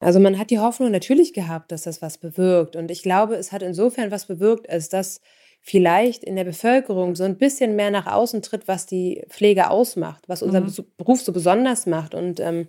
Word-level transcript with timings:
Also 0.00 0.18
man 0.18 0.38
hat 0.38 0.50
die 0.50 0.58
Hoffnung 0.58 0.90
natürlich 0.90 1.34
gehabt, 1.34 1.70
dass 1.72 1.82
das 1.82 2.00
was 2.00 2.18
bewirkt. 2.18 2.74
Und 2.74 2.90
ich 2.90 3.02
glaube, 3.02 3.36
es 3.36 3.52
hat 3.52 3.62
insofern 3.62 4.10
was 4.10 4.26
bewirkt, 4.26 4.68
als 4.68 4.88
dass 4.88 5.20
vielleicht 5.60 6.24
in 6.24 6.36
der 6.36 6.44
Bevölkerung 6.44 7.14
so 7.14 7.24
ein 7.24 7.36
bisschen 7.36 7.76
mehr 7.76 7.90
nach 7.90 8.06
außen 8.06 8.40
tritt, 8.40 8.66
was 8.66 8.86
die 8.86 9.22
Pflege 9.28 9.68
ausmacht, 9.68 10.24
was 10.26 10.42
unseren 10.42 10.64
mhm. 10.64 10.86
Beruf 10.96 11.20
so 11.20 11.32
besonders 11.32 11.84
macht 11.86 12.14
und 12.14 12.40
ähm, 12.40 12.68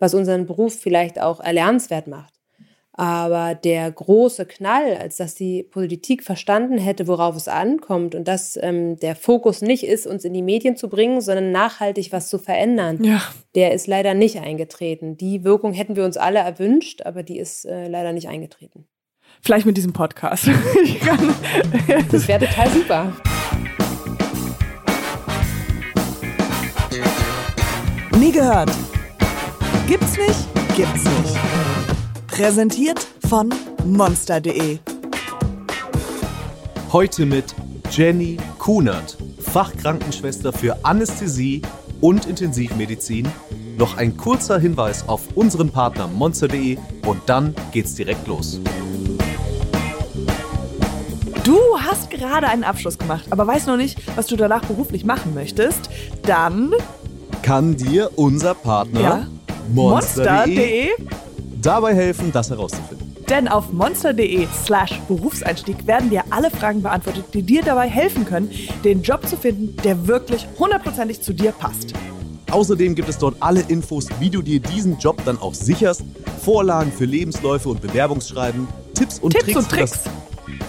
was 0.00 0.14
unseren 0.14 0.46
Beruf 0.46 0.74
vielleicht 0.74 1.20
auch 1.20 1.38
erlernenswert 1.38 2.08
macht. 2.08 2.33
Aber 2.96 3.56
der 3.56 3.90
große 3.90 4.46
Knall, 4.46 4.96
als 4.96 5.16
dass 5.16 5.34
die 5.34 5.64
Politik 5.64 6.22
verstanden 6.22 6.78
hätte, 6.78 7.08
worauf 7.08 7.34
es 7.34 7.48
ankommt 7.48 8.14
und 8.14 8.28
dass 8.28 8.56
ähm, 8.62 8.96
der 9.00 9.16
Fokus 9.16 9.62
nicht 9.62 9.84
ist, 9.84 10.06
uns 10.06 10.24
in 10.24 10.32
die 10.32 10.42
Medien 10.42 10.76
zu 10.76 10.88
bringen, 10.88 11.20
sondern 11.20 11.50
nachhaltig 11.50 12.12
was 12.12 12.28
zu 12.28 12.38
verändern, 12.38 13.02
ja. 13.02 13.20
der 13.56 13.72
ist 13.72 13.88
leider 13.88 14.14
nicht 14.14 14.38
eingetreten. 14.38 15.16
Die 15.16 15.42
Wirkung 15.42 15.72
hätten 15.72 15.96
wir 15.96 16.04
uns 16.04 16.16
alle 16.16 16.38
erwünscht, 16.38 17.02
aber 17.02 17.24
die 17.24 17.38
ist 17.38 17.64
äh, 17.64 17.88
leider 17.88 18.12
nicht 18.12 18.28
eingetreten. 18.28 18.86
Vielleicht 19.42 19.66
mit 19.66 19.76
diesem 19.76 19.92
Podcast. 19.92 20.46
das 22.12 22.28
wäre 22.28 22.46
total 22.46 22.70
super. 22.70 23.12
Nie 28.20 28.30
gehört. 28.30 28.70
Gibt's 29.88 30.16
nicht? 30.16 30.76
Gibt's 30.76 31.04
nicht. 31.04 31.53
Präsentiert 32.34 33.06
von 33.28 33.48
monster.de. 33.86 34.80
Heute 36.92 37.26
mit 37.26 37.54
Jenny 37.92 38.38
Kunert, 38.58 39.16
Fachkrankenschwester 39.38 40.52
für 40.52 40.84
Anästhesie 40.84 41.62
und 42.00 42.26
Intensivmedizin. 42.26 43.28
Noch 43.78 43.98
ein 43.98 44.16
kurzer 44.16 44.58
Hinweis 44.58 45.08
auf 45.08 45.36
unseren 45.36 45.70
Partner 45.70 46.08
monster.de 46.08 46.76
und 47.06 47.20
dann 47.26 47.54
geht's 47.70 47.94
direkt 47.94 48.26
los. 48.26 48.58
Du 51.44 51.60
hast 51.78 52.10
gerade 52.10 52.48
einen 52.48 52.64
Abschluss 52.64 52.98
gemacht, 52.98 53.26
aber 53.30 53.46
weißt 53.46 53.68
noch 53.68 53.76
nicht, 53.76 53.96
was 54.16 54.26
du 54.26 54.34
danach 54.34 54.64
beruflich 54.64 55.04
machen 55.04 55.34
möchtest, 55.34 55.88
dann 56.22 56.74
kann 57.42 57.76
dir 57.76 58.10
unser 58.16 58.54
Partner 58.54 59.00
ja? 59.00 59.26
monster.de 59.72 60.88
Monster 60.88 61.23
dabei 61.64 61.94
helfen, 61.94 62.32
das 62.32 62.50
herauszufinden. 62.50 63.14
Denn 63.28 63.48
auf 63.48 63.72
monster.de 63.72 64.46
slash 64.64 65.00
Berufseinstieg 65.08 65.86
werden 65.86 66.10
dir 66.10 66.24
alle 66.30 66.50
Fragen 66.50 66.82
beantwortet, 66.82 67.24
die 67.32 67.42
dir 67.42 67.62
dabei 67.62 67.88
helfen 67.88 68.26
können, 68.26 68.50
den 68.84 69.02
Job 69.02 69.26
zu 69.26 69.36
finden, 69.36 69.76
der 69.82 70.06
wirklich 70.06 70.46
hundertprozentig 70.58 71.22
zu 71.22 71.32
dir 71.32 71.52
passt. 71.52 71.94
Außerdem 72.50 72.94
gibt 72.94 73.08
es 73.08 73.18
dort 73.18 73.36
alle 73.40 73.62
Infos, 73.62 74.08
wie 74.20 74.30
du 74.30 74.42
dir 74.42 74.60
diesen 74.60 74.98
Job 74.98 75.20
dann 75.24 75.38
auch 75.38 75.54
sicherst, 75.54 76.04
Vorlagen 76.44 76.92
für 76.92 77.06
Lebensläufe 77.06 77.70
und 77.70 77.80
Bewerbungsschreiben, 77.80 78.68
Tipps 78.94 79.18
und 79.18 79.32
Tipps 79.32 79.44
Tricks, 79.44 79.58
und 79.58 79.68
Tricks. 79.70 80.00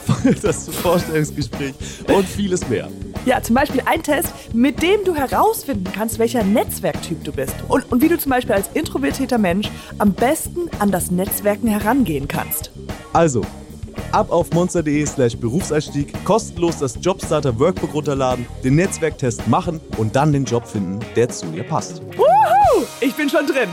Für, 0.05 0.31
das, 0.31 0.39
für 0.39 0.47
das 0.47 0.69
Vorstellungsgespräch 0.69 1.73
und 2.07 2.25
vieles 2.25 2.67
mehr. 2.69 2.89
Ja, 3.25 3.41
zum 3.41 3.55
Beispiel 3.55 3.81
ein 3.85 4.03
Test, 4.03 4.31
mit 4.53 4.83
dem 4.83 5.03
du 5.03 5.15
herausfinden 5.15 5.91
kannst, 5.95 6.19
welcher 6.19 6.43
Netzwerktyp 6.43 7.23
du 7.23 7.31
bist 7.31 7.55
und, 7.67 7.91
und 7.91 8.01
wie 8.03 8.07
du 8.07 8.19
zum 8.19 8.29
Beispiel 8.29 8.53
als 8.53 8.69
introvertierter 8.75 9.39
Mensch 9.39 9.69
am 9.97 10.13
besten 10.13 10.69
an 10.77 10.91
das 10.91 11.09
Netzwerken 11.09 11.67
herangehen 11.67 12.27
kannst. 12.27 12.69
Also, 13.13 13.41
ab 14.11 14.31
auf 14.31 14.51
monster.de 14.53 15.03
slash 15.07 15.35
Berufseinstieg, 15.37 16.13
kostenlos 16.23 16.77
das 16.77 16.99
Jobstarter 17.01 17.59
Workbook 17.59 17.95
runterladen, 17.95 18.45
den 18.63 18.75
Netzwerktest 18.75 19.47
machen 19.47 19.81
und 19.97 20.15
dann 20.15 20.31
den 20.31 20.45
Job 20.45 20.67
finden, 20.67 20.99
der 21.15 21.29
zu 21.29 21.47
dir 21.47 21.63
passt. 21.63 22.03
Wuhu! 22.15 22.85
Ich 23.01 23.15
bin 23.15 23.27
schon 23.27 23.47
drin. 23.47 23.69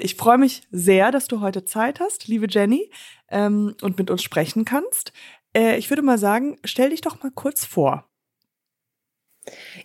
Ich 0.00 0.16
freue 0.16 0.38
mich 0.38 0.62
sehr, 0.70 1.10
dass 1.10 1.28
du 1.28 1.40
heute 1.40 1.64
Zeit 1.64 2.00
hast, 2.00 2.28
liebe 2.28 2.46
Jenny 2.48 2.90
ähm, 3.30 3.74
und 3.82 3.98
mit 3.98 4.10
uns 4.10 4.22
sprechen 4.22 4.64
kannst. 4.64 5.12
Äh, 5.56 5.76
ich 5.76 5.90
würde 5.90 6.02
mal 6.02 6.18
sagen, 6.18 6.58
stell 6.64 6.90
dich 6.90 7.00
doch 7.00 7.22
mal 7.22 7.32
kurz 7.32 7.64
vor. 7.64 8.04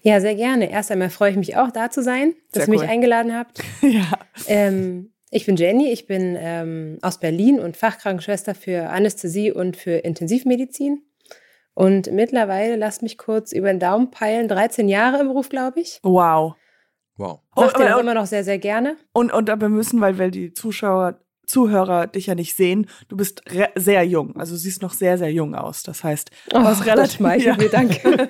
Ja, 0.02 0.20
sehr 0.20 0.36
gerne. 0.36 0.70
Erst 0.70 0.92
einmal 0.92 1.10
freue 1.10 1.32
ich 1.32 1.38
mich 1.38 1.56
auch, 1.56 1.72
da 1.72 1.90
zu 1.90 2.04
sein, 2.04 2.36
dass 2.52 2.66
sehr 2.66 2.74
ihr 2.74 2.80
mich 2.80 2.90
eingeladen 2.90 3.34
habt. 3.34 3.62
ja. 3.82 4.12
Ähm, 4.48 5.14
ich 5.32 5.46
bin 5.46 5.56
Jenny, 5.56 5.92
ich 5.92 6.06
bin 6.06 6.36
ähm, 6.38 7.00
aus 7.02 7.20
Berlin 7.20 7.60
und 7.60 7.78
Fachkrankenschwester 7.78 8.54
für 8.54 8.90
Anästhesie 8.90 9.52
und 9.52 9.78
für 9.78 9.98
Intensivmedizin. 9.98 11.02
Und 11.74 12.12
mittlerweile, 12.12 12.76
lasst 12.76 13.02
mich 13.02 13.18
kurz 13.18 13.52
über 13.52 13.68
den 13.68 13.80
Daumen 13.80 14.12
peilen, 14.12 14.48
13 14.48 14.88
Jahre 14.88 15.20
im 15.22 15.28
Beruf, 15.28 15.50
glaube 15.50 15.80
ich. 15.80 16.00
Wow. 16.04 16.54
Wow. 17.18 17.42
Macht 17.56 17.78
den 17.78 17.94
auch 17.94 18.00
immer 18.00 18.14
noch 18.14 18.26
sehr, 18.26 18.44
sehr 18.44 18.58
gerne. 18.58 18.98
Und, 19.14 19.32
und 19.32 19.50
aber 19.50 19.70
müssen, 19.70 20.02
weil, 20.02 20.18
weil 20.18 20.32
die 20.32 20.54
Zuschauer 20.54 21.20
Zuhörer 21.46 22.08
dich 22.08 22.28
ja 22.28 22.36
nicht 22.36 22.56
sehen, 22.56 22.88
du 23.10 23.18
bist 23.18 23.44
sehr 23.76 24.04
jung. 24.04 24.38
Also 24.38 24.56
siehst 24.56 24.82
noch 24.82 24.94
sehr, 24.94 25.18
sehr 25.18 25.32
jung 25.32 25.56
aus. 25.56 25.84
Das 25.84 26.04
heißt, 26.04 26.32
du 26.50 26.58
oh, 26.58 26.64
hast 26.64 26.86
relativ. 26.86 27.20
Das 27.20 27.44
ja. 27.44 27.58
mir, 27.58 27.70
danke. 27.70 28.30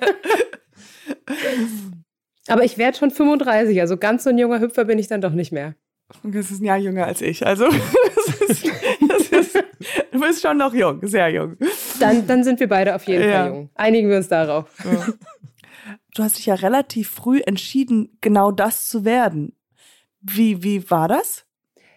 Aber 2.48 2.64
ich 2.64 2.76
werde 2.76 2.98
schon 2.98 3.10
35, 3.10 3.80
also 3.80 3.96
ganz 3.96 4.24
so 4.24 4.30
ein 4.30 4.38
junger 4.38 4.60
Hüpfer 4.60 4.84
bin 4.84 4.98
ich 4.98 5.06
dann 5.06 5.20
doch 5.20 5.32
nicht 5.32 5.52
mehr. 5.52 5.74
Das 6.22 6.50
ist 6.50 6.60
ein 6.60 6.64
Jahr 6.64 6.76
jünger 6.76 7.06
als 7.06 7.22
ich. 7.22 7.46
Also 7.46 7.66
das 7.68 8.50
ist, 8.50 8.70
das 9.08 9.28
ist, 9.28 9.64
du 10.12 10.20
bist 10.20 10.42
schon 10.42 10.58
noch 10.58 10.74
jung, 10.74 11.06
sehr 11.06 11.30
jung. 11.30 11.56
Dann, 12.00 12.26
dann 12.26 12.44
sind 12.44 12.60
wir 12.60 12.68
beide 12.68 12.94
auf 12.94 13.04
jeden 13.04 13.28
ja. 13.28 13.44
Fall 13.44 13.48
jung. 13.48 13.70
Einigen 13.74 14.10
wir 14.10 14.18
uns 14.18 14.28
darauf. 14.28 14.66
Ja. 14.84 15.06
Du 16.14 16.22
hast 16.22 16.38
dich 16.38 16.46
ja 16.46 16.54
relativ 16.54 17.10
früh 17.10 17.40
entschieden, 17.40 18.16
genau 18.20 18.52
das 18.52 18.88
zu 18.88 19.04
werden. 19.04 19.56
Wie, 20.20 20.62
wie 20.62 20.88
war 20.88 21.08
das? 21.08 21.44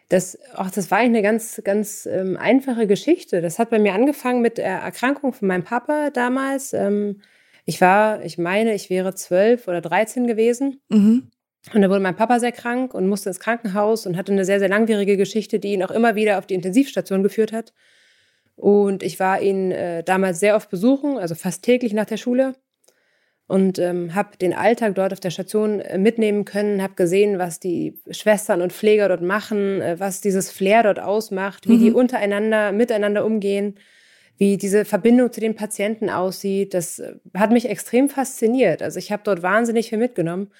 Das, 0.09 0.37
ach, 0.53 0.71
das 0.71 0.89
war 0.89 0.97
eigentlich 0.97 1.09
eine 1.09 1.21
ganz, 1.21 1.61
ganz 1.63 2.07
ähm, 2.07 2.35
einfache 2.35 2.87
Geschichte. 2.87 3.41
Das 3.41 3.59
hat 3.59 3.69
bei 3.69 3.77
mir 3.77 3.93
angefangen 3.93 4.41
mit 4.41 4.57
der 4.57 4.79
Erkrankung 4.79 5.33
von 5.33 5.47
meinem 5.47 5.63
Papa 5.63 6.09
damals. 6.09 6.73
Ähm, 6.73 7.21
ich 7.65 7.79
war, 7.79 8.23
ich 8.23 8.37
meine, 8.37 8.73
ich 8.73 8.89
wäre 8.89 9.13
zwölf 9.13 9.67
oder 9.67 9.81
dreizehn 9.81 10.25
gewesen. 10.25 10.81
Mhm. 10.89 11.29
Und 11.73 11.81
da 11.81 11.89
wurde 11.89 11.99
mein 11.99 12.15
Papa 12.15 12.39
sehr 12.39 12.53
krank 12.53 12.93
und 12.93 13.07
musste 13.07 13.29
ins 13.29 13.39
Krankenhaus 13.39 14.07
und 14.07 14.17
hatte 14.17 14.31
eine 14.31 14.45
sehr, 14.45 14.59
sehr 14.59 14.69
langwierige 14.69 15.17
Geschichte, 15.17 15.59
die 15.59 15.73
ihn 15.73 15.83
auch 15.83 15.91
immer 15.91 16.15
wieder 16.15 16.39
auf 16.39 16.47
die 16.47 16.55
Intensivstation 16.55 17.21
geführt 17.21 17.51
hat. 17.51 17.73
Und 18.55 19.03
ich 19.03 19.19
war 19.19 19.41
ihn 19.41 19.71
äh, 19.71 20.03
damals 20.03 20.39
sehr 20.39 20.55
oft 20.55 20.69
besuchen, 20.69 21.17
also 21.17 21.35
fast 21.35 21.63
täglich 21.63 21.93
nach 21.93 22.05
der 22.05 22.17
Schule 22.17 22.55
und 23.47 23.79
ähm, 23.79 24.13
habe 24.13 24.37
den 24.37 24.53
Alltag 24.53 24.95
dort 24.95 25.13
auf 25.13 25.21
der 25.21 25.29
Station 25.29 25.79
äh, 25.79 25.97
mitnehmen 25.97 26.43
können, 26.43 26.83
habe 26.83 26.95
gesehen, 26.95 27.39
was 27.39 27.59
die 27.59 27.97
Schwestern 28.11 28.61
und 28.61 28.73
Pfleger 28.73 29.07
dort 29.07 29.21
machen, 29.21 29.81
äh, 29.81 29.99
was 29.99 30.19
dieses 30.19 30.51
Flair 30.51 30.83
dort 30.83 30.99
ausmacht, 30.99 31.67
wie 31.67 31.77
mhm. 31.77 31.79
die 31.79 31.91
untereinander, 31.91 32.73
miteinander 32.73 33.25
umgehen, 33.25 33.75
wie 34.37 34.57
diese 34.57 34.83
Verbindung 34.83 35.31
zu 35.31 35.39
den 35.39 35.55
Patienten 35.55 36.09
aussieht. 36.09 36.73
Das 36.73 36.99
äh, 36.99 37.13
hat 37.33 37.51
mich 37.51 37.69
extrem 37.69 38.09
fasziniert. 38.09 38.83
Also 38.83 38.99
ich 38.99 39.13
habe 39.13 39.23
dort 39.23 39.41
wahnsinnig 39.41 39.89
viel 39.89 39.97
mitgenommen. 39.97 40.51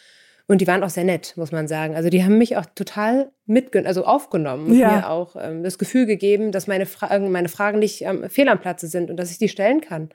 Und 0.49 0.61
die 0.61 0.67
waren 0.67 0.81
auch 0.81 0.89
sehr 0.89 1.03
nett, 1.03 1.33
muss 1.35 1.51
man 1.51 1.67
sagen. 1.67 1.93
Also 1.93 2.09
die 2.09 2.23
haben 2.23 2.37
mich 2.37 2.55
auch 2.55 2.65
total 2.73 3.31
mitgenommen, 3.47 3.87
also 3.87 4.05
aufgenommen 4.05 4.67
und 4.67 4.77
mir 4.77 5.09
auch 5.09 5.35
ähm, 5.37 5.61
das 5.61 5.77
Gefühl 5.77 6.05
gegeben, 6.05 6.53
dass 6.53 6.67
meine 6.67 6.85
Fragen, 6.85 7.31
meine 7.31 7.49
Fragen 7.49 7.79
nicht 7.79 8.01
ähm, 8.03 8.29
fehl 8.29 8.47
am 8.47 8.61
Platze 8.61 8.87
sind 8.87 9.09
und 9.09 9.17
dass 9.17 9.29
ich 9.29 9.39
die 9.39 9.49
stellen 9.49 9.81
kann. 9.81 10.07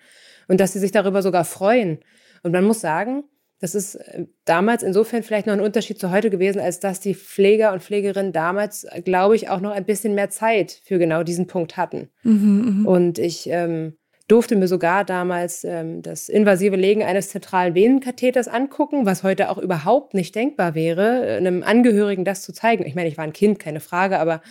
Und 0.48 0.58
dass 0.58 0.72
sie 0.72 0.78
sich 0.78 0.90
darüber 0.90 1.20
sogar 1.20 1.44
freuen. 1.44 1.98
Und 2.42 2.52
man 2.52 2.64
muss 2.64 2.80
sagen, 2.80 3.24
das 3.62 3.76
ist 3.76 3.94
äh, 3.94 4.26
damals 4.44 4.82
insofern 4.82 5.22
vielleicht 5.22 5.46
noch 5.46 5.54
ein 5.54 5.60
Unterschied 5.60 5.98
zu 5.98 6.10
heute 6.10 6.30
gewesen, 6.30 6.60
als 6.60 6.80
dass 6.80 7.00
die 7.00 7.14
Pfleger 7.14 7.72
und 7.72 7.82
Pflegerinnen 7.82 8.32
damals, 8.32 8.86
glaube 9.04 9.36
ich, 9.36 9.48
auch 9.48 9.60
noch 9.60 9.70
ein 9.70 9.84
bisschen 9.84 10.14
mehr 10.14 10.30
Zeit 10.30 10.80
für 10.84 10.98
genau 10.98 11.22
diesen 11.22 11.46
Punkt 11.46 11.76
hatten. 11.76 12.08
Mhm, 12.24 12.80
mhm, 12.80 12.86
und 12.86 13.18
ich 13.20 13.48
ähm, 13.48 13.96
durfte 14.26 14.56
mir 14.56 14.66
sogar 14.66 15.04
damals 15.04 15.62
ähm, 15.62 16.02
das 16.02 16.28
invasive 16.28 16.74
Legen 16.74 17.04
eines 17.04 17.28
zentralen 17.28 17.74
Venenkatheters 17.74 18.48
angucken, 18.48 19.06
was 19.06 19.22
heute 19.22 19.48
auch 19.48 19.58
überhaupt 19.58 20.14
nicht 20.14 20.34
denkbar 20.34 20.74
wäre, 20.74 21.36
einem 21.36 21.62
Angehörigen 21.62 22.24
das 22.24 22.42
zu 22.42 22.52
zeigen. 22.52 22.84
Ich 22.84 22.96
meine, 22.96 23.08
ich 23.08 23.16
war 23.16 23.24
ein 23.24 23.32
Kind, 23.32 23.60
keine 23.60 23.80
Frage, 23.80 24.18
aber 24.18 24.42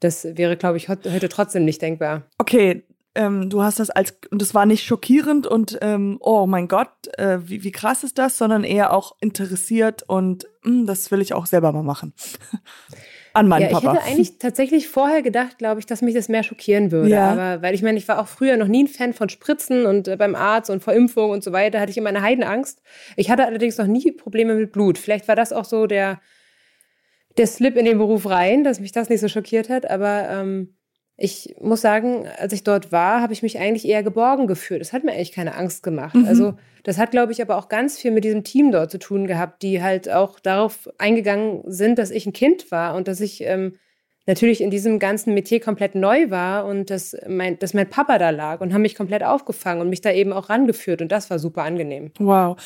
das 0.00 0.24
wäre, 0.36 0.56
glaube 0.56 0.78
ich, 0.78 0.88
heute 0.88 1.28
trotzdem 1.28 1.64
nicht 1.64 1.82
denkbar. 1.82 2.22
Okay, 2.38 2.84
ähm, 3.14 3.48
du 3.48 3.62
hast 3.62 3.78
das 3.78 3.90
als, 3.90 4.16
und 4.30 4.42
es 4.42 4.54
war 4.54 4.66
nicht 4.66 4.84
schockierend 4.84 5.46
und 5.46 5.78
ähm, 5.82 6.18
oh 6.20 6.46
mein 6.46 6.68
Gott, 6.68 6.90
äh, 7.16 7.38
wie, 7.44 7.62
wie 7.62 7.72
krass 7.72 8.04
ist 8.04 8.18
das, 8.18 8.38
sondern 8.38 8.64
eher 8.64 8.92
auch 8.92 9.16
interessiert 9.20 10.02
und 10.02 10.46
mh, 10.62 10.70
hm, 10.70 10.86
das 10.86 11.10
will 11.10 11.20
ich 11.20 11.32
auch 11.34 11.46
selber 11.46 11.72
mal 11.72 11.82
machen. 11.82 12.12
An 13.36 13.48
meinen 13.48 13.62
ja, 13.62 13.68
Papa. 13.68 13.94
Ich 13.94 13.98
hätte 13.98 14.06
eigentlich 14.06 14.38
tatsächlich 14.38 14.88
vorher 14.88 15.20
gedacht, 15.22 15.58
glaube 15.58 15.80
ich, 15.80 15.86
dass 15.86 16.02
mich 16.02 16.14
das 16.14 16.28
mehr 16.28 16.44
schockieren 16.44 16.92
würde. 16.92 17.10
Ja. 17.10 17.32
Aber 17.32 17.62
weil 17.62 17.74
ich 17.74 17.82
meine, 17.82 17.98
ich 17.98 18.06
war 18.06 18.20
auch 18.20 18.28
früher 18.28 18.56
noch 18.56 18.68
nie 18.68 18.84
ein 18.84 18.88
Fan 18.88 19.12
von 19.12 19.28
Spritzen 19.28 19.86
und 19.86 20.06
äh, 20.06 20.16
beim 20.16 20.36
Arzt 20.36 20.70
und 20.70 20.84
vor 20.84 20.92
Impfung 20.92 21.30
und 21.30 21.42
so 21.42 21.50
weiter 21.50 21.80
hatte 21.80 21.90
ich 21.90 21.98
immer 21.98 22.10
eine 22.10 22.22
Heidenangst. 22.22 22.80
Ich 23.16 23.30
hatte 23.30 23.44
allerdings 23.44 23.76
noch 23.76 23.88
nie 23.88 24.12
Probleme 24.12 24.54
mit 24.54 24.70
Blut. 24.70 24.98
Vielleicht 24.98 25.26
war 25.26 25.34
das 25.34 25.52
auch 25.52 25.64
so 25.64 25.86
der, 25.88 26.20
der 27.36 27.48
Slip 27.48 27.76
in 27.76 27.84
den 27.84 27.98
Beruf 27.98 28.26
rein, 28.26 28.62
dass 28.62 28.78
mich 28.78 28.92
das 28.92 29.08
nicht 29.08 29.20
so 29.20 29.26
schockiert 29.26 29.68
hat. 29.68 29.90
Aber 29.90 30.28
ähm, 30.28 30.76
ich 31.16 31.54
muss 31.60 31.80
sagen, 31.80 32.26
als 32.38 32.52
ich 32.52 32.64
dort 32.64 32.90
war, 32.90 33.20
habe 33.20 33.32
ich 33.32 33.42
mich 33.42 33.58
eigentlich 33.58 33.86
eher 33.86 34.02
geborgen 34.02 34.46
gefühlt. 34.46 34.80
Es 34.80 34.92
hat 34.92 35.04
mir 35.04 35.12
eigentlich 35.12 35.32
keine 35.32 35.54
Angst 35.54 35.82
gemacht. 35.82 36.14
Mhm. 36.14 36.26
Also 36.26 36.54
das 36.82 36.98
hat, 36.98 37.12
glaube 37.12 37.32
ich, 37.32 37.40
aber 37.40 37.56
auch 37.56 37.68
ganz 37.68 37.98
viel 37.98 38.10
mit 38.10 38.24
diesem 38.24 38.42
Team 38.42 38.72
dort 38.72 38.90
zu 38.90 38.98
tun 38.98 39.26
gehabt, 39.26 39.62
die 39.62 39.82
halt 39.82 40.10
auch 40.10 40.40
darauf 40.40 40.88
eingegangen 40.98 41.62
sind, 41.66 41.98
dass 41.98 42.10
ich 42.10 42.26
ein 42.26 42.32
Kind 42.32 42.70
war 42.72 42.96
und 42.96 43.06
dass 43.06 43.20
ich 43.20 43.42
ähm, 43.42 43.76
natürlich 44.26 44.60
in 44.60 44.70
diesem 44.70 44.98
ganzen 44.98 45.34
Metier 45.34 45.60
komplett 45.60 45.94
neu 45.94 46.30
war 46.30 46.66
und 46.66 46.90
dass 46.90 47.16
mein, 47.28 47.58
dass 47.60 47.74
mein 47.74 47.88
Papa 47.88 48.18
da 48.18 48.30
lag 48.30 48.60
und 48.60 48.74
haben 48.74 48.82
mich 48.82 48.96
komplett 48.96 49.22
aufgefangen 49.22 49.82
und 49.82 49.90
mich 49.90 50.00
da 50.00 50.10
eben 50.10 50.32
auch 50.32 50.50
rangeführt 50.50 51.00
und 51.00 51.12
das 51.12 51.30
war 51.30 51.38
super 51.38 51.62
angenehm. 51.62 52.10
Wow. 52.18 52.56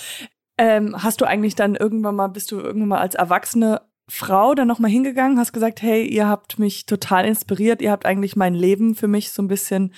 Ähm, 0.56 1.02
hast 1.02 1.20
du 1.20 1.24
eigentlich 1.24 1.54
dann 1.54 1.76
irgendwann 1.76 2.16
mal, 2.16 2.28
bist 2.28 2.50
du 2.50 2.58
irgendwann 2.58 2.88
mal 2.88 2.98
als 2.98 3.14
Erwachsene 3.14 3.82
Frau 4.08 4.54
dann 4.54 4.68
nochmal 4.68 4.90
hingegangen, 4.90 5.38
hast 5.38 5.52
gesagt, 5.52 5.82
hey, 5.82 6.06
ihr 6.06 6.26
habt 6.26 6.58
mich 6.58 6.86
total 6.86 7.26
inspiriert, 7.26 7.82
ihr 7.82 7.90
habt 7.90 8.06
eigentlich 8.06 8.36
mein 8.36 8.54
Leben 8.54 8.94
für 8.94 9.08
mich 9.08 9.30
so 9.30 9.42
ein 9.42 9.48
bisschen 9.48 9.92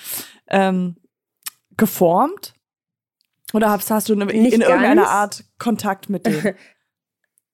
ähm, 0.49 0.97
geformt? 1.77 2.55
Oder 3.53 3.71
hast, 3.71 3.91
hast 3.91 4.09
du 4.09 4.15
in, 4.15 4.21
in 4.29 4.61
irgendeiner 4.61 5.09
Art 5.09 5.45
Kontakt 5.59 6.09
mit 6.09 6.27
denen? 6.27 6.55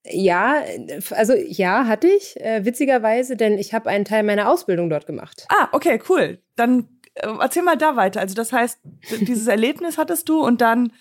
Ja, 0.08 0.62
also 1.11 1.35
ja, 1.35 1.87
hatte 1.87 2.06
ich, 2.06 2.41
äh, 2.41 2.64
witzigerweise, 2.64 3.37
denn 3.37 3.58
ich 3.58 3.75
habe 3.75 3.91
einen 3.91 4.05
Teil 4.05 4.23
meiner 4.23 4.49
Ausbildung 4.49 4.88
dort 4.88 5.05
gemacht. 5.05 5.47
Ah, 5.49 5.69
okay, 5.73 6.00
cool. 6.08 6.38
Dann 6.55 7.00
äh, 7.14 7.29
erzähl 7.41 7.64
mal 7.64 7.76
da 7.76 7.97
weiter. 7.97 8.20
Also 8.20 8.37
das 8.37 8.53
heißt, 8.53 8.79
dieses 9.23 9.49
Erlebnis 9.49 9.99
hattest 9.99 10.29
du 10.29 10.44
und 10.44 10.61
dann 10.61 10.93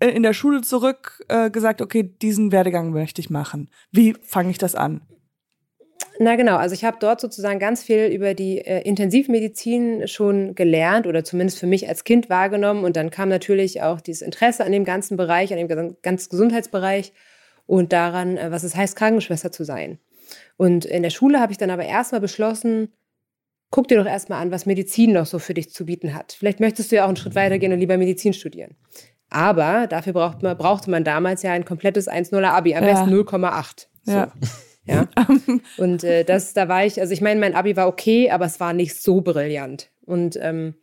in 0.00 0.22
der 0.22 0.32
Schule 0.32 0.62
zurück 0.62 1.24
äh, 1.28 1.50
gesagt, 1.50 1.80
okay, 1.80 2.02
diesen 2.02 2.52
Werdegang 2.52 2.90
möchte 2.90 3.20
ich 3.20 3.30
machen. 3.30 3.70
Wie 3.90 4.14
fange 4.22 4.50
ich 4.50 4.58
das 4.58 4.74
an? 4.74 5.02
Na 6.18 6.36
genau, 6.36 6.56
also 6.56 6.74
ich 6.74 6.84
habe 6.84 6.96
dort 6.98 7.20
sozusagen 7.20 7.58
ganz 7.58 7.82
viel 7.82 8.06
über 8.06 8.34
die 8.34 8.58
äh, 8.58 8.82
Intensivmedizin 8.82 10.08
schon 10.08 10.54
gelernt 10.54 11.06
oder 11.06 11.24
zumindest 11.24 11.58
für 11.58 11.66
mich 11.66 11.88
als 11.88 12.04
Kind 12.04 12.30
wahrgenommen. 12.30 12.84
Und 12.84 12.96
dann 12.96 13.10
kam 13.10 13.28
natürlich 13.28 13.82
auch 13.82 14.00
dieses 14.00 14.22
Interesse 14.22 14.64
an 14.64 14.72
dem 14.72 14.84
ganzen 14.84 15.16
Bereich, 15.16 15.52
an 15.52 15.58
dem 15.58 15.96
ganzen 16.02 16.30
Gesundheitsbereich 16.30 17.12
und 17.66 17.92
daran, 17.92 18.36
äh, 18.36 18.50
was 18.50 18.64
es 18.64 18.74
heißt, 18.74 18.96
Krankenschwester 18.96 19.52
zu 19.52 19.64
sein. 19.64 19.98
Und 20.56 20.84
in 20.84 21.02
der 21.02 21.10
Schule 21.10 21.40
habe 21.40 21.52
ich 21.52 21.58
dann 21.58 21.70
aber 21.70 21.84
erstmal 21.84 22.20
beschlossen, 22.20 22.92
guck 23.70 23.88
dir 23.88 23.98
doch 23.98 24.06
erstmal 24.06 24.40
an, 24.40 24.50
was 24.50 24.64
Medizin 24.64 25.12
noch 25.12 25.26
so 25.26 25.38
für 25.38 25.54
dich 25.54 25.70
zu 25.70 25.84
bieten 25.84 26.14
hat. 26.14 26.32
Vielleicht 26.32 26.60
möchtest 26.60 26.90
du 26.90 26.96
ja 26.96 27.04
auch 27.04 27.08
einen 27.08 27.16
Schritt 27.16 27.34
weitergehen 27.34 27.72
und 27.72 27.78
lieber 27.78 27.98
Medizin 27.98 28.32
studieren. 28.32 28.76
Aber 29.30 29.86
dafür 29.88 30.12
braucht 30.12 30.42
man, 30.42 30.56
brauchte 30.56 30.90
man 30.90 31.04
damals 31.04 31.42
ja 31.42 31.52
ein 31.52 31.64
komplettes 31.64 32.08
1,0er 32.08 32.44
Abi, 32.44 32.74
am 32.74 32.84
Ja. 32.84 32.90
besten 32.92 33.10
0,8. 33.10 33.88
So. 34.04 34.12
Ja. 34.12 34.32
Ja. 34.84 35.08
Und 35.78 36.04
äh, 36.04 36.22
das, 36.24 36.52
da 36.54 36.68
war 36.68 36.84
ich, 36.86 37.00
also 37.00 37.12
ich 37.12 37.20
meine, 37.20 37.40
mein 37.40 37.54
Abi 37.56 37.76
war 37.76 37.88
okay, 37.88 38.30
aber 38.30 38.44
es 38.44 38.60
war 38.60 38.72
nicht 38.72 38.94
so 39.02 39.20
brillant. 39.20 39.90
Und 40.04 40.38
ähm, 40.40 40.74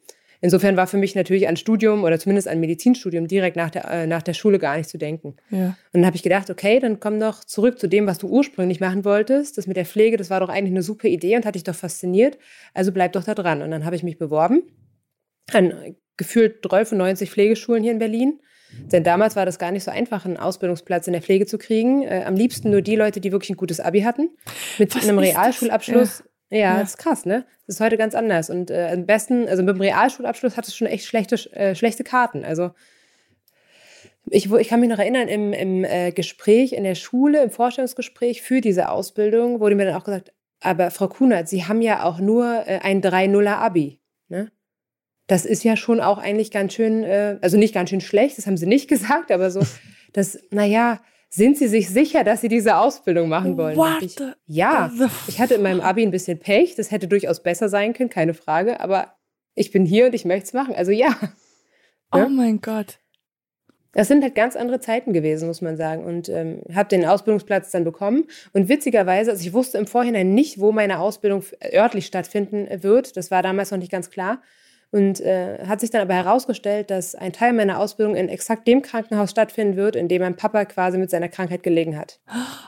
insofern 0.41 0.75
war 0.75 0.87
für 0.87 0.97
mich 0.97 1.15
natürlich 1.15 1.47
an 1.47 1.55
Studium 1.55 2.03
oder 2.03 2.19
zumindest 2.19 2.49
ein 2.49 2.59
Medizinstudium 2.59 3.27
direkt 3.29 3.55
nach 3.55 3.69
der, 3.69 3.89
äh, 3.89 4.05
nach 4.05 4.21
der 4.21 4.33
Schule 4.33 4.59
gar 4.59 4.75
nicht 4.75 4.89
zu 4.89 4.97
denken. 4.97 5.37
Ja. 5.51 5.67
Und 5.67 5.75
dann 5.93 6.05
habe 6.05 6.17
ich 6.17 6.23
gedacht, 6.23 6.49
okay, 6.49 6.81
dann 6.81 6.99
komm 6.99 7.17
doch 7.21 7.45
zurück 7.45 7.79
zu 7.79 7.87
dem, 7.87 8.05
was 8.05 8.17
du 8.17 8.27
ursprünglich 8.27 8.81
machen 8.81 9.05
wolltest. 9.05 9.57
Das 9.57 9.67
mit 9.67 9.77
der 9.77 9.85
Pflege, 9.85 10.17
das 10.17 10.29
war 10.29 10.41
doch 10.41 10.49
eigentlich 10.49 10.73
eine 10.73 10.83
super 10.83 11.07
Idee 11.07 11.37
und 11.37 11.45
hat 11.45 11.55
dich 11.55 11.63
doch 11.63 11.73
fasziniert. 11.75 12.37
Also 12.73 12.91
bleib 12.91 13.13
doch 13.13 13.23
da 13.23 13.33
dran. 13.35 13.61
Und 13.61 13.71
dann 13.71 13.85
habe 13.85 13.95
ich 13.95 14.03
mich 14.03 14.17
beworben 14.17 14.63
an 15.53 15.95
gefühlt 16.17 16.57
93 16.61 17.29
Pflegeschulen 17.31 17.83
hier 17.83 17.91
in 17.91 17.99
Berlin. 17.99 18.39
Denn 18.91 19.03
damals 19.03 19.35
war 19.35 19.45
das 19.45 19.59
gar 19.59 19.71
nicht 19.71 19.83
so 19.83 19.91
einfach, 19.91 20.25
einen 20.25 20.37
Ausbildungsplatz 20.37 21.05
in 21.07 21.13
der 21.13 21.21
Pflege 21.21 21.45
zu 21.45 21.57
kriegen. 21.57 22.03
Äh, 22.03 22.23
am 22.25 22.35
liebsten 22.35 22.71
nur 22.71 22.81
die 22.81 22.95
Leute, 22.95 23.21
die 23.21 23.31
wirklich 23.31 23.51
ein 23.51 23.57
gutes 23.57 23.79
Abi 23.79 24.01
hatten. 24.01 24.29
Mit 24.79 24.95
Was 24.95 25.03
einem? 25.03 25.19
Realschulabschluss. 25.19 26.23
Ja, 26.49 26.57
Ja. 26.57 26.79
das 26.79 26.91
ist 26.91 26.97
krass, 26.97 27.25
ne? 27.25 27.45
Das 27.67 27.75
ist 27.75 27.81
heute 27.81 27.97
ganz 27.97 28.15
anders. 28.15 28.49
Und 28.49 28.71
äh, 28.71 28.89
am 28.93 29.05
besten, 29.05 29.47
also 29.47 29.63
mit 29.63 29.75
dem 29.75 29.81
Realschulabschluss 29.81 30.57
hat 30.57 30.67
es 30.67 30.75
schon 30.75 30.87
echt 30.87 31.05
schlechte, 31.05 31.35
äh, 31.55 31.75
schlechte 31.75 32.03
Karten. 32.03 32.43
Also 32.45 32.71
ich, 34.29 34.51
ich 34.51 34.67
kann 34.69 34.79
mich 34.79 34.89
noch 34.89 34.99
erinnern, 34.99 35.27
im, 35.27 35.53
im 35.53 35.83
äh, 35.83 36.11
Gespräch 36.11 36.73
in 36.73 36.83
der 36.83 36.95
Schule, 36.95 37.43
im 37.43 37.51
Vorstellungsgespräch 37.51 38.41
für 38.41 38.61
diese 38.61 38.89
Ausbildung, 38.89 39.59
wurde 39.59 39.75
mir 39.75 39.85
dann 39.85 39.95
auch 39.95 40.03
gesagt, 40.05 40.31
aber 40.61 40.91
Frau 40.91 41.07
Kunert, 41.09 41.49
Sie 41.49 41.65
haben 41.65 41.81
ja 41.81 42.03
auch 42.03 42.19
nur 42.19 42.63
äh, 42.67 42.79
ein 42.81 43.01
3-0er 43.01 43.55
Abi. 43.57 43.99
Ne? 44.29 44.51
Das 45.27 45.45
ist 45.45 45.63
ja 45.63 45.75
schon 45.77 46.01
auch 46.01 46.17
eigentlich 46.17 46.51
ganz 46.51 46.73
schön, 46.73 47.03
äh, 47.03 47.37
also 47.41 47.57
nicht 47.57 47.73
ganz 47.73 47.89
schön 47.89 48.01
schlecht, 48.01 48.37
das 48.37 48.45
haben 48.47 48.57
Sie 48.57 48.65
nicht 48.65 48.87
gesagt, 48.89 49.31
aber 49.31 49.51
so, 49.51 49.61
dass, 50.13 50.37
naja, 50.51 50.99
sind 51.29 51.57
Sie 51.57 51.67
sich 51.67 51.89
sicher, 51.89 52.23
dass 52.23 52.41
Sie 52.41 52.47
diese 52.49 52.77
Ausbildung 52.77 53.29
machen 53.29 53.57
wollen? 53.57 53.75
What 53.77 54.01
ich, 54.01 54.15
the- 54.15 54.33
ja, 54.45 54.91
ich 55.27 55.39
hatte 55.39 55.55
in 55.55 55.63
meinem 55.63 55.81
Abi 55.81 56.03
ein 56.03 56.11
bisschen 56.11 56.39
Pech, 56.39 56.75
das 56.75 56.91
hätte 56.91 57.07
durchaus 57.07 57.41
besser 57.41 57.69
sein 57.69 57.93
können, 57.93 58.09
keine 58.09 58.33
Frage, 58.33 58.79
aber 58.81 59.15
ich 59.55 59.71
bin 59.71 59.85
hier 59.85 60.07
und 60.07 60.13
ich 60.15 60.25
möchte 60.25 60.45
es 60.47 60.53
machen. 60.53 60.75
Also 60.75 60.91
ja. 60.91 61.15
Oh 62.11 62.17
Ja? 62.19 62.27
mein 62.29 62.59
Gott. 62.61 62.99
Das 63.93 64.07
sind 64.07 64.23
halt 64.23 64.33
ganz 64.33 64.55
andere 64.55 64.79
Zeiten 64.79 65.13
gewesen, 65.13 65.47
muss 65.47 65.61
man 65.61 65.77
sagen. 65.77 66.03
Und 66.03 66.27
ähm, 66.27 66.61
habe 66.73 66.89
den 66.89 67.05
Ausbildungsplatz 67.05 67.69
dann 67.69 67.83
bekommen. 67.83 68.25
Und 68.51 68.67
witzigerweise, 68.67 69.29
also 69.31 69.43
ich 69.45 69.53
wusste 69.53 69.77
im 69.77 69.85
Vorhinein 69.85 70.33
nicht, 70.33 70.59
wo 70.59 70.71
meine 70.71 70.97
Ausbildung 70.99 71.43
örtlich 71.71 72.07
stattfinden 72.07 72.67
wird. 72.83 73.15
Das 73.17 73.29
war 73.29 73.43
damals 73.43 73.69
noch 73.69 73.77
nicht 73.77 73.91
ganz 73.91 74.09
klar. 74.09 74.41
Und 74.93 75.21
äh, 75.21 75.65
hat 75.67 75.79
sich 75.79 75.89
dann 75.89 76.01
aber 76.03 76.13
herausgestellt, 76.13 76.91
dass 76.91 77.15
ein 77.15 77.33
Teil 77.33 77.51
meiner 77.53 77.79
Ausbildung 77.79 78.15
in 78.15 78.29
exakt 78.29 78.67
dem 78.67 78.83
Krankenhaus 78.83 79.31
stattfinden 79.31 79.75
wird, 79.75 79.95
in 79.95 80.07
dem 80.07 80.21
mein 80.21 80.35
Papa 80.35 80.65
quasi 80.65 80.99
mit 80.99 81.09
seiner 81.09 81.29
Krankheit 81.29 81.63
gelegen 81.63 81.97
hat. 81.97 82.19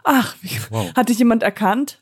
Ach, 0.04 0.36
wie, 0.42 0.58
Wow. 0.72 0.92
hat 0.96 1.10
dich 1.10 1.20
jemand 1.20 1.44
erkannt? 1.44 2.02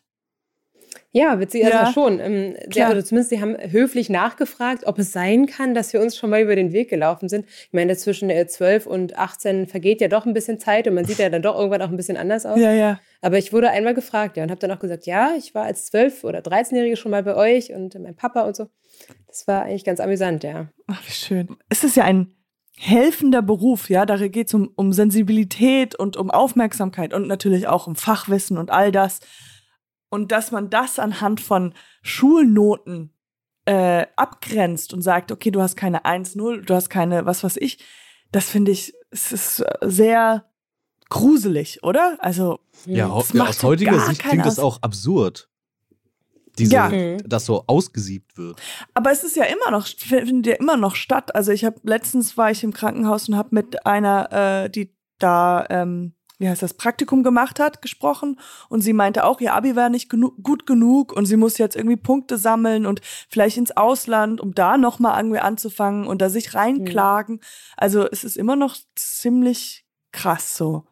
Ja, 1.15 1.39
witzig, 1.39 1.63
also 1.63 1.77
Ja, 1.77 1.93
schon. 1.93 2.19
Ähm, 2.19 2.55
klar. 2.71 2.91
oder 2.91 3.05
zumindest, 3.05 3.29
sie 3.29 3.39
haben 3.39 3.55
höflich 3.55 4.09
nachgefragt, 4.09 4.87
ob 4.87 4.97
es 4.97 5.11
sein 5.11 5.45
kann, 5.45 5.75
dass 5.75 5.93
wir 5.93 6.01
uns 6.01 6.17
schon 6.17 6.31
mal 6.31 6.41
über 6.41 6.55
den 6.55 6.73
Weg 6.73 6.89
gelaufen 6.89 7.29
sind. 7.29 7.45
Ich 7.45 7.71
meine, 7.71 7.95
zwischen 7.95 8.31
äh, 8.31 8.47
12 8.47 8.87
und 8.87 9.15
18 9.15 9.67
vergeht 9.67 10.01
ja 10.01 10.07
doch 10.07 10.25
ein 10.25 10.33
bisschen 10.33 10.59
Zeit 10.59 10.87
und 10.87 10.95
man 10.95 11.05
sieht 11.05 11.19
ja 11.19 11.29
dann 11.29 11.43
doch 11.43 11.55
irgendwann 11.55 11.83
auch 11.83 11.89
ein 11.89 11.97
bisschen 11.97 12.17
anders 12.17 12.47
aus. 12.47 12.59
Ja, 12.59 12.71
ja. 12.71 12.99
Aber 13.21 13.37
ich 13.37 13.53
wurde 13.53 13.69
einmal 13.69 13.93
gefragt, 13.93 14.37
ja, 14.37 14.43
und 14.43 14.49
habe 14.49 14.59
dann 14.59 14.71
auch 14.71 14.79
gesagt, 14.79 15.05
ja, 15.05 15.33
ich 15.37 15.53
war 15.53 15.65
als 15.65 15.93
12- 15.93 16.23
oder 16.23 16.39
13-Jährige 16.39 16.97
schon 16.97 17.11
mal 17.11 17.21
bei 17.21 17.35
euch 17.35 17.71
und 17.71 17.93
mein 17.99 18.15
Papa 18.15 18.41
und 18.41 18.55
so. 18.55 18.67
Das 19.27 19.47
war 19.47 19.63
eigentlich 19.63 19.85
ganz 19.85 19.99
amüsant, 19.99 20.43
ja. 20.43 20.69
Ach, 20.87 21.01
wie 21.05 21.11
schön. 21.11 21.55
Es 21.69 21.83
ist 21.83 21.95
ja 21.95 22.05
ein 22.05 22.35
helfender 22.75 23.43
Beruf, 23.43 23.91
ja. 23.91 24.07
Da 24.07 24.17
geht 24.27 24.47
es 24.47 24.53
um, 24.55 24.71
um 24.75 24.91
Sensibilität 24.93 25.93
und 25.93 26.17
um 26.17 26.31
Aufmerksamkeit 26.31 27.13
und 27.13 27.27
natürlich 27.27 27.67
auch 27.67 27.85
um 27.85 27.95
Fachwissen 27.95 28.57
und 28.57 28.71
all 28.71 28.91
das. 28.91 29.19
Und 30.13 30.31
dass 30.31 30.51
man 30.51 30.69
das 30.69 30.99
anhand 30.99 31.41
von 31.41 31.73
Schulnoten 32.03 33.11
äh, 33.65 34.05
abgrenzt 34.15 34.93
und 34.93 35.01
sagt, 35.01 35.31
okay, 35.31 35.49
du 35.49 35.59
hast 35.59 35.75
keine 35.75 36.05
1-0, 36.05 36.61
du 36.61 36.75
hast 36.75 36.91
keine, 36.91 37.25
was 37.25 37.43
weiß 37.43 37.57
ich, 37.57 37.79
das 38.31 38.47
finde 38.47 38.69
ich, 38.69 38.93
es 39.09 39.31
ist 39.31 39.63
sehr 39.81 40.45
gruselig, 41.09 41.83
oder? 41.83 42.17
Also, 42.19 42.59
Ja, 42.85 43.07
Das 43.07 43.33
macht 43.33 43.49
aus 43.49 43.63
heutiger 43.63 43.97
gar 43.97 44.05
Sicht 44.05 44.21
klingt 44.21 44.45
das 44.45 44.59
auch 44.59 44.83
absurd. 44.83 45.49
Diese, 46.59 46.73
Ja. 46.75 46.89
Mhm. 46.89 47.27
dass 47.27 47.47
so 47.47 47.63
ausgesiebt 47.65 48.37
wird. 48.37 48.61
Aber 48.93 49.11
es 49.11 49.23
ist 49.23 49.35
ja 49.35 49.45
immer 49.45 49.71
noch, 49.71 49.87
findet 49.87 50.45
ja 50.45 50.59
immer 50.59 50.77
noch 50.77 50.93
statt. 50.93 51.33
Also 51.33 51.51
ich 51.51 51.65
habe 51.65 51.79
letztens 51.81 52.37
war 52.37 52.51
ich 52.51 52.63
im 52.63 52.71
Krankenhaus 52.71 53.29
und 53.29 53.35
habe 53.35 53.49
mit 53.51 53.87
einer, 53.87 54.31
äh, 54.65 54.69
die 54.69 54.93
da, 55.17 55.65
ähm, 55.71 56.13
wie 56.43 56.49
heißt 56.49 56.61
das, 56.61 56.73
Praktikum 56.73 57.23
gemacht 57.23 57.59
hat, 57.61 57.81
gesprochen. 57.81 58.37
Und 58.67 58.81
sie 58.81 58.91
meinte 58.91 59.23
auch, 59.23 59.39
ihr 59.39 59.53
Abi 59.53 59.77
war 59.77 59.89
nicht 59.89 60.09
genu 60.09 60.31
gut 60.43 60.67
genug 60.67 61.13
und 61.13 61.25
sie 61.25 61.37
muss 61.37 61.57
jetzt 61.57 61.77
irgendwie 61.77 61.95
Punkte 61.95 62.37
sammeln 62.37 62.85
und 62.85 62.99
vielleicht 63.29 63.55
ins 63.55 63.75
Ausland, 63.75 64.41
um 64.41 64.53
da 64.53 64.77
nochmal 64.77 65.17
irgendwie 65.17 65.39
anzufangen 65.39 66.05
und 66.05 66.21
da 66.21 66.29
sich 66.29 66.53
reinklagen. 66.53 67.39
Also 67.77 68.05
es 68.09 68.25
ist 68.25 68.35
immer 68.35 68.57
noch 68.57 68.75
ziemlich 68.95 69.85
krass 70.11 70.57
so. 70.57 70.83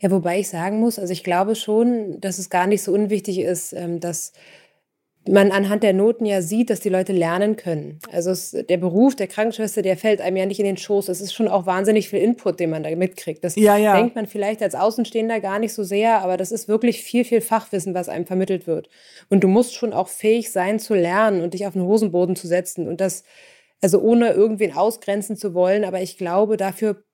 Ja, 0.00 0.10
wobei 0.10 0.38
ich 0.38 0.48
sagen 0.48 0.78
muss, 0.78 0.98
also 0.98 1.12
ich 1.12 1.24
glaube 1.24 1.56
schon, 1.56 2.20
dass 2.20 2.38
es 2.38 2.48
gar 2.48 2.68
nicht 2.68 2.82
so 2.82 2.92
unwichtig 2.92 3.40
ist, 3.40 3.72
ähm, 3.72 3.98
dass 3.98 4.32
man 5.28 5.52
anhand 5.52 5.84
der 5.84 5.92
Noten 5.92 6.26
ja 6.26 6.42
sieht, 6.42 6.68
dass 6.68 6.80
die 6.80 6.88
Leute 6.88 7.12
lernen 7.12 7.54
können. 7.56 8.00
Also 8.10 8.30
es, 8.30 8.50
der 8.50 8.76
Beruf 8.76 9.14
der 9.14 9.28
Krankenschwester, 9.28 9.80
der 9.80 9.96
fällt 9.96 10.20
einem 10.20 10.36
ja 10.36 10.46
nicht 10.46 10.58
in 10.58 10.66
den 10.66 10.76
Schoß. 10.76 11.08
Es 11.08 11.20
ist 11.20 11.32
schon 11.32 11.46
auch 11.46 11.64
wahnsinnig 11.64 12.08
viel 12.08 12.18
Input, 12.18 12.58
den 12.58 12.70
man 12.70 12.82
da 12.82 12.90
mitkriegt. 12.96 13.44
Das 13.44 13.54
Ja, 13.54 13.76
ja. 13.76 13.96
denkt 13.96 14.16
man 14.16 14.26
vielleicht 14.26 14.62
als 14.62 14.74
Außenstehender 14.74 15.40
gar 15.40 15.60
nicht 15.60 15.74
so 15.74 15.84
sehr, 15.84 16.22
aber 16.22 16.36
das 16.36 16.50
ist 16.50 16.66
wirklich 16.66 17.02
viel, 17.02 17.24
viel 17.24 17.40
Fachwissen, 17.40 17.94
was 17.94 18.08
einem 18.08 18.26
vermittelt 18.26 18.66
wird. 18.66 18.88
Und 19.30 19.44
du 19.44 19.48
musst 19.48 19.74
schon 19.74 19.92
auch 19.92 20.08
fähig 20.08 20.50
sein 20.50 20.80
zu 20.80 20.94
lernen 20.94 21.40
und 21.42 21.54
dich 21.54 21.66
auf 21.66 21.74
den 21.74 21.82
Hosenboden 21.82 22.34
zu 22.34 22.48
setzen 22.48 22.88
und 22.88 23.00
das, 23.00 23.22
also 23.80 24.00
ohne 24.00 24.32
irgendwen 24.32 24.72
ausgrenzen 24.74 25.36
zu 25.36 25.54
wollen. 25.54 25.84
Aber 25.84 26.00
ich 26.02 26.18
glaube, 26.18 26.56
dafür 26.56 27.04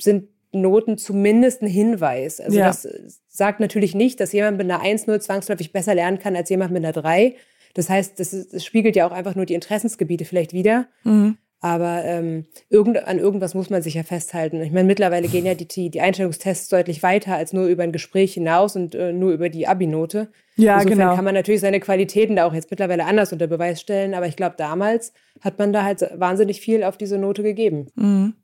sind 0.00 0.28
Noten 0.50 0.98
zumindest 0.98 1.62
ein 1.62 1.68
Hinweis. 1.68 2.40
Also 2.40 2.58
Ja. 2.58 2.66
das 2.66 2.86
sagt 3.28 3.60
natürlich 3.60 3.94
nicht, 3.94 4.20
dass 4.20 4.32
jemand 4.32 4.58
mit 4.58 4.70
einer 4.70 4.82
1-0 4.82 5.20
zwangsläufig 5.20 5.72
besser 5.72 5.94
lernen 5.94 6.18
kann 6.18 6.36
als 6.36 6.50
jemand 6.50 6.72
mit 6.72 6.84
einer 6.84 6.92
3. 6.92 7.36
Das 7.74 7.88
heißt, 7.88 8.18
das, 8.18 8.32
ist, 8.32 8.52
das 8.52 8.64
spiegelt 8.64 8.96
ja 8.96 9.06
auch 9.06 9.12
einfach 9.12 9.34
nur 9.34 9.46
die 9.46 9.54
Interessensgebiete 9.54 10.24
vielleicht 10.24 10.52
wieder. 10.52 10.86
Mhm. 11.04 11.38
Aber 11.64 12.02
ähm, 12.04 12.46
irgend, 12.70 13.06
an 13.06 13.20
irgendwas 13.20 13.54
muss 13.54 13.70
man 13.70 13.82
sich 13.82 13.94
ja 13.94 14.02
festhalten. 14.02 14.60
Ich 14.62 14.72
meine, 14.72 14.88
mittlerweile 14.88 15.28
gehen 15.28 15.46
ja 15.46 15.54
die, 15.54 15.90
die 15.90 16.00
Einstellungstests 16.00 16.68
deutlich 16.68 17.04
weiter 17.04 17.36
als 17.36 17.52
nur 17.52 17.66
über 17.66 17.84
ein 17.84 17.92
Gespräch 17.92 18.34
hinaus 18.34 18.74
und 18.74 18.96
äh, 18.96 19.12
nur 19.12 19.30
über 19.30 19.48
die 19.48 19.68
Abi-Note. 19.68 20.32
Ja, 20.56 20.74
Insofern 20.74 20.98
genau. 20.98 21.14
kann 21.14 21.24
man 21.24 21.34
natürlich 21.34 21.60
seine 21.60 21.78
Qualitäten 21.78 22.34
da 22.34 22.46
auch 22.46 22.52
jetzt 22.52 22.72
mittlerweile 22.72 23.04
anders 23.04 23.32
unter 23.32 23.46
Beweis 23.46 23.80
stellen. 23.80 24.14
Aber 24.14 24.26
ich 24.26 24.34
glaube, 24.34 24.56
damals 24.58 25.12
hat 25.40 25.60
man 25.60 25.72
da 25.72 25.84
halt 25.84 26.04
wahnsinnig 26.16 26.60
viel 26.60 26.82
auf 26.82 26.96
diese 26.96 27.16
Note 27.16 27.44
gegeben. 27.44 27.86
Mhm. 27.94 28.34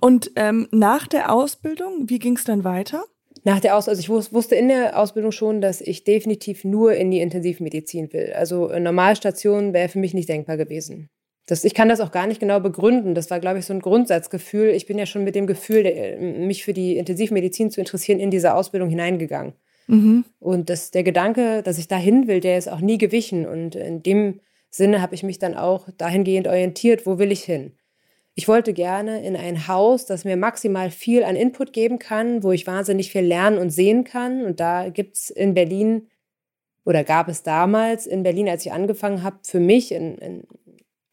Und 0.00 0.32
ähm, 0.34 0.66
nach 0.72 1.06
der 1.06 1.32
Ausbildung, 1.32 2.08
wie 2.08 2.18
ging 2.18 2.34
es 2.34 2.42
dann 2.42 2.64
weiter? 2.64 3.04
Nach 3.46 3.60
der 3.60 3.76
Aus 3.76 3.88
also 3.88 4.00
ich 4.00 4.08
wusste 4.10 4.56
in 4.56 4.66
der 4.66 4.98
Ausbildung 4.98 5.30
schon, 5.30 5.60
dass 5.60 5.80
ich 5.80 6.02
definitiv 6.02 6.64
nur 6.64 6.94
in 6.94 7.12
die 7.12 7.20
Intensivmedizin 7.20 8.12
will. 8.12 8.32
Also 8.32 8.76
Normalstation 8.76 9.72
wäre 9.72 9.88
für 9.88 10.00
mich 10.00 10.14
nicht 10.14 10.28
denkbar 10.28 10.56
gewesen. 10.56 11.10
Das, 11.46 11.62
ich 11.62 11.72
kann 11.72 11.88
das 11.88 12.00
auch 12.00 12.10
gar 12.10 12.26
nicht 12.26 12.40
genau 12.40 12.58
begründen. 12.58 13.14
Das 13.14 13.30
war, 13.30 13.38
glaube 13.38 13.60
ich, 13.60 13.64
so 13.64 13.72
ein 13.72 13.78
Grundsatzgefühl. 13.78 14.70
Ich 14.70 14.86
bin 14.86 14.98
ja 14.98 15.06
schon 15.06 15.22
mit 15.22 15.36
dem 15.36 15.46
Gefühl, 15.46 15.84
mich 16.40 16.64
für 16.64 16.72
die 16.72 16.96
Intensivmedizin 16.96 17.70
zu 17.70 17.80
interessieren, 17.80 18.18
in 18.18 18.32
diese 18.32 18.52
Ausbildung 18.52 18.88
hineingegangen. 18.88 19.52
Mhm. 19.86 20.24
Und 20.40 20.68
das, 20.68 20.90
der 20.90 21.04
Gedanke, 21.04 21.62
dass 21.62 21.78
ich 21.78 21.86
dahin 21.86 22.26
will, 22.26 22.40
der 22.40 22.58
ist 22.58 22.68
auch 22.68 22.80
nie 22.80 22.98
gewichen. 22.98 23.46
Und 23.46 23.76
in 23.76 24.02
dem 24.02 24.40
Sinne 24.70 25.00
habe 25.00 25.14
ich 25.14 25.22
mich 25.22 25.38
dann 25.38 25.54
auch 25.54 25.88
dahingehend 25.96 26.48
orientiert, 26.48 27.06
wo 27.06 27.20
will 27.20 27.30
ich 27.30 27.44
hin? 27.44 27.74
Ich 28.38 28.48
wollte 28.48 28.74
gerne 28.74 29.24
in 29.24 29.34
ein 29.34 29.66
Haus, 29.66 30.04
das 30.04 30.26
mir 30.26 30.36
maximal 30.36 30.90
viel 30.90 31.24
an 31.24 31.36
Input 31.36 31.72
geben 31.72 31.98
kann, 31.98 32.42
wo 32.42 32.52
ich 32.52 32.66
wahnsinnig 32.66 33.10
viel 33.10 33.22
lernen 33.22 33.56
und 33.56 33.70
sehen 33.70 34.04
kann. 34.04 34.44
Und 34.44 34.60
da 34.60 34.90
gibt 34.90 35.16
es 35.16 35.30
in 35.30 35.54
Berlin 35.54 36.08
oder 36.84 37.02
gab 37.02 37.28
es 37.28 37.42
damals 37.42 38.06
in 38.06 38.22
Berlin, 38.22 38.46
als 38.46 38.66
ich 38.66 38.72
angefangen 38.72 39.22
habe, 39.22 39.38
für 39.42 39.58
mich 39.58 39.90
in, 39.90 40.18
in 40.18 40.46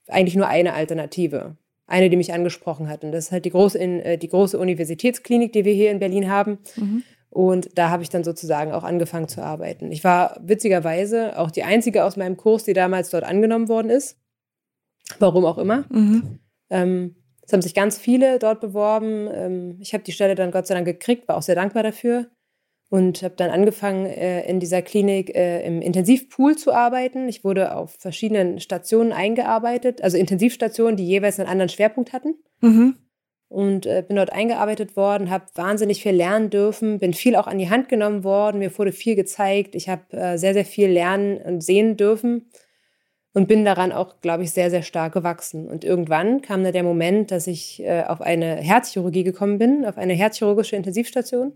eigentlich 0.10 0.36
nur 0.36 0.48
eine 0.48 0.74
Alternative. 0.74 1.56
Eine, 1.88 2.10
die 2.10 2.18
mich 2.18 2.34
angesprochen 2.34 2.90
hat. 2.90 3.06
Und 3.06 3.14
das 3.14 3.26
ist 3.26 3.32
halt 3.32 3.46
die 3.46 3.52
große, 3.52 3.80
äh, 3.80 4.18
die 4.18 4.28
große 4.28 4.60
Universitätsklinik, 4.60 5.54
die 5.54 5.64
wir 5.64 5.74
hier 5.74 5.92
in 5.92 6.00
Berlin 6.00 6.30
haben. 6.30 6.60
Mhm. 6.76 7.04
Und 7.30 7.78
da 7.78 7.90
habe 7.90 8.04
ich 8.04 8.10
dann 8.10 8.26
sozusagen 8.26 8.74
auch 8.74 8.84
angefangen 8.84 9.30
zu 9.30 9.42
arbeiten. 9.42 9.94
Ich 9.94 10.04
war 10.04 10.42
witzigerweise 10.44 11.40
auch 11.40 11.52
die 11.52 11.64
einzige 11.64 12.04
aus 12.04 12.18
meinem 12.18 12.36
Kurs, 12.36 12.66
die 12.66 12.74
damals 12.74 13.12
dort 13.12 13.24
angenommen 13.24 13.70
worden 13.70 13.90
ist. 13.90 14.20
Warum 15.20 15.46
auch 15.46 15.58
immer. 15.58 15.86
Mhm. 15.90 16.40
Ähm, 16.74 17.16
es 17.46 17.54
haben 17.54 17.62
sich 17.62 17.74
ganz 17.74 17.98
viele 17.98 18.40
dort 18.40 18.60
beworben. 18.62 19.30
Ähm, 19.32 19.78
ich 19.80 19.94
habe 19.94 20.04
die 20.04 20.12
Stelle 20.12 20.36
dann 20.36 20.52
Gott 20.52 20.68
sei 20.68 20.74
Dank 20.74 20.86
gekriegt, 20.86 21.28
war 21.28 21.38
auch 21.38 21.42
sehr 21.42 21.56
dankbar 21.56 21.84
dafür 21.84 22.28
und 22.90 23.22
habe 23.22 23.36
dann 23.38 23.50
angefangen, 23.50 24.06
äh, 24.06 24.48
in 24.50 24.60
dieser 24.60 24.82
Klinik 24.82 25.36
äh, 25.36 25.66
im 25.66 25.82
Intensivpool 25.82 26.58
zu 26.58 26.74
arbeiten. 26.74 27.30
Ich 27.30 27.44
wurde 27.44 27.76
auf 27.76 27.96
verschiedenen 28.00 28.60
Stationen 28.60 29.12
eingearbeitet, 29.12 30.04
also 30.04 30.18
Intensivstationen, 30.18 30.98
die 30.98 31.06
jeweils 31.06 31.40
einen 31.40 31.50
anderen 31.50 31.70
Schwerpunkt 31.70 32.14
hatten. 32.14 32.36
Mhm. 32.62 32.98
Und 33.50 33.86
äh, 33.86 34.04
bin 34.08 34.16
dort 34.16 34.34
eingearbeitet 34.34 34.96
worden, 34.96 35.30
habe 35.30 35.46
wahnsinnig 35.54 36.02
viel 36.02 36.14
lernen 36.14 36.50
dürfen, 36.50 36.98
bin 36.98 37.14
viel 37.14 37.36
auch 37.36 37.46
an 37.46 37.60
die 37.60 37.70
Hand 37.70 37.88
genommen 37.88 38.24
worden, 38.24 38.58
mir 38.58 38.76
wurde 38.76 38.92
viel 38.92 39.16
gezeigt. 39.16 39.76
Ich 39.76 39.90
habe 39.90 40.12
äh, 40.18 40.38
sehr, 40.40 40.56
sehr 40.56 40.66
viel 40.66 40.90
lernen 40.90 41.38
und 41.38 41.62
sehen 41.62 41.96
dürfen 41.96 42.50
und 43.34 43.48
bin 43.48 43.66
daran 43.66 43.92
auch, 43.92 44.22
glaube 44.22 44.44
ich, 44.44 44.52
sehr, 44.52 44.70
sehr 44.70 44.84
stark 44.84 45.14
gewachsen. 45.14 45.68
Und 45.68 45.84
irgendwann 45.84 46.42
kam 46.42 46.64
da 46.64 46.72
der 46.72 46.84
Moment, 46.84 47.32
dass 47.32 47.48
ich 47.48 47.82
äh, 47.84 48.04
auf 48.04 48.22
eine 48.22 48.58
Herzchirurgie 48.58 49.24
gekommen 49.24 49.58
bin, 49.58 49.86
auf 49.86 49.98
eine 49.98 50.14
herzchirurgische 50.14 50.76
Intensivstation 50.76 51.54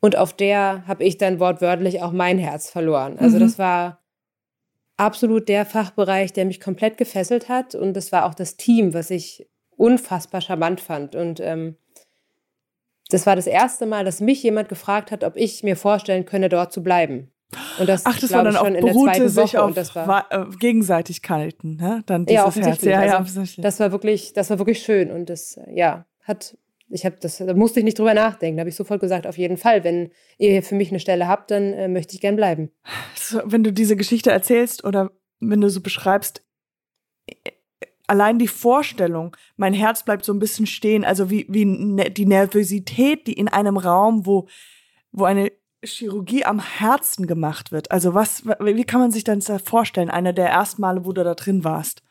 und 0.00 0.16
auf 0.16 0.32
der 0.32 0.86
habe 0.86 1.04
ich 1.04 1.18
dann 1.18 1.38
wortwörtlich 1.38 2.02
auch 2.02 2.12
mein 2.12 2.38
Herz 2.38 2.70
verloren. 2.70 3.18
Also 3.18 3.36
mhm. 3.36 3.40
das 3.40 3.58
war 3.58 4.00
absolut 4.96 5.48
der 5.48 5.66
Fachbereich, 5.66 6.32
der 6.32 6.46
mich 6.46 6.60
komplett 6.60 6.96
gefesselt 6.96 7.48
hat. 7.48 7.74
Und 7.74 7.94
das 7.94 8.10
war 8.10 8.24
auch 8.26 8.34
das 8.34 8.56
Team, 8.56 8.94
was 8.94 9.10
ich 9.10 9.46
unfassbar 9.76 10.40
charmant 10.40 10.80
fand. 10.80 11.14
Und 11.14 11.40
ähm, 11.40 11.76
das 13.10 13.26
war 13.26 13.36
das 13.36 13.46
erste 13.46 13.86
Mal, 13.86 14.04
dass 14.04 14.20
mich 14.20 14.42
jemand 14.42 14.68
gefragt 14.68 15.10
hat, 15.10 15.22
ob 15.22 15.36
ich 15.36 15.62
mir 15.62 15.76
vorstellen 15.76 16.24
könne, 16.24 16.48
dort 16.48 16.72
zu 16.72 16.82
bleiben. 16.82 17.30
Und 17.78 17.88
das, 17.88 18.06
Ach, 18.06 18.18
das 18.18 18.30
war 18.32 18.44
dann 18.44 18.56
auch 18.56 18.64
schon 18.64 18.74
in 18.74 18.84
der 18.84 18.94
zweiten 18.94 19.28
sich 19.28 19.36
Woche. 19.36 19.62
Auf 19.62 19.68
und 19.68 19.76
das 19.76 19.94
war 19.96 20.26
äh, 20.30 20.46
Gegenseitigkeiten, 20.58 21.76
ne? 21.76 22.02
Dann 22.06 22.26
dieses 22.26 22.42
ja, 22.42 22.46
offensichtlich. 22.46 22.94
Herz. 22.94 23.10
Ja, 23.10 23.18
also, 23.18 23.40
ja, 23.40 23.62
Das 23.62 23.80
war 23.80 23.90
wirklich, 23.92 24.32
das 24.32 24.50
war 24.50 24.58
wirklich 24.58 24.82
schön 24.82 25.10
und 25.10 25.28
das, 25.28 25.58
ja, 25.68 26.06
hat 26.22 26.56
ich 26.90 27.04
habe 27.04 27.16
das, 27.20 27.38
da 27.38 27.54
musste 27.54 27.80
ich 27.80 27.84
nicht 27.84 27.98
drüber 27.98 28.14
nachdenken. 28.14 28.56
Da 28.56 28.62
habe 28.62 28.70
ich 28.70 28.76
sofort 28.76 29.00
gesagt, 29.00 29.26
auf 29.26 29.38
jeden 29.38 29.56
Fall, 29.56 29.84
wenn 29.84 30.10
ihr 30.38 30.62
für 30.62 30.74
mich 30.74 30.90
eine 30.90 30.98
Stelle 30.98 31.28
habt, 31.28 31.50
dann 31.52 31.72
äh, 31.72 31.88
möchte 31.88 32.14
ich 32.14 32.20
gern 32.20 32.36
bleiben. 32.36 32.70
So, 33.14 33.40
wenn 33.44 33.62
du 33.62 33.72
diese 33.72 33.94
Geschichte 33.94 34.30
erzählst 34.30 34.84
oder 34.84 35.12
wenn 35.38 35.60
du 35.60 35.70
so 35.70 35.80
beschreibst, 35.80 36.42
allein 38.08 38.40
die 38.40 38.48
Vorstellung, 38.48 39.36
mein 39.56 39.72
Herz 39.72 40.02
bleibt 40.04 40.24
so 40.24 40.32
ein 40.32 40.40
bisschen 40.40 40.66
stehen, 40.66 41.04
also 41.04 41.30
wie, 41.30 41.46
wie 41.48 41.64
ne, 41.64 42.10
die 42.10 42.26
Nervosität, 42.26 43.26
die 43.28 43.34
in 43.34 43.46
einem 43.46 43.76
Raum, 43.76 44.26
wo, 44.26 44.48
wo 45.12 45.24
eine 45.24 45.52
Chirurgie 45.84 46.44
am 46.44 46.60
Herzen 46.60 47.26
gemacht 47.26 47.72
wird. 47.72 47.90
Also 47.90 48.14
was, 48.14 48.44
wie 48.44 48.84
kann 48.84 49.00
man 49.00 49.10
sich 49.10 49.24
das 49.24 49.50
vorstellen, 49.64 50.10
einer 50.10 50.32
der 50.32 50.48
ersten 50.48 50.82
Male, 50.82 51.04
wo 51.04 51.12
du 51.12 51.24
da 51.24 51.34
drin 51.34 51.64
warst? 51.64 52.02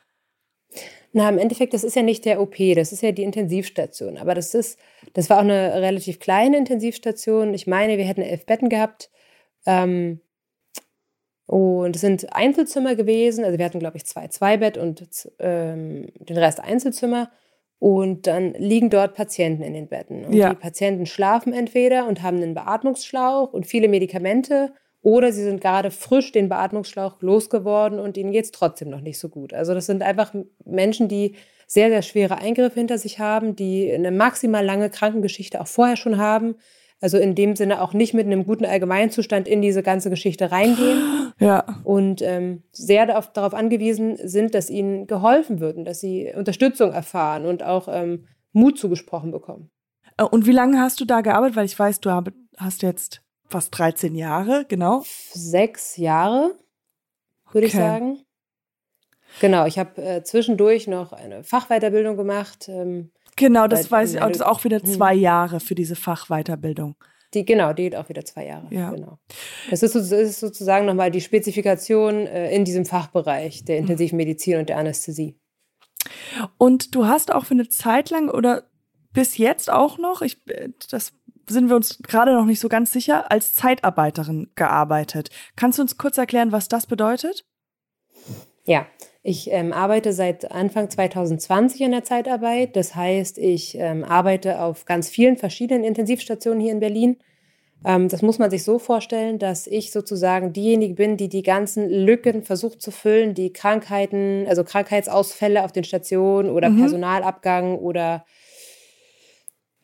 Na, 1.11 1.27
im 1.27 1.39
Endeffekt, 1.39 1.73
das 1.73 1.83
ist 1.83 1.95
ja 1.95 2.03
nicht 2.03 2.25
der 2.25 2.39
OP, 2.39 2.55
das 2.75 2.91
ist 2.91 3.01
ja 3.01 3.11
die 3.11 3.23
Intensivstation. 3.23 4.17
Aber 4.17 4.35
das 4.35 4.53
ist, 4.53 4.79
das 5.13 5.29
war 5.29 5.37
auch 5.37 5.41
eine 5.41 5.81
relativ 5.81 6.19
kleine 6.19 6.57
Intensivstation. 6.57 7.53
Ich 7.53 7.65
meine, 7.65 7.97
wir 7.97 8.05
hätten 8.05 8.21
elf 8.21 8.45
Betten 8.45 8.69
gehabt. 8.69 9.09
Ähm, 9.65 10.21
und 11.47 11.95
es 11.95 12.01
sind 12.01 12.31
Einzelzimmer 12.33 12.95
gewesen. 12.95 13.43
Also 13.43 13.57
wir 13.57 13.65
hatten, 13.65 13.79
glaube 13.79 13.97
ich, 13.97 14.05
zwei 14.05 14.27
Zweibett 14.27 14.77
und 14.77 15.31
ähm, 15.39 16.09
den 16.15 16.37
Rest 16.37 16.59
Einzelzimmer. 16.59 17.31
Und 17.79 18.27
dann 18.27 18.53
liegen 18.55 18.89
dort 18.89 19.15
Patienten 19.15 19.63
in 19.63 19.73
den 19.73 19.87
Betten. 19.87 20.25
Und 20.25 20.33
ja. 20.33 20.49
die 20.49 20.55
Patienten 20.55 21.05
schlafen 21.05 21.53
entweder 21.53 22.07
und 22.07 22.21
haben 22.21 22.37
einen 22.37 22.53
Beatmungsschlauch 22.53 23.53
und 23.53 23.65
viele 23.65 23.87
Medikamente 23.87 24.73
oder 25.01 25.31
sie 25.31 25.43
sind 25.43 25.61
gerade 25.61 25.91
frisch 25.91 26.31
den 26.31 26.49
Beatmungsschlauch 26.49 27.21
losgeworden 27.21 27.99
und 27.99 28.17
ihnen 28.17 28.31
geht 28.31 28.45
es 28.45 28.51
trotzdem 28.51 28.89
noch 28.89 29.01
nicht 29.01 29.17
so 29.17 29.29
gut. 29.29 29.53
Also 29.53 29.73
das 29.73 29.85
sind 29.85 30.03
einfach 30.03 30.33
Menschen, 30.65 31.07
die 31.07 31.35
sehr, 31.67 31.89
sehr 31.89 32.01
schwere 32.01 32.39
Eingriffe 32.39 32.79
hinter 32.79 32.97
sich 32.97 33.19
haben, 33.19 33.55
die 33.55 33.91
eine 33.91 34.11
maximal 34.11 34.65
lange 34.65 34.89
Krankengeschichte 34.89 35.61
auch 35.61 35.67
vorher 35.67 35.95
schon 35.95 36.17
haben. 36.17 36.55
Also 37.01 37.17
in 37.17 37.33
dem 37.33 37.55
Sinne 37.55 37.81
auch 37.81 37.93
nicht 37.93 38.13
mit 38.13 38.25
einem 38.25 38.45
guten 38.45 38.65
Allgemeinzustand 38.65 39.47
in 39.47 39.61
diese 39.61 39.83
ganze 39.83 40.09
Geschichte 40.09 40.51
reingehen. 40.51 41.01
Ja. 41.41 41.79
Und 41.85 42.21
ähm, 42.21 42.63
sehr 42.73 43.05
darauf, 43.05 43.31
darauf 43.31 43.53
angewiesen 43.53 44.17
sind, 44.21 44.53
dass 44.53 44.69
ihnen 44.69 45.07
geholfen 45.07 45.61
wird 45.61 45.77
und 45.77 45.85
dass 45.85 46.01
sie 46.01 46.33
Unterstützung 46.35 46.91
erfahren 46.91 47.45
und 47.45 47.63
auch 47.63 47.87
ähm, 47.89 48.25
Mut 48.51 48.77
zugesprochen 48.77 49.31
bekommen. 49.31 49.69
Äh, 50.17 50.23
und 50.23 50.45
wie 50.45 50.51
lange 50.51 50.81
hast 50.81 50.99
du 50.99 51.05
da 51.05 51.21
gearbeitet? 51.21 51.55
Weil 51.55 51.65
ich 51.65 51.79
weiß, 51.79 52.01
du 52.01 52.11
hast 52.57 52.81
jetzt 52.81 53.21
fast 53.47 53.77
13 53.77 54.15
Jahre, 54.15 54.65
genau. 54.67 55.03
Sechs 55.31 55.95
Jahre, 55.95 56.57
würde 57.53 57.67
okay. 57.67 57.67
ich 57.67 57.73
sagen. 57.73 58.19
Genau, 59.39 59.65
ich 59.65 59.77
habe 59.79 60.01
äh, 60.01 60.23
zwischendurch 60.23 60.87
noch 60.87 61.13
eine 61.13 61.43
Fachweiterbildung 61.43 62.17
gemacht. 62.17 62.67
Ähm, 62.67 63.11
genau, 63.39 63.67
das 63.67 63.89
weiß 63.89 64.13
ich 64.13 64.21
auch. 64.21 64.27
Das 64.27 64.37
ist 64.37 64.45
auch 64.45 64.63
wieder 64.63 64.79
hm. 64.79 64.85
zwei 64.85 65.13
Jahre 65.13 65.59
für 65.59 65.75
diese 65.75 65.95
Fachweiterbildung. 65.95 66.95
Die, 67.33 67.45
genau, 67.45 67.73
die 67.73 67.83
geht 67.83 67.95
auch 67.95 68.09
wieder 68.09 68.25
zwei 68.25 68.45
Jahre. 68.45 68.67
Ja. 68.71 68.89
Genau. 68.89 69.19
Das 69.69 69.83
ist, 69.83 69.95
das 69.95 70.11
ist 70.11 70.39
sozusagen 70.39 70.85
nochmal 70.85 71.11
die 71.11 71.21
Spezifikation 71.21 72.25
äh, 72.25 72.53
in 72.55 72.65
diesem 72.65 72.85
Fachbereich 72.85 73.65
der 73.65 73.77
Intensivmedizin 73.77 74.57
und 74.57 74.69
der 74.69 74.77
Anästhesie. 74.77 75.39
Und 76.57 76.95
du 76.95 77.05
hast 77.05 77.31
auch 77.31 77.45
für 77.45 77.53
eine 77.53 77.69
Zeit 77.69 78.09
lang 78.09 78.29
oder 78.29 78.63
bis 79.13 79.37
jetzt 79.37 79.69
auch 79.69 79.97
noch, 79.97 80.21
ich, 80.21 80.39
äh, 80.47 80.69
das 80.89 81.13
sind 81.47 81.69
wir 81.69 81.75
uns 81.75 81.99
gerade 81.99 82.33
noch 82.33 82.45
nicht 82.45 82.59
so 82.59 82.69
ganz 82.69 82.91
sicher, 82.91 83.31
als 83.31 83.53
Zeitarbeiterin 83.53 84.51
gearbeitet. 84.55 85.29
Kannst 85.55 85.77
du 85.77 85.83
uns 85.83 85.97
kurz 85.97 86.17
erklären, 86.17 86.51
was 86.51 86.67
das 86.67 86.87
bedeutet? 86.87 87.45
Ja, 88.65 88.85
ich 89.21 89.51
ähm, 89.51 89.73
arbeite 89.73 90.13
seit 90.13 90.49
Anfang 90.51 90.89
2020 90.89 91.81
in 91.81 91.91
der 91.91 92.03
Zeitarbeit. 92.03 92.75
Das 92.75 92.95
heißt, 92.95 93.37
ich 93.37 93.75
ähm, 93.77 94.03
arbeite 94.05 94.61
auf 94.61 94.85
ganz 94.85 95.09
vielen 95.09 95.35
verschiedenen 95.35 95.83
Intensivstationen 95.83 96.61
hier 96.61 96.71
in 96.71 96.79
Berlin. 96.79 97.17
Ähm, 97.83 98.07
das 98.07 98.21
muss 98.21 98.39
man 98.39 98.49
sich 98.49 98.63
so 98.63 98.79
vorstellen, 98.79 99.37
dass 99.37 99.67
ich 99.67 99.91
sozusagen 99.91 100.53
diejenige 100.53 100.93
bin, 100.93 101.17
die 101.17 101.27
die 101.27 101.43
ganzen 101.43 101.89
Lücken 101.89 102.43
versucht 102.43 102.81
zu 102.81 102.91
füllen, 102.91 103.33
die 103.33 103.51
Krankheiten, 103.51 104.45
also 104.47 104.63
Krankheitsausfälle 104.63 105.65
auf 105.65 105.73
den 105.73 105.83
Stationen 105.83 106.49
oder 106.49 106.69
mhm. 106.69 106.79
Personalabgang 106.79 107.77
oder 107.77 108.25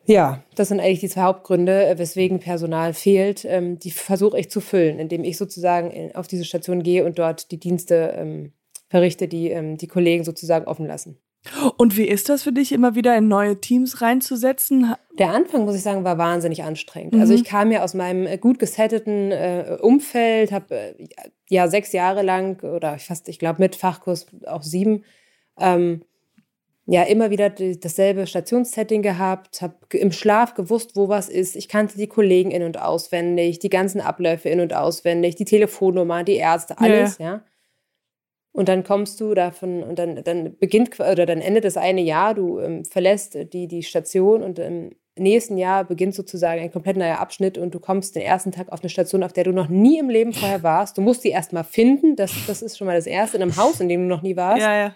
ja, 0.08 0.44
das 0.54 0.68
sind 0.68 0.78
eigentlich 0.78 1.00
die 1.00 1.08
zwei 1.08 1.22
Hauptgründe, 1.22 1.84
äh, 1.84 1.98
weswegen 1.98 2.38
Personal 2.38 2.94
fehlt. 2.94 3.44
Ähm, 3.44 3.78
die 3.80 3.90
versuche 3.90 4.38
ich 4.38 4.50
zu 4.50 4.60
füllen, 4.60 5.00
indem 5.00 5.24
ich 5.24 5.36
sozusagen 5.36 6.14
auf 6.14 6.28
diese 6.28 6.44
Station 6.44 6.82
gehe 6.82 7.04
und 7.04 7.18
dort 7.18 7.50
die 7.50 7.58
Dienste 7.58 8.14
ähm, 8.16 8.52
verrichte, 8.88 9.28
die 9.28 9.50
ähm, 9.50 9.76
die 9.76 9.88
Kollegen 9.88 10.24
sozusagen 10.24 10.66
offen 10.66 10.86
lassen. 10.86 11.18
Und 11.76 11.96
wie 11.96 12.06
ist 12.06 12.28
das 12.28 12.42
für 12.42 12.52
dich, 12.52 12.72
immer 12.72 12.94
wieder 12.94 13.16
in 13.16 13.28
neue 13.28 13.60
Teams 13.60 14.00
reinzusetzen? 14.02 14.94
Der 15.18 15.30
Anfang, 15.30 15.64
muss 15.64 15.76
ich 15.76 15.82
sagen, 15.82 16.04
war 16.04 16.18
wahnsinnig 16.18 16.62
anstrengend. 16.62 17.14
Also 17.14 17.16
mhm. 17.16 17.22
Also 17.22 17.34
ich 17.34 17.44
kam 17.44 17.72
ja 17.72 17.82
aus 17.82 17.94
meinem 17.94 18.26
äh, 18.26 18.38
gut 18.38 18.58
gesetteten 18.58 19.32
äh, 19.32 19.76
Umfeld, 19.80 20.52
habe 20.52 20.74
äh, 20.74 20.94
ja 21.48 21.68
sechs 21.68 21.92
Jahre 21.92 22.22
lang 22.22 22.62
oder 22.62 22.98
fast, 22.98 23.28
ich 23.28 23.38
glaube, 23.38 23.60
mit 23.60 23.76
Fachkurs 23.76 24.26
auch 24.46 24.62
sieben, 24.62 25.04
ähm, 25.58 26.02
ja 26.86 27.02
immer 27.02 27.30
wieder 27.30 27.50
dasselbe 27.50 28.28
Stationssetting 28.28 29.02
gehabt, 29.02 29.60
habe 29.60 29.74
im 29.92 30.12
Schlaf 30.12 30.54
gewusst, 30.54 30.94
wo 30.94 31.08
was 31.08 31.28
ist. 31.28 31.56
Ich 31.56 31.68
kannte 31.68 31.96
die 31.96 32.06
Kollegen 32.06 32.52
in 32.52 32.62
und 32.62 32.80
auswendig, 32.80 33.58
die 33.58 33.70
ganzen 33.70 34.00
Abläufe 34.00 34.48
in 34.48 34.60
und 34.60 34.72
auswendig, 34.72 35.34
die 35.34 35.44
Telefonnummer, 35.44 36.22
die 36.22 36.36
Ärzte, 36.36 36.78
alles, 36.78 37.18
ja. 37.18 37.26
ja. 37.26 37.44
Und 38.56 38.70
dann 38.70 38.84
kommst 38.84 39.20
du 39.20 39.34
davon 39.34 39.82
und 39.82 39.98
dann, 39.98 40.24
dann 40.24 40.56
beginnt 40.56 40.98
oder 40.98 41.26
dann 41.26 41.42
endet 41.42 41.64
das 41.64 41.76
eine 41.76 42.00
Jahr, 42.00 42.32
du 42.32 42.58
ähm, 42.58 42.86
verlässt 42.86 43.36
die, 43.52 43.68
die 43.68 43.82
Station 43.82 44.42
und 44.42 44.58
im 44.58 44.92
nächsten 45.14 45.58
Jahr 45.58 45.84
beginnt 45.84 46.14
sozusagen 46.14 46.62
ein 46.62 46.72
komplett 46.72 46.96
neuer 46.96 47.18
Abschnitt 47.18 47.58
und 47.58 47.74
du 47.74 47.80
kommst 47.80 48.16
den 48.16 48.22
ersten 48.22 48.52
Tag 48.52 48.72
auf 48.72 48.80
eine 48.80 48.88
Station, 48.88 49.22
auf 49.22 49.34
der 49.34 49.44
du 49.44 49.52
noch 49.52 49.68
nie 49.68 49.98
im 49.98 50.08
Leben 50.08 50.32
vorher 50.32 50.62
warst. 50.62 50.96
Du 50.96 51.02
musst 51.02 51.22
die 51.24 51.28
erstmal 51.28 51.64
finden, 51.64 52.16
das, 52.16 52.32
das 52.46 52.62
ist 52.62 52.78
schon 52.78 52.86
mal 52.86 52.96
das 52.96 53.06
Erste, 53.06 53.36
in 53.36 53.42
einem 53.42 53.56
Haus, 53.58 53.78
in 53.80 53.90
dem 53.90 54.02
du 54.02 54.06
noch 54.06 54.22
nie 54.22 54.36
warst. 54.36 54.62
Ja, 54.62 54.74
ja. 54.74 54.94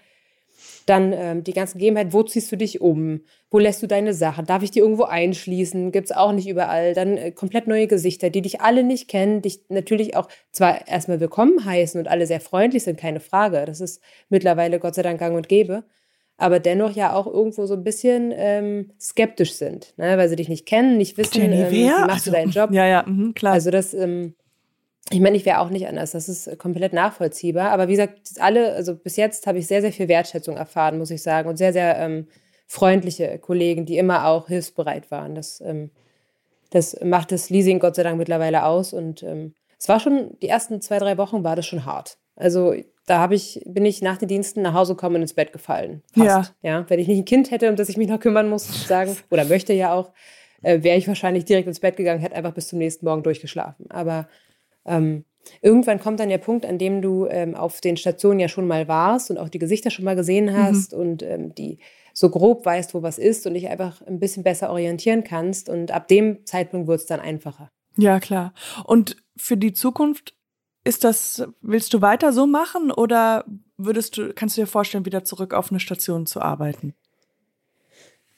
Dann 0.91 1.13
ähm, 1.13 1.45
die 1.45 1.53
ganzen 1.53 1.79
Gegebenheiten, 1.79 2.13
wo 2.13 2.25
ziehst 2.25 2.51
du 2.51 2.57
dich 2.57 2.81
um? 2.81 3.21
Wo 3.49 3.61
lässt 3.61 3.81
du 3.81 3.87
deine 3.87 4.13
Sachen? 4.13 4.45
Darf 4.45 4.65
ich 4.65 4.73
die 4.73 4.81
irgendwo 4.81 5.05
einschließen? 5.05 5.93
Gibt 5.93 6.11
es 6.11 6.17
auch 6.17 6.33
nicht 6.33 6.49
überall. 6.49 6.95
Dann 6.95 7.17
äh, 7.17 7.31
komplett 7.31 7.69
neue 7.69 7.87
Gesichter, 7.87 8.29
die 8.29 8.43
dich 8.43 8.61
alle 8.61 8.83
nicht 8.83 9.07
kennen, 9.07 9.41
dich 9.41 9.61
natürlich 9.69 10.17
auch 10.17 10.27
zwar 10.51 10.89
erstmal 10.89 11.21
willkommen 11.21 11.65
heißen 11.65 12.01
und 12.01 12.09
alle 12.09 12.27
sehr 12.27 12.41
freundlich 12.41 12.83
sind, 12.83 12.99
keine 12.99 13.21
Frage. 13.21 13.63
Das 13.67 13.81
ist 13.81 14.03
mittlerweile 14.31 14.81
Gott 14.81 14.97
sei 14.97 15.03
Dank 15.03 15.21
gang 15.21 15.37
und 15.37 15.49
gäbe. 15.49 15.85
Aber 16.37 16.59
dennoch 16.59 16.97
ja 16.97 17.13
auch 17.13 17.29
irgendwo 17.29 17.67
so 17.67 17.75
ein 17.75 17.85
bisschen 17.85 18.33
ähm, 18.35 18.91
skeptisch 18.99 19.53
sind, 19.53 19.95
ne? 19.97 20.19
weil 20.19 20.29
sie 20.29 20.35
dich 20.35 20.49
nicht 20.49 20.67
kennen, 20.67 20.97
nicht 20.97 21.17
wissen, 21.17 21.53
ähm, 21.53 21.71
wie 21.71 21.85
machst 21.85 22.11
also, 22.11 22.31
du 22.33 22.37
deinen 22.37 22.51
Job. 22.51 22.73
Ja, 22.73 22.89
ja, 22.89 23.05
mh, 23.07 23.35
klar. 23.35 23.53
Also 23.53 23.71
das 23.71 23.95
ähm, 23.95 24.35
ich 25.09 25.21
meine, 25.21 25.37
ich 25.37 25.47
wäre 25.47 25.61
auch 25.61 25.71
nicht 25.71 25.89
anders. 25.89 26.13
Das 26.13 26.29
ist 26.29 26.59
komplett 26.59 26.93
nachvollziehbar. 26.93 27.71
Aber 27.71 27.89
wie 27.89 27.93
gesagt, 27.93 28.21
alle, 28.39 28.75
also 28.75 28.95
bis 28.95 29.17
jetzt 29.17 29.47
habe 29.47 29.59
ich 29.59 29.67
sehr, 29.67 29.81
sehr 29.81 29.93
viel 29.93 30.09
Wertschätzung 30.09 30.57
erfahren, 30.57 30.99
muss 30.99 31.11
ich 31.11 31.23
sagen. 31.23 31.49
Und 31.49 31.57
sehr, 31.57 31.73
sehr 31.73 31.97
ähm, 31.99 32.29
freundliche 32.67 33.39
Kollegen, 33.39 33.87
die 33.87 33.99
immer 33.99 34.27
auch 34.27 34.47
hilfsbereit 34.47 35.11
waren. 35.11 35.35
Das, 35.35 35.61
ähm, 35.61 35.91
das 36.71 36.97
macht 37.03 37.33
das 37.33 37.51
Leasing 37.51 37.81
Gott 37.81 37.97
sei 37.97 38.05
Dank 38.05 38.19
mittlerweile 38.19 38.65
aus. 38.65 38.93
Und 38.93 39.23
ähm, 39.25 39.55
es 39.79 39.89
war 39.89 39.99
schon, 39.99 40.37
die 40.43 40.49
ersten 40.49 40.81
zwei, 40.81 40.99
drei 40.99 41.19
Wochen 41.19 41.43
war 41.43 41.57
das 41.57 41.67
schon 41.67 41.87
hart. 41.87 42.19
Also 42.37 42.75
da 43.07 43.19
habe 43.19 43.35
ich, 43.35 43.61
bin 43.67 43.85
ich 43.85 44.03
nach 44.03 44.19
den 44.19 44.29
Diensten 44.29 44.63
nach 44.63 44.75
Hause 44.75 44.95
gekommen 44.95 45.17
und 45.17 45.23
ins 45.23 45.35
Bett 45.35 45.53
gefallen. 45.53 46.03
Fast. 46.15 46.55
Ja. 46.63 46.71
ja. 46.71 46.85
Wenn 46.89 47.01
ich 47.01 47.09
nicht 47.09 47.19
ein 47.19 47.25
Kind 47.25 47.51
hätte, 47.51 47.69
um 47.69 47.75
das 47.75 47.89
ich 47.89 47.97
mich 47.97 48.09
noch 48.09 48.21
kümmern 48.21 48.49
muss, 48.49 48.87
sagen, 48.87 49.17
oder 49.31 49.45
möchte 49.45 49.73
ja 49.73 49.93
auch, 49.93 50.13
äh, 50.63 50.85
wäre 50.85 50.97
ich 50.97 51.09
wahrscheinlich 51.09 51.47
direkt 51.47 51.67
ins 51.67 51.81
Bett 51.81 51.97
gegangen, 51.97 52.21
hätte 52.21 52.37
einfach 52.37 52.55
bis 52.55 52.69
zum 52.69 52.79
nächsten 52.79 53.05
Morgen 53.05 53.25
durchgeschlafen. 53.25 53.91
Aber 53.91 54.29
ähm, 54.85 55.25
irgendwann 55.63 56.01
kommt 56.01 56.21
dann 56.21 56.29
der 56.29 56.39
Punkt, 56.39 56.67
an 56.67 56.79
dem 56.79 57.03
du 57.03 57.27
ähm, 57.27 57.55
auf 57.55 57.81
den 57.81 57.97
Stationen 57.97 58.41
ja 58.41 58.49
schon 58.49 58.67
mal 58.67 58.89
warst 58.89 59.31
und 59.31 59.39
auch 59.39 59.49
die 59.49 59.59
Gesichter 59.59 59.91
schon 59.91 60.05
mal 60.05 60.17
gesehen 60.17 60.47
mhm. 60.47 60.57
hast 60.57 60.93
mhm. 60.93 61.01
und 61.01 61.23
ähm, 61.23 61.55
die 61.55 61.79
so 62.13 62.29
grob 62.31 62.67
weißt, 62.67 62.95
wo 62.95 63.03
was 63.03 63.19
ist 63.19 63.47
und 63.47 63.55
dich 63.55 63.69
einfach 63.69 64.03
ein 64.03 64.19
bisschen 64.19 64.43
besser 64.43 64.71
orientieren 64.71 65.25
kannst. 65.25 65.69
Und 65.69 65.91
ab 65.91 66.09
dem 66.09 66.45
Zeitpunkt 66.45 66.89
wird 66.89 67.01
es 67.01 67.07
dann 67.07 67.21
einfacher. 67.21 67.71
Ja, 67.97 68.21
klar. 68.21 68.53
Und 68.85 69.17
für 69.37 69.57
die 69.57 69.73
Zukunft 69.73 70.35
ist 70.85 71.05
das, 71.05 71.47
willst 71.61 71.93
du 71.95 72.01
weiter 72.01 72.33
so 72.33 72.47
machen 72.47 72.91
oder 72.91 73.45
würdest 73.77 74.17
du, 74.17 74.33
kannst 74.35 74.57
du 74.57 74.63
dir 74.63 74.67
vorstellen, 74.67 75.07
wieder 75.07 75.25
zurück 75.25 75.55
auf 75.55 75.71
eine 75.71 75.81
Station 75.81 76.27
zu 76.27 76.41
arbeiten? 76.41 76.95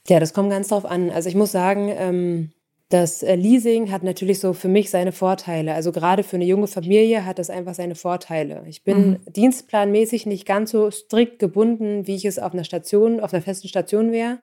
Ja, 0.08 0.18
das 0.18 0.34
kommt 0.34 0.50
ganz 0.50 0.68
drauf 0.68 0.84
an. 0.84 1.10
Also 1.10 1.28
ich 1.28 1.34
muss 1.34 1.52
sagen, 1.52 1.88
ähm, 1.88 2.52
das 2.92 3.22
äh, 3.22 3.36
Leasing 3.36 3.90
hat 3.90 4.02
natürlich 4.02 4.38
so 4.38 4.52
für 4.52 4.68
mich 4.68 4.90
seine 4.90 5.12
Vorteile. 5.12 5.72
Also 5.72 5.92
gerade 5.92 6.22
für 6.22 6.36
eine 6.36 6.44
junge 6.44 6.66
Familie 6.66 7.24
hat 7.24 7.38
das 7.38 7.48
einfach 7.48 7.74
seine 7.74 7.94
Vorteile. 7.94 8.64
Ich 8.66 8.84
bin 8.84 9.10
mhm. 9.10 9.18
dienstplanmäßig 9.32 10.26
nicht 10.26 10.46
ganz 10.46 10.72
so 10.72 10.90
strikt 10.90 11.38
gebunden, 11.38 12.06
wie 12.06 12.16
ich 12.16 12.26
es 12.26 12.38
auf 12.38 12.52
einer 12.52 12.64
Station, 12.64 13.20
auf 13.20 13.32
einer 13.32 13.42
festen 13.42 13.68
Station 13.68 14.12
wäre. 14.12 14.40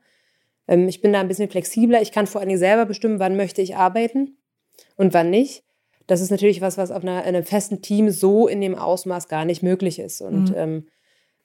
Ähm, 0.68 0.88
ich 0.88 1.00
bin 1.00 1.14
da 1.14 1.20
ein 1.20 1.28
bisschen 1.28 1.50
flexibler. 1.50 2.02
Ich 2.02 2.12
kann 2.12 2.26
vor 2.26 2.42
allen 2.42 2.48
Dingen 2.48 2.60
selber 2.60 2.88
bestimmen, 2.88 3.20
wann 3.20 3.38
möchte 3.38 3.62
ich 3.62 3.76
arbeiten 3.76 4.38
und 4.96 5.14
wann 5.14 5.30
nicht. 5.30 5.64
Das 6.08 6.20
ist 6.20 6.32
natürlich 6.32 6.60
was, 6.60 6.76
was 6.80 6.90
auf 6.90 7.04
einer, 7.04 7.24
einem 7.24 7.44
festen 7.44 7.84
Team 7.84 8.10
so 8.10 8.48
in 8.48 8.62
dem 8.62 8.74
Ausmaß 8.74 9.28
gar 9.28 9.46
nicht 9.46 9.62
möglich 9.62 10.00
ist. 10.00 10.22
Und 10.22 10.50
mhm. 10.50 10.56
ähm, 10.58 10.88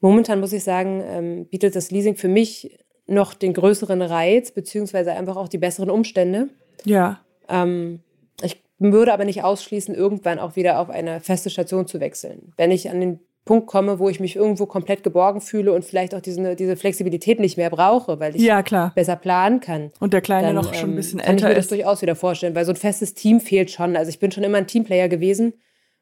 momentan 0.00 0.40
muss 0.40 0.54
ich 0.54 0.64
sagen, 0.64 1.02
ähm, 1.06 1.46
bietet 1.48 1.76
das 1.76 1.90
Leasing 1.90 2.16
für 2.16 2.28
mich 2.28 2.78
noch 3.06 3.34
den 3.34 3.52
größeren 3.52 4.00
Reiz, 4.00 4.52
beziehungsweise 4.52 5.12
einfach 5.12 5.36
auch 5.36 5.48
die 5.48 5.58
besseren 5.58 5.90
Umstände. 5.90 6.48
Ja. 6.84 7.20
Ähm, 7.48 8.00
ich 8.42 8.62
würde 8.78 9.12
aber 9.12 9.24
nicht 9.24 9.44
ausschließen, 9.44 9.94
irgendwann 9.94 10.38
auch 10.38 10.56
wieder 10.56 10.78
auf 10.78 10.90
eine 10.90 11.20
feste 11.20 11.50
Station 11.50 11.86
zu 11.86 12.00
wechseln. 12.00 12.52
Wenn 12.56 12.70
ich 12.70 12.90
an 12.90 13.00
den 13.00 13.20
Punkt 13.44 13.66
komme, 13.66 13.98
wo 13.98 14.08
ich 14.08 14.20
mich 14.20 14.36
irgendwo 14.36 14.64
komplett 14.64 15.02
geborgen 15.02 15.40
fühle 15.40 15.72
und 15.72 15.84
vielleicht 15.84 16.14
auch 16.14 16.20
diese, 16.20 16.56
diese 16.56 16.76
Flexibilität 16.76 17.40
nicht 17.40 17.58
mehr 17.58 17.68
brauche, 17.68 18.18
weil 18.18 18.34
ich 18.34 18.42
ja, 18.42 18.62
klar. 18.62 18.92
besser 18.94 19.16
planen 19.16 19.60
kann. 19.60 19.92
Und 20.00 20.14
der 20.14 20.22
Kleine 20.22 20.48
dann, 20.48 20.56
noch 20.56 20.72
schon 20.72 20.90
ein 20.90 20.96
bisschen 20.96 21.20
ähm, 21.20 21.26
älter 21.26 21.34
ist. 21.34 21.42
Kann 21.42 21.50
ich 21.50 21.54
mir 21.54 21.60
das 21.60 21.68
durchaus 21.68 22.02
wieder 22.02 22.16
vorstellen, 22.16 22.54
weil 22.54 22.64
so 22.64 22.72
ein 22.72 22.76
festes 22.76 23.12
Team 23.12 23.40
fehlt 23.40 23.70
schon. 23.70 23.96
Also 23.96 24.08
ich 24.08 24.18
bin 24.18 24.32
schon 24.32 24.44
immer 24.44 24.58
ein 24.58 24.66
Teamplayer 24.66 25.08
gewesen 25.08 25.54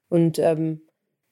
und 0.09 0.39
ähm, 0.39 0.83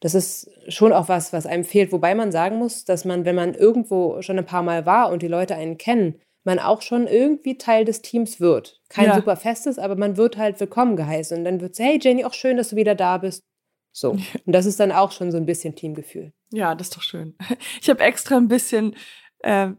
das 0.01 0.15
ist 0.15 0.51
schon 0.69 0.93
auch 0.93 1.09
was, 1.09 1.33
was 1.33 1.47
einem 1.47 1.65
fehlt. 1.65 1.93
Wobei 1.93 2.15
man 2.15 2.33
sagen 2.33 2.57
muss, 2.57 2.85
dass 2.85 3.05
man, 3.05 3.25
wenn 3.25 3.37
man 3.37 3.55
irgendwo 3.55 4.21
schon 4.23 4.39
ein 4.39 4.47
paar 4.47 4.63
Mal 4.63 4.87
war 4.87 5.13
und 5.13 5.23
die 5.23 5.29
Leute 5.29 5.55
einen 5.55 5.79
kennen, 5.79 6.17
man 6.45 6.59
auch 6.59 6.83
schon 6.83 7.07
irgendwie 7.07 7.59
Teil 7.59 7.85
des 7.85 8.03
Teams 8.03 8.41
wird. 8.41 8.81
Kein 8.89 9.07
ja. 9.07 9.15
super 9.15 9.37
festes, 9.37 9.79
aber 9.79 9.97
man 9.97 10.17
wird 10.17 10.37
halt 10.37 10.59
willkommen 10.61 10.97
geheißen. 10.97 11.39
Und 11.39 11.45
dann 11.45 11.61
wird 11.61 11.73
es, 11.73 11.79
hey 11.79 11.99
Jenny, 12.01 12.25
auch 12.25 12.33
schön, 12.33 12.57
dass 12.57 12.71
du 12.71 12.77
wieder 12.77 12.95
da 12.95 13.19
bist. 13.19 13.43
So. 13.93 14.11
Und 14.13 14.27
das 14.47 14.67
ist 14.67 14.81
dann 14.81 14.93
auch 14.93 15.13
schon 15.13 15.31
so 15.31 15.37
ein 15.37 15.47
bisschen 15.47 15.75
Teamgefühl. 15.75 16.33
Ja, 16.53 16.75
das 16.75 16.89
ist 16.89 16.97
doch 16.97 17.03
schön. 17.03 17.37
Ich 17.81 17.91
habe 17.91 18.03
extra 18.03 18.37
ein 18.37 18.49
bisschen 18.49 18.97
äh, 19.41 19.71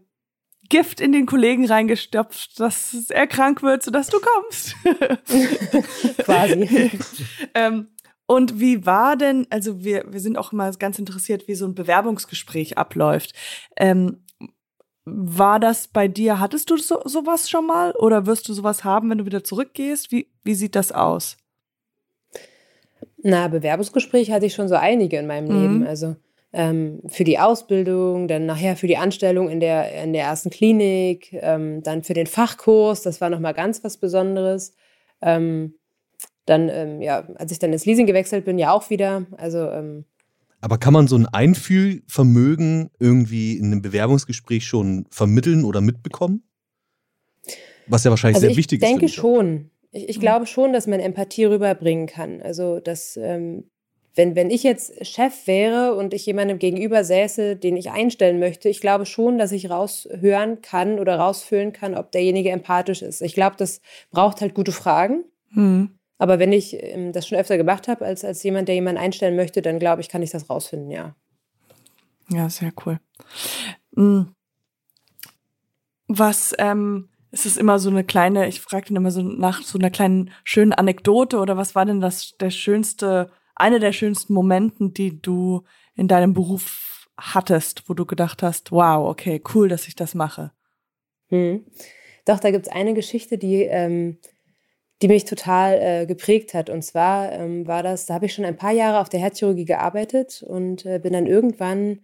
Gift 0.69 1.01
in 1.01 1.11
den 1.11 1.25
Kollegen 1.25 1.65
reingestopft, 1.65 2.59
dass 2.59 3.09
er 3.09 3.27
krank 3.27 3.61
wird, 3.63 3.83
sodass 3.83 4.07
du 4.07 4.19
kommst. 4.19 4.75
Quasi. 6.23 6.91
ähm, 7.55 7.89
und 8.25 8.61
wie 8.61 8.85
war 8.85 9.17
denn, 9.17 9.47
also 9.49 9.83
wir, 9.83 10.05
wir 10.07 10.21
sind 10.21 10.37
auch 10.37 10.53
immer 10.53 10.71
ganz 10.71 10.97
interessiert, 10.97 11.49
wie 11.49 11.55
so 11.55 11.65
ein 11.65 11.75
Bewerbungsgespräch 11.75 12.77
abläuft. 12.77 13.33
Ähm, 13.75 14.23
war 15.05 15.59
das 15.59 15.87
bei 15.87 16.07
dir, 16.07 16.39
hattest 16.39 16.69
du 16.69 16.77
so, 16.77 17.01
sowas 17.05 17.49
schon 17.49 17.65
mal 17.65 17.91
oder 17.93 18.25
wirst 18.25 18.47
du 18.47 18.53
sowas 18.53 18.83
haben, 18.83 19.09
wenn 19.09 19.17
du 19.17 19.25
wieder 19.25 19.43
zurückgehst? 19.43 20.11
Wie, 20.11 20.27
wie 20.43 20.53
sieht 20.53 20.75
das 20.75 20.91
aus? 20.91 21.37
Na, 23.23 23.47
Bewerbungsgespräche 23.47 24.33
hatte 24.33 24.45
ich 24.45 24.53
schon 24.53 24.67
so 24.67 24.75
einige 24.75 25.17
in 25.17 25.27
meinem 25.27 25.47
mhm. 25.47 25.61
Leben. 25.61 25.87
Also 25.87 26.15
ähm, 26.53 27.01
für 27.07 27.23
die 27.23 27.39
Ausbildung, 27.39 28.27
dann 28.27 28.45
nachher 28.45 28.75
für 28.75 28.87
die 28.87 28.97
Anstellung 28.97 29.49
in 29.49 29.59
der, 29.59 30.03
in 30.03 30.13
der 30.13 30.23
ersten 30.23 30.49
Klinik, 30.49 31.33
ähm, 31.33 31.81
dann 31.83 32.03
für 32.03 32.13
den 32.13 32.27
Fachkurs, 32.27 33.01
das 33.01 33.21
war 33.21 33.29
nochmal 33.29 33.53
ganz 33.53 33.83
was 33.83 33.97
Besonderes. 33.97 34.75
Ähm, 35.21 35.75
dann, 36.45 36.69
ähm, 36.69 37.01
ja, 37.01 37.27
als 37.35 37.51
ich 37.51 37.59
dann 37.59 37.71
ins 37.71 37.85
Leasing 37.85 38.07
gewechselt 38.07 38.45
bin, 38.45 38.57
ja 38.57 38.71
auch 38.71 38.89
wieder. 38.89 39.25
Also 39.37 39.69
ähm, 39.69 40.05
aber 40.61 40.77
kann 40.77 40.93
man 40.93 41.07
so 41.07 41.15
ein 41.15 41.25
Einfühlvermögen 41.25 42.91
irgendwie 42.99 43.57
in 43.57 43.65
einem 43.65 43.81
Bewerbungsgespräch 43.81 44.65
schon 44.65 45.05
vermitteln 45.09 45.65
oder 45.65 45.81
mitbekommen? 45.81 46.43
Was 47.87 48.03
ja 48.03 48.11
wahrscheinlich 48.11 48.37
also 48.37 48.47
sehr 48.47 48.57
wichtig 48.57 48.81
ist. 48.81 48.87
Ich 48.87 48.97
denke 48.97 49.09
schon. 49.09 49.71
Ich, 49.91 50.07
ich, 50.07 50.19
glaube 50.19 50.45
schon, 50.45 50.71
dass 50.71 50.87
man 50.87 50.99
Empathie 50.99 51.45
rüberbringen 51.45 52.07
kann. 52.07 52.41
Also, 52.41 52.79
dass, 52.79 53.17
ähm, 53.17 53.65
wenn, 54.15 54.35
wenn 54.35 54.49
ich 54.49 54.63
jetzt 54.63 55.05
Chef 55.05 55.47
wäre 55.47 55.95
und 55.95 56.13
ich 56.13 56.25
jemandem 56.25 56.59
gegenüber 56.59 57.03
säße, 57.03 57.57
den 57.57 57.75
ich 57.75 57.91
einstellen 57.91 58.39
möchte, 58.39 58.69
ich 58.69 58.79
glaube 58.79 59.05
schon, 59.05 59.37
dass 59.37 59.51
ich 59.51 59.69
raushören 59.69 60.61
kann 60.61 60.99
oder 60.99 61.17
rausfühlen 61.17 61.73
kann, 61.73 61.95
ob 61.95 62.11
derjenige 62.11 62.51
empathisch 62.51 63.01
ist. 63.01 63.21
Ich 63.21 63.33
glaube, 63.33 63.55
das 63.57 63.81
braucht 64.11 64.41
halt 64.41 64.53
gute 64.53 64.71
Fragen. 64.71 65.25
Hm. 65.53 65.97
Aber 66.21 66.37
wenn 66.37 66.51
ich 66.51 66.77
ähm, 66.79 67.13
das 67.13 67.27
schon 67.27 67.39
öfter 67.39 67.57
gemacht 67.57 67.87
habe, 67.87 68.05
als, 68.05 68.23
als 68.23 68.43
jemand, 68.43 68.67
der 68.67 68.75
jemanden 68.75 69.01
einstellen 69.01 69.35
möchte, 69.35 69.63
dann 69.63 69.79
glaube 69.79 70.01
ich, 70.01 70.09
kann 70.09 70.21
ich 70.21 70.29
das 70.29 70.51
rausfinden, 70.51 70.91
ja. 70.91 71.15
Ja, 72.29 72.47
sehr 72.47 72.71
cool. 72.85 72.99
Hm. 73.95 74.35
Was, 76.07 76.53
ähm, 76.59 77.09
es 77.31 77.47
ist 77.47 77.57
immer 77.57 77.79
so 77.79 77.89
eine 77.89 78.03
kleine, 78.03 78.47
ich 78.47 78.61
frage 78.61 78.85
dann 78.89 78.97
immer 78.97 79.09
so 79.09 79.23
nach 79.23 79.63
so 79.63 79.79
einer 79.79 79.89
kleinen 79.89 80.29
schönen 80.43 80.73
Anekdote 80.73 81.39
oder 81.39 81.57
was 81.57 81.73
war 81.73 81.85
denn 81.85 82.01
das 82.01 82.37
der 82.39 82.51
schönste, 82.51 83.31
eine 83.55 83.79
der 83.79 83.91
schönsten 83.91 84.35
Momenten, 84.35 84.93
die 84.93 85.19
du 85.23 85.63
in 85.95 86.07
deinem 86.07 86.35
Beruf 86.35 87.07
hattest, 87.17 87.89
wo 87.89 87.95
du 87.95 88.05
gedacht 88.05 88.43
hast, 88.43 88.71
wow, 88.71 89.09
okay, 89.09 89.41
cool, 89.55 89.69
dass 89.69 89.87
ich 89.87 89.95
das 89.95 90.13
mache? 90.13 90.51
Hm. 91.29 91.65
Doch, 92.25 92.39
da 92.39 92.51
gibt 92.51 92.67
es 92.67 92.71
eine 92.71 92.93
Geschichte, 92.93 93.39
die 93.39 93.63
ähm, 93.63 94.19
die 95.01 95.07
mich 95.07 95.25
total 95.25 95.79
äh, 95.81 96.05
geprägt 96.05 96.53
hat. 96.53 96.69
Und 96.69 96.83
zwar 96.83 97.31
ähm, 97.31 97.67
war 97.67 97.83
das, 97.83 98.05
da 98.05 98.13
habe 98.13 98.27
ich 98.27 98.33
schon 98.33 98.45
ein 98.45 98.57
paar 98.57 98.71
Jahre 98.71 98.99
auf 98.99 99.09
der 99.09 99.19
Herzchirurgie 99.19 99.65
gearbeitet 99.65 100.43
und 100.47 100.85
äh, 100.85 100.99
bin 100.99 101.13
dann 101.13 101.25
irgendwann, 101.25 102.01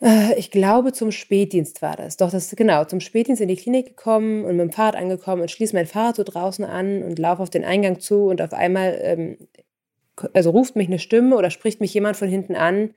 äh, 0.00 0.34
ich 0.36 0.50
glaube, 0.50 0.92
zum 0.92 1.12
Spätdienst 1.12 1.80
war 1.80 1.96
das. 1.96 2.16
Doch, 2.16 2.30
das 2.30 2.50
genau, 2.56 2.84
zum 2.84 3.00
Spätdienst 3.00 3.40
in 3.40 3.48
die 3.48 3.56
Klinik 3.56 3.86
gekommen 3.86 4.44
und 4.44 4.56
mit 4.56 4.60
dem 4.60 4.72
Fahrrad 4.72 4.96
angekommen 4.96 5.42
und 5.42 5.50
schließe 5.50 5.74
mein 5.74 5.86
Fahrrad 5.86 6.16
so 6.16 6.24
draußen 6.24 6.64
an 6.64 7.02
und 7.04 7.18
laufe 7.18 7.42
auf 7.42 7.50
den 7.50 7.64
Eingang 7.64 8.00
zu 8.00 8.24
und 8.24 8.42
auf 8.42 8.52
einmal, 8.52 8.98
ähm, 9.02 9.38
also 10.34 10.50
ruft 10.50 10.74
mich 10.74 10.88
eine 10.88 10.98
Stimme 10.98 11.36
oder 11.36 11.50
spricht 11.50 11.80
mich 11.80 11.94
jemand 11.94 12.16
von 12.16 12.28
hinten 12.28 12.56
an. 12.56 12.94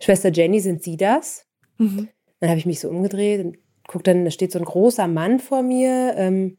Schwester 0.00 0.30
Jenny, 0.30 0.60
sind 0.60 0.84
Sie 0.84 0.96
das? 0.96 1.46
Mhm. 1.78 2.08
Dann 2.38 2.50
habe 2.50 2.58
ich 2.58 2.66
mich 2.66 2.78
so 2.78 2.88
umgedreht 2.88 3.44
und 3.44 3.58
guck 3.88 4.04
dann, 4.04 4.24
da 4.24 4.30
steht 4.30 4.52
so 4.52 4.60
ein 4.60 4.64
großer 4.64 5.08
Mann 5.08 5.40
vor 5.40 5.62
mir, 5.62 6.14
ähm, 6.16 6.56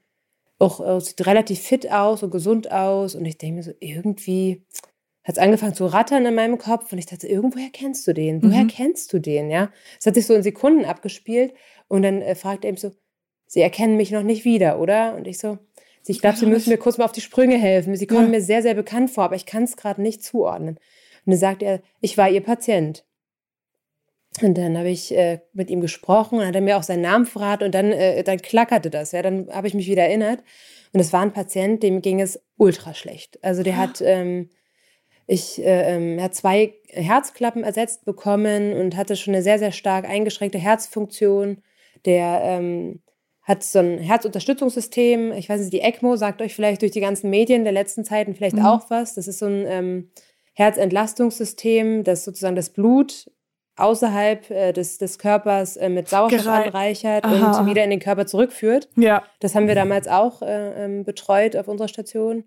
auch 0.61 0.97
äh, 0.97 1.01
sieht 1.01 1.25
relativ 1.25 1.59
fit 1.59 1.91
aus 1.91 2.23
und 2.23 2.31
gesund 2.31 2.71
aus. 2.71 3.15
Und 3.15 3.25
ich 3.25 3.37
denke 3.37 3.57
mir 3.57 3.63
so, 3.63 3.71
irgendwie 3.79 4.63
hat 5.23 5.35
es 5.37 5.41
angefangen 5.41 5.75
zu 5.75 5.85
rattern 5.85 6.25
in 6.25 6.35
meinem 6.35 6.57
Kopf 6.57 6.91
und 6.91 6.97
ich 6.97 7.05
dachte, 7.05 7.27
irgendwoher 7.27 7.69
kennst 7.71 8.07
du 8.07 8.13
den? 8.13 8.41
Woher 8.41 8.63
mhm. 8.63 8.69
kennst 8.69 9.13
du 9.13 9.19
den? 9.19 9.49
Ja, 9.49 9.71
es 9.99 10.05
hat 10.05 10.15
sich 10.15 10.25
so 10.25 10.33
in 10.33 10.43
Sekunden 10.43 10.85
abgespielt 10.85 11.53
und 11.87 12.01
dann 12.03 12.21
äh, 12.21 12.35
fragt 12.35 12.63
er 12.63 12.69
eben 12.69 12.77
so, 12.77 12.91
Sie 13.47 13.59
erkennen 13.59 13.97
mich 13.97 14.11
noch 14.11 14.23
nicht 14.23 14.45
wieder, 14.45 14.79
oder? 14.79 15.13
Und 15.15 15.27
ich 15.27 15.37
so, 15.37 15.57
ich 16.07 16.21
glaube, 16.21 16.37
Sie 16.37 16.45
müssen 16.45 16.69
mir 16.69 16.77
kurz 16.77 16.97
mal 16.97 17.03
auf 17.03 17.11
die 17.11 17.19
Sprünge 17.19 17.57
helfen. 17.57 17.97
Sie 17.97 18.07
kommen 18.07 18.25
ja. 18.25 18.29
mir 18.29 18.41
sehr, 18.41 18.61
sehr 18.61 18.75
bekannt 18.75 19.11
vor, 19.11 19.25
aber 19.25 19.35
ich 19.35 19.45
kann 19.45 19.63
es 19.63 19.75
gerade 19.75 20.01
nicht 20.01 20.23
zuordnen. 20.23 20.77
Und 21.25 21.31
dann 21.31 21.37
sagt 21.37 21.61
er, 21.61 21.81
ich 21.99 22.17
war 22.17 22.29
Ihr 22.29 22.41
Patient. 22.41 23.05
Und 24.39 24.57
dann 24.57 24.77
habe 24.77 24.89
ich 24.89 25.15
äh, 25.15 25.39
mit 25.51 25.69
ihm 25.69 25.81
gesprochen 25.81 26.39
und 26.39 26.45
hat 26.45 26.55
er 26.55 26.61
mir 26.61 26.77
auch 26.77 26.83
seinen 26.83 27.01
Namen 27.01 27.25
verraten 27.25 27.65
und 27.65 27.75
dann, 27.75 27.91
äh, 27.91 28.23
dann 28.23 28.37
klackerte 28.37 28.89
das. 28.89 29.11
Ja, 29.11 29.21
dann 29.21 29.49
habe 29.51 29.67
ich 29.67 29.73
mich 29.73 29.87
wieder 29.87 30.03
erinnert. 30.03 30.41
Und 30.93 30.99
es 30.99 31.11
war 31.11 31.21
ein 31.21 31.33
Patient, 31.33 31.83
dem 31.83 32.01
ging 32.01 32.21
es 32.21 32.41
ultra 32.57 32.93
schlecht. 32.93 33.43
Also 33.43 33.61
der 33.63 33.77
hat, 33.77 34.01
ähm, 34.01 34.49
ich, 35.27 35.61
äh, 35.63 35.95
ähm, 35.95 36.21
hat 36.21 36.33
zwei 36.33 36.75
Herzklappen 36.87 37.63
ersetzt 37.63 38.05
bekommen 38.05 38.73
und 38.73 38.95
hatte 38.95 39.15
schon 39.17 39.33
eine 39.33 39.43
sehr, 39.43 39.59
sehr 39.59 39.73
stark 39.73 40.07
eingeschränkte 40.07 40.57
Herzfunktion. 40.57 41.61
Der 42.05 42.41
ähm, 42.43 43.01
hat 43.43 43.63
so 43.63 43.79
ein 43.79 43.97
Herzunterstützungssystem. 43.97 45.33
Ich 45.33 45.49
weiß 45.49 45.59
nicht, 45.59 45.73
die 45.73 45.81
ECMO 45.81 46.15
sagt 46.15 46.41
euch 46.41 46.55
vielleicht 46.55 46.81
durch 46.81 46.91
die 46.91 47.01
ganzen 47.01 47.29
Medien 47.29 47.63
der 47.63 47.73
letzten 47.73 48.05
Zeiten 48.05 48.33
vielleicht 48.33 48.55
mhm. 48.55 48.65
auch 48.65 48.89
was. 48.89 49.15
Das 49.15 49.27
ist 49.27 49.39
so 49.39 49.45
ein 49.45 49.65
ähm, 49.67 50.11
Herzentlastungssystem, 50.53 52.03
das 52.03 52.23
sozusagen 52.23 52.55
das 52.55 52.69
Blut 52.69 53.29
außerhalb 53.81 54.49
äh, 54.49 54.71
des, 54.73 54.97
des 54.97 55.19
Körpers 55.19 55.77
äh, 55.77 55.89
mit 55.89 56.09
Sauerstoff 56.09 56.43
Gerei 56.43 56.65
anreichert 56.65 57.25
Aha. 57.25 57.59
und 57.59 57.67
wieder 57.67 57.83
in 57.83 57.89
den 57.89 57.99
Körper 57.99 58.25
zurückführt. 58.25 58.89
Ja. 58.95 59.23
Das 59.39 59.55
haben 59.55 59.67
wir 59.67 59.75
damals 59.75 60.07
auch 60.07 60.41
äh, 60.41 60.85
ähm, 60.85 61.03
betreut 61.03 61.55
auf 61.55 61.67
unserer 61.67 61.87
Station. 61.87 62.45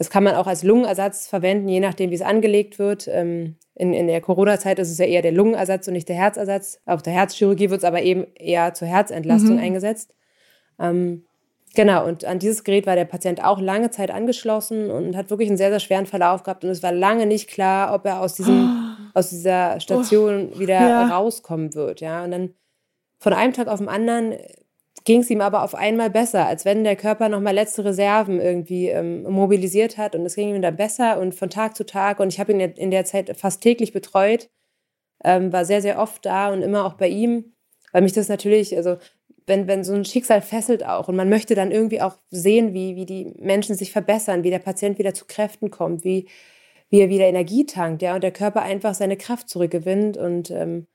Das 0.00 0.08
kann 0.08 0.24
man 0.24 0.34
auch 0.34 0.46
als 0.46 0.62
Lungenersatz 0.62 1.28
verwenden, 1.28 1.68
je 1.68 1.78
nachdem, 1.78 2.10
wie 2.10 2.14
es 2.14 2.22
angelegt 2.22 2.78
wird. 2.78 3.06
Ähm, 3.06 3.56
in, 3.74 3.92
in 3.92 4.06
der 4.06 4.22
Corona-Zeit 4.22 4.78
ist 4.78 4.90
es 4.90 4.96
ja 4.96 5.04
eher 5.04 5.20
der 5.20 5.32
Lungenersatz 5.32 5.88
und 5.88 5.92
nicht 5.92 6.08
der 6.08 6.16
Herzersatz. 6.16 6.80
Auf 6.86 7.02
der 7.02 7.12
Herzchirurgie 7.12 7.68
wird 7.68 7.80
es 7.80 7.84
aber 7.84 8.00
eben 8.00 8.26
eher 8.34 8.72
zur 8.72 8.88
Herzentlastung 8.88 9.56
mhm. 9.56 9.62
eingesetzt. 9.62 10.14
Ähm, 10.78 11.24
genau, 11.74 12.06
und 12.06 12.24
an 12.24 12.38
dieses 12.38 12.64
Gerät 12.64 12.86
war 12.86 12.96
der 12.96 13.04
Patient 13.04 13.44
auch 13.44 13.60
lange 13.60 13.90
Zeit 13.90 14.10
angeschlossen 14.10 14.90
und 14.90 15.16
hat 15.16 15.28
wirklich 15.28 15.50
einen 15.50 15.58
sehr, 15.58 15.68
sehr 15.68 15.80
schweren 15.80 16.06
Verlauf 16.06 16.44
gehabt. 16.44 16.64
Und 16.64 16.70
es 16.70 16.82
war 16.82 16.92
lange 16.92 17.26
nicht 17.26 17.48
klar, 17.48 17.94
ob 17.94 18.06
er 18.06 18.20
aus, 18.20 18.34
diesem, 18.34 18.64
oh. 18.64 18.79
Aus 19.14 19.30
dieser 19.30 19.80
Station 19.80 20.52
oh. 20.54 20.58
wieder 20.58 20.80
ja. 20.80 21.08
rauskommen 21.08 21.74
wird. 21.74 22.00
Ja, 22.00 22.24
und 22.24 22.30
dann 22.30 22.54
von 23.18 23.32
einem 23.32 23.52
Tag 23.52 23.68
auf 23.68 23.78
den 23.78 23.88
anderen 23.88 24.36
ging 25.04 25.20
es 25.20 25.30
ihm 25.30 25.40
aber 25.40 25.62
auf 25.62 25.74
einmal 25.74 26.10
besser, 26.10 26.46
als 26.46 26.64
wenn 26.64 26.84
der 26.84 26.96
Körper 26.96 27.28
nochmal 27.28 27.54
letzte 27.54 27.84
Reserven 27.84 28.40
irgendwie 28.40 28.88
ähm, 28.88 29.22
mobilisiert 29.22 29.98
hat. 29.98 30.14
Und 30.14 30.26
es 30.26 30.34
ging 30.34 30.54
ihm 30.54 30.62
dann 30.62 30.76
besser 30.76 31.18
und 31.18 31.34
von 31.34 31.50
Tag 31.50 31.76
zu 31.76 31.84
Tag. 31.86 32.20
Und 32.20 32.28
ich 32.32 32.40
habe 32.40 32.52
ihn 32.52 32.60
in 32.60 32.90
der 32.90 33.04
Zeit 33.04 33.34
fast 33.36 33.62
täglich 33.62 33.92
betreut, 33.92 34.50
ähm, 35.24 35.52
war 35.52 35.64
sehr, 35.64 35.82
sehr 35.82 35.98
oft 35.98 36.24
da 36.26 36.52
und 36.52 36.62
immer 36.62 36.84
auch 36.84 36.94
bei 36.94 37.08
ihm, 37.08 37.52
weil 37.92 38.02
mich 38.02 38.12
das 38.12 38.28
natürlich, 38.28 38.76
also 38.76 38.96
wenn, 39.46 39.66
wenn 39.66 39.84
so 39.84 39.94
ein 39.94 40.04
Schicksal 40.04 40.42
fesselt 40.42 40.84
auch 40.86 41.08
und 41.08 41.16
man 41.16 41.28
möchte 41.28 41.54
dann 41.54 41.72
irgendwie 41.72 42.00
auch 42.00 42.16
sehen, 42.30 42.72
wie, 42.72 42.94
wie 42.94 43.06
die 43.06 43.34
Menschen 43.38 43.74
sich 43.74 43.90
verbessern, 43.92 44.44
wie 44.44 44.50
der 44.50 44.58
Patient 44.60 44.98
wieder 44.98 45.14
zu 45.14 45.24
Kräften 45.26 45.70
kommt, 45.70 46.04
wie, 46.04 46.28
wie 46.90 47.00
er 47.00 47.08
wieder 47.08 47.26
Energie 47.26 47.64
tankt, 47.64 48.02
ja, 48.02 48.14
und 48.14 48.22
der 48.22 48.32
Körper 48.32 48.62
einfach 48.62 48.94
seine 48.94 49.16
Kraft 49.16 49.48
zurückgewinnt. 49.48 50.16
Und 50.16 50.50
ähm, 50.50 50.86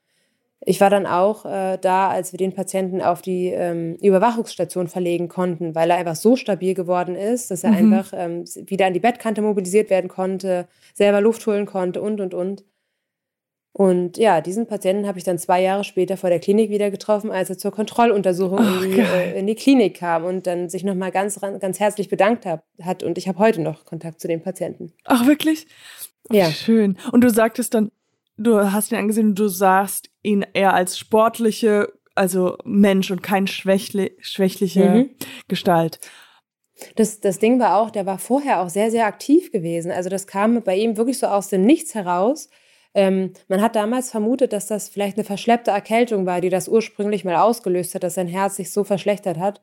ich 0.60 0.81
war 0.81 0.89
dann 0.89 1.05
auch 1.05 1.45
äh, 1.45 1.77
da, 1.79 2.10
als 2.10 2.34
wir 2.34 2.38
den 2.38 2.53
Patienten 2.53 3.01
auf 3.01 3.21
die 3.21 3.47
ähm, 3.47 3.95
Überwachungsstation 4.01 4.88
verlegen 4.88 5.29
konnten, 5.29 5.73
weil 5.73 5.89
er 5.89 5.97
einfach 5.97 6.15
so 6.15 6.36
stabil 6.36 6.73
geworden 6.73 7.15
ist, 7.15 7.49
dass 7.49 7.63
er 7.63 7.71
mhm. 7.71 7.93
einfach 7.93 8.13
ähm, 8.15 8.45
wieder 8.67 8.88
an 8.88 8.93
die 8.93 8.99
Bettkante 8.99 9.41
mobilisiert 9.41 9.89
werden 9.89 10.10
konnte, 10.10 10.67
selber 10.93 11.21
Luft 11.21 11.45
holen 11.47 11.65
konnte 11.65 12.01
und, 12.01 12.19
und, 12.19 12.34
und. 12.34 12.63
Und 13.78 14.18
ja, 14.18 14.40
diesen 14.40 14.68
Patienten 14.68 15.06
habe 15.06 15.18
ich 15.18 15.26
dann 15.26 15.38
zwei 15.38 15.62
Jahre 15.62 15.84
später 15.84 16.16
vor 16.16 16.30
der 16.30 16.40
Klinik 16.40 16.70
wieder 16.70 16.90
getroffen, 16.90 17.30
als 17.30 17.50
er 17.50 17.58
zur 17.58 17.72
Kontrolluntersuchung 17.72 18.60
oh, 18.60 18.82
in, 18.82 18.92
die, 18.92 19.00
äh, 19.02 19.38
in, 19.38 19.48
die, 19.48 19.56
Klinik 19.56 19.98
kam 19.98 20.24
und 20.24 20.48
dann 20.48 20.70
sich 20.70 20.86
nochmal 20.86 21.12
ganz, 21.12 21.38
ganz 21.42 21.82
herzlich 21.82 22.08
bedankt 22.08 22.46
hab, 22.46 22.64
hat. 22.82 23.04
Und 23.04 23.18
ich 23.18 23.28
habe 23.28 23.38
heute 23.38 23.62
noch 23.62 23.84
Kontakt 23.84 24.22
zu 24.22 24.30
dem 24.30 24.42
Patienten. 24.42 24.94
Ach, 25.04 25.28
wirklich? 25.28 25.68
Ja. 26.32 26.50
Schön. 26.52 26.98
Und 27.12 27.26
du 27.26 27.30
sagtest 27.30 27.74
dann, 27.74 27.92
du 28.38 28.72
hast 28.72 28.94
ihn 28.94 28.98
angesehen 28.98 29.36
du 29.36 29.50
sahst 29.50 30.10
ihn 30.24 30.46
eher 30.54 30.74
als 30.74 30.98
sportliche, 30.98 31.92
also 32.16 32.58
Mensch 32.64 33.12
und 33.12 33.24
kein 33.24 33.46
schwächli 33.46 34.14
schwächliche 34.22 34.90
mhm. 34.90 35.10
Gestalt. 35.50 36.00
Das, 36.96 37.20
das 37.20 37.40
Ding 37.40 37.60
war 37.60 37.76
auch, 37.76 37.90
der 37.90 38.06
war 38.06 38.20
vorher 38.20 38.62
auch 38.62 38.70
sehr, 38.70 38.90
sehr 38.90 39.06
aktiv 39.06 39.52
gewesen. 39.52 39.92
Also 39.92 40.10
das 40.10 40.28
kam 40.28 40.64
bei 40.64 40.78
ihm 40.78 40.96
wirklich 40.96 41.20
so 41.20 41.28
aus 41.28 41.50
dem 41.50 41.66
Nichts 41.66 41.94
heraus 41.94 42.50
ähm, 42.95 43.34
man 43.49 43.62
hat 43.62 43.75
damals 43.75 44.10
vermutet, 44.10 44.53
dass 44.53 44.67
das 44.67 44.88
vielleicht 44.88 45.17
eine 45.17 45.25
verschleppte 45.25 45.71
Erkältung 45.71 46.25
war, 46.25 46.39
die 46.39 46.49
das 46.49 46.69
ursprünglich 46.69 47.25
mal 47.25 47.36
ausgelöst 47.36 47.93
hat, 47.93 48.03
dass 48.03 48.13
sein 48.13 48.27
Herz 48.27 48.55
sich 48.55 48.71
so 48.71 48.86
verschlechtert 48.86 49.38
hat. 49.38 49.62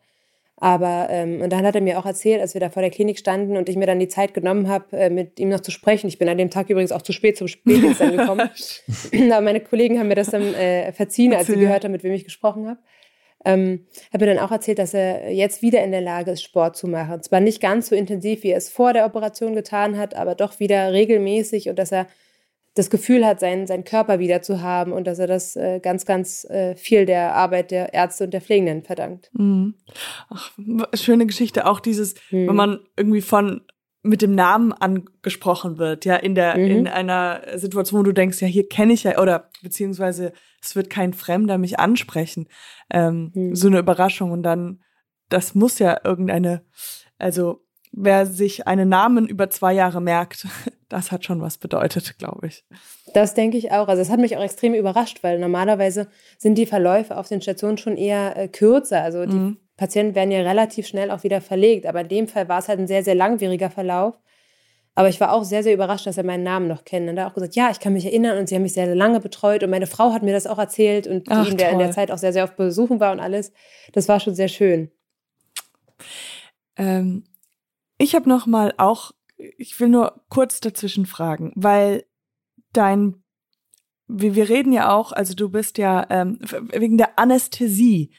Aber, 0.57 1.09
ähm, 1.11 1.41
und 1.41 1.51
dann 1.51 1.67
hat 1.67 1.75
er 1.75 1.81
mir 1.81 1.99
auch 1.99 2.05
erzählt, 2.05 2.41
als 2.41 2.53
wir 2.55 2.61
da 2.61 2.69
vor 2.69 2.83
der 2.83 2.91
Klinik 2.91 3.19
standen 3.19 3.57
und 3.57 3.71
ich 3.71 3.77
mir 3.77 3.87
dann 3.87 3.99
die 3.99 4.07
Zeit 4.07 4.35
genommen 4.35 4.69
habe, 4.69 4.97
äh, 4.97 5.11
mit 5.11 5.41
ihm 5.41 5.49
noch 5.49 5.61
zu 5.61 5.71
sprechen. 5.71 6.07
Ich 6.09 6.19
bin 6.19 6.29
an 6.29 6.37
dem 6.39 6.51
Tag 6.51 6.69
übrigens 6.69 6.93
auch 6.93 7.03
zu 7.03 7.13
spät 7.13 7.39
zum 7.39 7.49
Spätdienst 7.49 8.03
angekommen. 8.03 8.51
Aber 9.33 9.41
meine 9.41 9.61
Kollegen 9.61 9.99
haben 9.99 10.09
mir 10.09 10.15
das 10.15 10.31
dann 10.31 10.55
äh, 10.55 10.93
verziehen, 10.93 11.35
als 11.35 11.47
sie 11.47 11.57
gehört 11.57 11.85
haben, 11.85 11.93
mit 11.93 12.05
wem 12.05 12.13
ich 12.13 12.25
gesprochen 12.25 12.69
habe. 12.69 12.79
Ähm, 13.45 13.87
hat 14.13 14.21
mir 14.21 14.27
dann 14.27 14.39
auch 14.39 14.53
erzählt, 14.53 14.79
dass 14.79 14.95
er 14.95 15.33
jetzt 15.33 15.63
wieder 15.63 15.83
in 15.83 15.91
der 15.91 16.03
Lage 16.03 16.33
ist, 16.33 16.43
Sport 16.43 16.77
zu 16.77 16.87
machen. 16.87 17.23
Zwar 17.23 17.41
nicht 17.41 17.61
ganz 17.61 17.89
so 17.89 17.97
intensiv, 17.97 18.43
wie 18.45 18.51
er 18.51 18.59
es 18.59 18.69
vor 18.69 18.93
der 18.93 19.07
Operation 19.07 19.57
getan 19.57 19.99
hat, 19.99 20.15
aber 20.15 20.35
doch 20.35 20.61
wieder 20.61 20.93
regelmäßig 20.93 21.71
und 21.71 21.79
dass 21.79 21.91
er 21.91 22.07
das 22.75 22.89
Gefühl 22.89 23.27
hat, 23.27 23.41
seinen, 23.41 23.67
seinen 23.67 23.85
Körper 23.85 24.19
wieder 24.19 24.41
zu 24.43 24.63
haben 24.63 24.93
und 24.93 25.07
dass 25.07 25.19
er 25.19 25.27
das 25.27 25.57
äh, 25.57 25.79
ganz, 25.81 26.07
ganz 26.07 26.45
äh, 26.45 26.75
viel 26.75 27.05
der 27.05 27.35
Arbeit 27.35 27.71
der 27.71 27.93
Ärzte 27.93 28.25
und 28.25 28.31
der 28.33 28.41
Pflegenden 28.41 28.83
verdankt. 28.83 29.31
Mhm. 29.35 29.75
Ach, 30.31 30.53
schöne 30.95 31.27
Geschichte, 31.27 31.67
auch 31.67 31.81
dieses, 31.81 32.15
mhm. 32.31 32.49
wenn 32.49 32.57
man 32.57 32.81
irgendwie 32.97 33.21
von 33.21 33.63
mit 34.05 34.21
dem 34.21 34.35
Namen 34.35 34.73
angesprochen 34.73 35.79
wird, 35.79 36.05
ja, 36.05 36.17
in 36.17 36.35
der, 36.35 36.59
mhm. 36.59 36.71
in 36.71 36.89
einer 36.89 37.43
Situation, 37.55 38.01
wo 38.01 38.05
du 38.05 38.13
denkst, 38.13 38.41
ja, 38.41 38.49
hier 38.49 38.69
kenne 38.69 38.93
ich 38.95 39.05
ja, 39.05 39.19
oder 39.19 39.51
beziehungsweise 39.63 40.33
es 40.61 40.75
wird 40.75 40.91
kein 40.91 41.13
Fremder 41.13 41.57
mich 41.57 41.79
ansprechen. 41.79 42.49
Ähm, 42.91 43.31
mhm. 43.33 43.55
So 43.55 43.69
eine 43.69 43.79
Überraschung 43.79 44.33
und 44.33 44.43
dann, 44.43 44.83
das 45.29 45.55
muss 45.55 45.79
ja 45.79 46.01
irgendeine, 46.05 46.65
also 47.19 47.65
wer 47.93 48.27
sich 48.27 48.67
einen 48.67 48.89
Namen 48.89 49.29
über 49.29 49.51
zwei 49.51 49.73
Jahre 49.73 50.01
merkt, 50.01 50.47
das 50.89 51.13
hat 51.13 51.25
schon 51.25 51.41
was 51.41 51.59
bedeutet, 51.59 52.19
glaube 52.19 52.49
ich. 52.49 52.65
Das 53.15 53.35
denke 53.35 53.57
ich 53.57 53.73
auch. 53.73 53.89
Also 53.89 54.03
es 54.03 54.11
hat 54.11 54.21
mich 54.21 54.37
auch 54.37 54.43
extrem 54.43 54.75
überrascht, 54.75 55.23
weil 55.23 55.39
normalerweise 55.39 56.09
sind 56.39 56.57
die 56.57 56.67
Verläufe 56.67 57.17
auf 57.17 57.29
den 57.29 57.43
Stationen 57.43 57.79
schon 57.79 57.97
eher 57.97 58.37
äh, 58.37 58.49
kürzer. 58.49 59.03
Also 59.03 59.27
die 59.27 59.37
mhm. 59.37 59.57
Patienten 59.77 60.15
werden 60.15 60.31
ja 60.31 60.41
relativ 60.41 60.87
schnell 60.87 61.11
auch 61.11 61.23
wieder 61.23 61.41
verlegt. 61.41 61.87
Aber 61.87 62.01
in 62.01 62.09
dem 62.09 62.29
Fall 62.29 62.49
war 62.49 62.59
es 62.59 62.69
halt 62.69 62.79
ein 62.79 62.87
sehr, 62.87 63.05
sehr 63.05 63.15
langwieriger 63.15 63.71
Verlauf. 63.71 64.15
Aber 64.95 65.09
ich 65.09 65.21
war 65.21 65.33
auch 65.33 65.45
sehr, 65.45 65.63
sehr 65.63 65.73
überrascht, 65.73 66.07
dass 66.07 66.19
er 66.19 66.25
meinen 66.25 66.43
Namen 66.43 66.69
noch 66.69 66.85
kennt. 66.85 67.09
Und 67.09 67.17
er 67.17 67.25
hat 67.25 67.31
auch 67.31 67.35
gesagt, 67.35 67.57
ja, 67.57 67.71
ich 67.71 67.81
kann 67.81 67.95
mich 67.95 68.05
erinnern 68.05 68.37
und 68.37 68.49
sie 68.49 68.55
haben 68.55 68.63
mich 68.63 68.75
sehr, 68.75 68.87
sehr 68.87 68.95
lange 68.95 69.21
betreut 69.21 69.63
und 69.63 69.71
meine 69.71 69.87
Frau 69.87 70.13
hat 70.13 70.23
mir 70.23 70.33
das 70.33 70.47
auch 70.47 70.59
erzählt 70.59 71.07
und 71.07 71.31
Ach, 71.31 71.45
die 71.45 71.53
in 71.53 71.57
der, 71.57 71.71
in 71.71 71.79
der 71.79 71.93
Zeit 71.93 72.11
auch 72.11 72.19
sehr, 72.19 72.35
sehr 72.35 72.45
oft 72.45 72.57
besuchen 72.57 73.01
war 73.01 73.13
und 73.13 73.21
alles. 73.21 73.53
Das 73.93 74.07
war 74.09 74.21
schon 74.21 74.35
sehr 74.35 74.49
schön. 74.49 74.91
Ähm, 76.77 77.25
ich 78.03 78.17
habe 78.17 78.29
noch 78.29 78.47
mal 78.47 78.75
auch, 78.79 79.13
ich 79.37 79.79
will 79.79 79.89
nur 79.89 80.25
kurz 80.29 80.61
dazwischen 80.61 81.07
fragen, 81.07 81.53
weil 81.55 82.05
dein, 82.73 83.23
wir, 84.09 84.35
wir 84.35 84.49
reden 84.49 84.73
ja 84.73 84.93
auch, 84.93 85.13
also 85.13 85.35
du 85.35 85.49
bist 85.49 85.79
ja 85.79 86.07
ähm, 86.11 86.39
wegen 86.41 86.99
der 86.99 87.19
Anästhesie. 87.19 88.13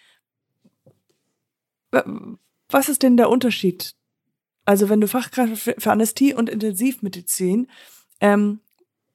Was 2.69 2.89
ist 2.89 3.03
denn 3.03 3.17
der 3.17 3.29
Unterschied? 3.29 3.95
Also 4.65 4.87
wenn 4.87 5.01
du 5.01 5.07
Fachkraft 5.07 5.57
für 5.57 5.91
Anästhesie 5.91 6.33
und 6.33 6.49
Intensivmedizin, 6.49 7.69
ähm, 8.21 8.61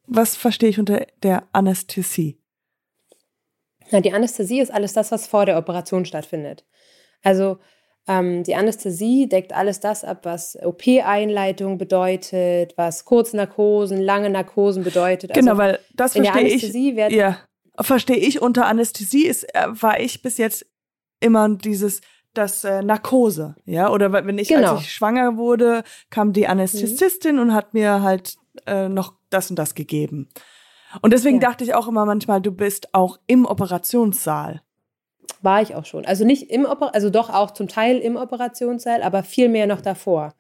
was 0.06 0.36
verstehe 0.36 0.68
ich 0.68 0.78
unter 0.78 1.06
der 1.22 1.48
Anästhesie? 1.52 2.38
Na, 3.90 4.00
die 4.00 4.12
Anästhesie 4.12 4.60
ist 4.60 4.70
alles 4.70 4.92
das, 4.92 5.10
was 5.12 5.26
vor 5.26 5.46
der 5.46 5.56
Operation 5.56 6.04
stattfindet. 6.04 6.66
Also 7.22 7.58
ähm, 8.08 8.42
die 8.42 8.54
Anästhesie 8.54 9.28
deckt 9.28 9.52
alles 9.52 9.80
das 9.80 10.02
ab, 10.02 10.20
was 10.22 10.58
OP-Einleitung 10.60 11.76
bedeutet, 11.76 12.72
was 12.76 13.04
Kurznarkosen, 13.04 14.00
lange 14.00 14.30
Narkosen 14.30 14.82
bedeutet. 14.82 15.34
Genau, 15.34 15.52
also 15.52 15.62
weil 15.62 15.78
das 15.94 16.14
verstehe 16.14 16.42
ich. 16.42 17.14
Ja, 17.14 17.38
verstehe 17.78 18.16
ich 18.16 18.40
unter 18.40 18.66
Anästhesie 18.66 19.26
ist, 19.26 19.44
äh, 19.54 19.66
war 19.68 20.00
ich 20.00 20.22
bis 20.22 20.38
jetzt 20.38 20.66
immer 21.20 21.48
dieses 21.48 22.00
das 22.34 22.64
äh, 22.64 22.82
Narkose, 22.82 23.56
ja, 23.64 23.90
oder 23.90 24.12
wenn 24.12 24.38
ich 24.38 24.48
genau. 24.48 24.72
als 24.72 24.82
ich 24.82 24.92
schwanger 24.92 25.36
wurde, 25.36 25.82
kam 26.10 26.32
die 26.32 26.46
Anästhesistin 26.46 27.36
mhm. 27.36 27.42
und 27.42 27.54
hat 27.54 27.74
mir 27.74 28.02
halt 28.02 28.36
äh, 28.66 28.88
noch 28.88 29.14
das 29.30 29.50
und 29.50 29.58
das 29.58 29.74
gegeben. 29.74 30.28
Und 31.02 31.12
deswegen 31.12 31.40
ja. 31.40 31.48
dachte 31.48 31.64
ich 31.64 31.74
auch 31.74 31.88
immer 31.88 32.06
manchmal, 32.06 32.40
du 32.40 32.52
bist 32.52 32.94
auch 32.94 33.18
im 33.26 33.44
Operationssaal 33.44 34.62
war 35.42 35.62
ich 35.62 35.74
auch 35.74 35.84
schon. 35.84 36.04
Also 36.04 36.24
nicht 36.24 36.50
im 36.50 36.64
Oper 36.64 36.94
also 36.94 37.10
doch 37.10 37.30
auch 37.30 37.52
zum 37.52 37.68
Teil 37.68 37.98
im 37.98 38.16
Operationssaal, 38.16 39.02
aber 39.02 39.22
viel 39.22 39.48
mehr 39.48 39.66
noch 39.66 39.80
davor. 39.80 40.34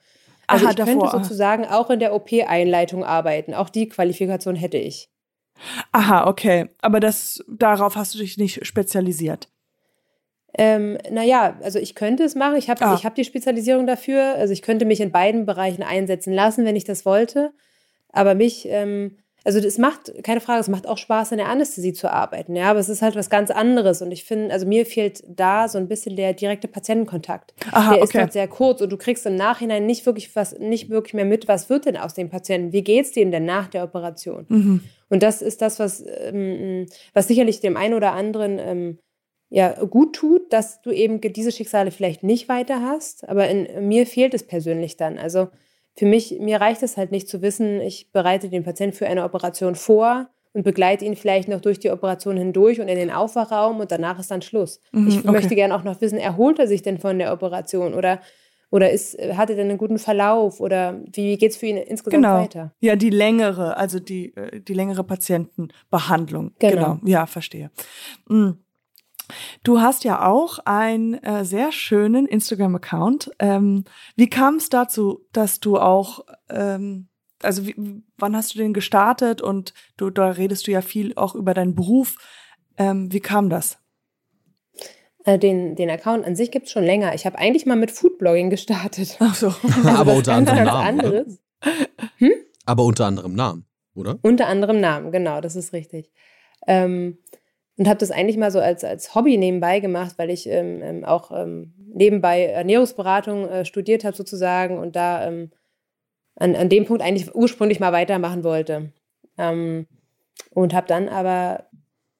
Also 0.46 0.64
Aha, 0.64 0.70
ich 0.72 0.76
könnte 0.76 0.94
davor, 0.94 1.14
ah. 1.14 1.22
sozusagen 1.22 1.66
auch 1.66 1.90
in 1.90 2.00
der 2.00 2.14
OP-Einleitung 2.14 3.04
arbeiten. 3.04 3.54
Auch 3.54 3.68
die 3.68 3.88
Qualifikation 3.88 4.56
hätte 4.56 4.78
ich. 4.78 5.10
Aha, 5.92 6.26
okay. 6.26 6.68
Aber 6.80 7.00
das, 7.00 7.44
darauf 7.48 7.96
hast 7.96 8.14
du 8.14 8.18
dich 8.18 8.38
nicht 8.38 8.64
spezialisiert. 8.66 9.48
Ähm, 10.56 10.98
naja, 11.10 11.58
also 11.62 11.78
ich 11.78 11.94
könnte 11.94 12.24
es 12.24 12.34
machen. 12.34 12.56
Ich 12.56 12.70
habe 12.70 12.84
Ah. 12.84 12.94
ich 12.94 13.04
hab 13.04 13.14
die 13.14 13.24
Spezialisierung 13.24 13.86
dafür. 13.86 14.34
Also 14.36 14.52
ich 14.52 14.62
könnte 14.62 14.86
mich 14.86 15.00
in 15.00 15.12
beiden 15.12 15.44
Bereichen 15.46 15.82
einsetzen 15.82 16.32
lassen, 16.32 16.64
wenn 16.64 16.76
ich 16.76 16.84
das 16.84 17.04
wollte. 17.04 17.52
Aber 18.10 18.34
mich, 18.34 18.66
ähm, 18.68 19.18
also 19.48 19.60
es 19.60 19.78
macht, 19.78 20.12
keine 20.24 20.42
Frage, 20.42 20.60
es 20.60 20.68
macht 20.68 20.86
auch 20.86 20.98
Spaß, 20.98 21.32
in 21.32 21.38
der 21.38 21.48
Anästhesie 21.48 21.94
zu 21.94 22.12
arbeiten. 22.12 22.54
Ja, 22.54 22.68
aber 22.68 22.80
es 22.80 22.90
ist 22.90 23.00
halt 23.00 23.16
was 23.16 23.30
ganz 23.30 23.50
anderes. 23.50 24.02
Und 24.02 24.12
ich 24.12 24.24
finde, 24.24 24.52
also 24.52 24.66
mir 24.66 24.84
fehlt 24.84 25.24
da 25.26 25.68
so 25.68 25.78
ein 25.78 25.88
bisschen 25.88 26.16
der 26.16 26.34
direkte 26.34 26.68
Patientenkontakt. 26.68 27.54
Aha, 27.72 27.94
der 27.94 28.02
ist 28.02 28.10
okay. 28.10 28.18
dort 28.18 28.34
sehr 28.34 28.46
kurz 28.46 28.82
und 28.82 28.92
du 28.92 28.98
kriegst 28.98 29.24
im 29.24 29.36
Nachhinein 29.36 29.86
nicht 29.86 30.04
wirklich 30.04 30.36
was, 30.36 30.58
nicht 30.58 30.90
wirklich 30.90 31.14
mehr 31.14 31.24
mit, 31.24 31.48
was 31.48 31.70
wird 31.70 31.86
denn 31.86 31.96
aus 31.96 32.12
dem 32.12 32.28
Patienten? 32.28 32.74
Wie 32.74 32.84
geht's 32.84 33.12
dem 33.12 33.30
denn 33.30 33.46
nach 33.46 33.68
der 33.68 33.84
Operation? 33.84 34.44
Mhm. 34.50 34.80
Und 35.08 35.22
das 35.22 35.40
ist 35.40 35.62
das, 35.62 35.78
was, 35.78 36.04
ähm, 36.06 36.84
was 37.14 37.26
sicherlich 37.26 37.60
dem 37.60 37.78
einen 37.78 37.94
oder 37.94 38.12
anderen 38.12 38.58
ähm, 38.58 38.98
ja, 39.48 39.82
gut 39.82 40.14
tut, 40.14 40.52
dass 40.52 40.82
du 40.82 40.90
eben 40.90 41.22
diese 41.22 41.52
Schicksale 41.52 41.90
vielleicht 41.90 42.22
nicht 42.22 42.50
weiter 42.50 42.82
hast. 42.82 43.26
Aber 43.26 43.48
in 43.48 43.88
mir 43.88 44.06
fehlt 44.06 44.34
es 44.34 44.46
persönlich 44.46 44.98
dann. 44.98 45.16
Also 45.16 45.48
für 45.98 46.06
mich, 46.06 46.38
mir 46.38 46.60
reicht 46.60 46.84
es 46.84 46.96
halt 46.96 47.10
nicht 47.10 47.28
zu 47.28 47.42
wissen, 47.42 47.80
ich 47.80 48.12
bereite 48.12 48.48
den 48.48 48.62
Patienten 48.62 48.96
für 48.96 49.08
eine 49.08 49.24
Operation 49.24 49.74
vor 49.74 50.28
und 50.52 50.62
begleite 50.62 51.04
ihn 51.04 51.16
vielleicht 51.16 51.48
noch 51.48 51.60
durch 51.60 51.80
die 51.80 51.90
Operation 51.90 52.36
hindurch 52.36 52.80
und 52.80 52.86
in 52.86 52.96
den 52.96 53.10
Aufwachraum 53.10 53.80
und 53.80 53.90
danach 53.90 54.20
ist 54.20 54.30
dann 54.30 54.40
Schluss. 54.40 54.80
Mhm, 54.92 55.08
ich 55.08 55.18
okay. 55.18 55.30
möchte 55.32 55.54
gerne 55.56 55.74
auch 55.74 55.82
noch 55.82 56.00
wissen, 56.00 56.18
erholt 56.18 56.60
er 56.60 56.68
sich 56.68 56.82
denn 56.82 56.98
von 56.98 57.18
der 57.18 57.32
Operation 57.32 57.94
oder, 57.94 58.20
oder 58.70 58.92
ist, 58.92 59.18
hat 59.18 59.50
er 59.50 59.56
denn 59.56 59.70
einen 59.70 59.78
guten 59.78 59.98
Verlauf 59.98 60.60
oder 60.60 61.00
wie 61.12 61.36
geht 61.36 61.50
es 61.50 61.56
für 61.56 61.66
ihn 61.66 61.76
insgesamt 61.78 62.22
Genau. 62.22 62.42
weiter? 62.42 62.72
Ja, 62.78 62.94
die 62.94 63.10
längere, 63.10 63.76
also 63.76 63.98
die, 63.98 64.36
äh, 64.36 64.60
die 64.60 64.74
längere 64.74 65.02
Patientenbehandlung. 65.02 66.52
Genau. 66.60 67.00
Ja, 67.04 67.26
verstehe. 67.26 67.72
Mm. 68.28 68.50
Du 69.62 69.80
hast 69.80 70.04
ja 70.04 70.26
auch 70.26 70.58
einen 70.64 71.14
äh, 71.22 71.44
sehr 71.44 71.72
schönen 71.72 72.26
Instagram-Account. 72.26 73.30
Ähm, 73.38 73.84
wie 74.16 74.30
kam 74.30 74.56
es 74.56 74.68
dazu, 74.68 75.26
dass 75.32 75.60
du 75.60 75.78
auch, 75.78 76.24
ähm, 76.48 77.08
also 77.42 77.66
wie, 77.66 78.02
wann 78.16 78.36
hast 78.36 78.54
du 78.54 78.58
den 78.58 78.72
gestartet 78.72 79.42
und 79.42 79.74
du, 79.96 80.10
da 80.10 80.30
redest 80.30 80.66
du 80.66 80.70
ja 80.70 80.80
viel 80.80 81.14
auch 81.16 81.34
über 81.34 81.54
deinen 81.54 81.74
Beruf. 81.74 82.16
Ähm, 82.76 83.12
wie 83.12 83.20
kam 83.20 83.50
das? 83.50 83.78
Äh, 85.24 85.38
Den, 85.38 85.76
den 85.76 85.90
Account 85.90 86.24
an 86.24 86.36
sich 86.36 86.50
gibt 86.50 86.66
es 86.66 86.72
schon 86.72 86.84
länger. 86.84 87.14
Ich 87.14 87.26
habe 87.26 87.38
eigentlich 87.38 87.66
mal 87.66 87.76
mit 87.76 87.90
Foodblogging 87.90 88.50
gestartet. 88.50 89.16
Ach 89.20 89.34
so. 89.34 89.52
Aber 89.84 90.14
unter 90.14 90.34
anderem 90.34 90.64
Namen. 90.64 91.00
Oder? 91.00 91.18
anderes. 91.18 91.40
Aber 92.64 92.84
unter 92.84 93.06
anderem 93.06 93.34
Namen, 93.34 93.64
oder? 93.94 94.18
Unter 94.22 94.46
anderem 94.46 94.80
Namen, 94.80 95.10
genau, 95.10 95.40
das 95.40 95.56
ist 95.56 95.72
richtig. 95.72 96.10
Ähm, 96.66 97.18
und 97.78 97.88
habe 97.88 97.98
das 97.98 98.10
eigentlich 98.10 98.36
mal 98.36 98.50
so 98.50 98.58
als, 98.58 98.82
als 98.82 99.14
Hobby 99.14 99.36
nebenbei 99.36 99.78
gemacht, 99.78 100.14
weil 100.18 100.30
ich 100.30 100.48
ähm, 100.48 100.82
ähm, 100.82 101.04
auch 101.04 101.30
ähm, 101.30 101.72
nebenbei 101.94 102.46
Ernährungsberatung 102.46 103.48
äh, 103.48 103.64
studiert 103.64 104.04
habe 104.04 104.16
sozusagen 104.16 104.78
und 104.78 104.96
da 104.96 105.26
ähm, 105.26 105.52
an, 106.34 106.56
an 106.56 106.68
dem 106.68 106.84
Punkt 106.84 107.02
eigentlich 107.02 107.34
ursprünglich 107.34 107.78
mal 107.78 107.92
weitermachen 107.92 108.42
wollte. 108.42 108.92
Ähm, 109.38 109.86
und 110.50 110.74
habe 110.74 110.88
dann 110.88 111.08
aber 111.08 111.66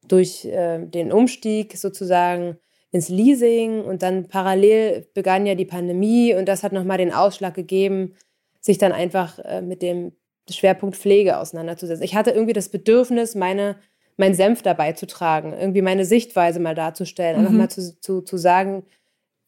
durch 0.07 0.45
äh, 0.45 0.79
den 0.87 1.13
Umstieg 1.13 1.77
sozusagen 1.77 2.59
ins 2.93 3.09
Leasing 3.09 3.83
und 3.83 4.03
dann 4.03 4.29
parallel 4.29 5.09
begann 5.13 5.45
ja 5.45 5.57
die 5.57 5.65
Pandemie 5.65 6.35
und 6.35 6.47
das 6.47 6.63
hat 6.63 6.73
nochmal 6.73 6.99
den 6.99 7.13
Ausschlag 7.13 7.55
gegeben, 7.55 8.15
sich 8.61 8.79
dann 8.79 8.93
einfach 8.93 9.41
äh, 9.41 9.61
mit 9.61 9.83
dem 9.83 10.13
Schwerpunkt 10.49 10.97
Pflege 10.97 11.39
auseinanderzusetzen. 11.39 12.05
Ich 12.05 12.15
hatte 12.15 12.31
irgendwie 12.31 12.55
das 12.55 12.69
Bedürfnis, 12.69 13.35
meine, 13.35 13.77
meinen 14.19 14.35
Senf 14.35 14.63
dabei 14.63 14.93
zu 14.93 15.07
tragen, 15.07 15.53
irgendwie 15.53 15.83
meine 15.83 16.05
Sichtweise 16.05 16.61
mal 16.61 16.75
darzustellen, 16.75 17.37
einfach 17.39 17.53
Mhm. 17.53 17.59
mal 17.59 17.71
zu, 17.71 17.99
zu, 18.01 18.21
zu 18.21 18.37
sagen, 18.37 18.85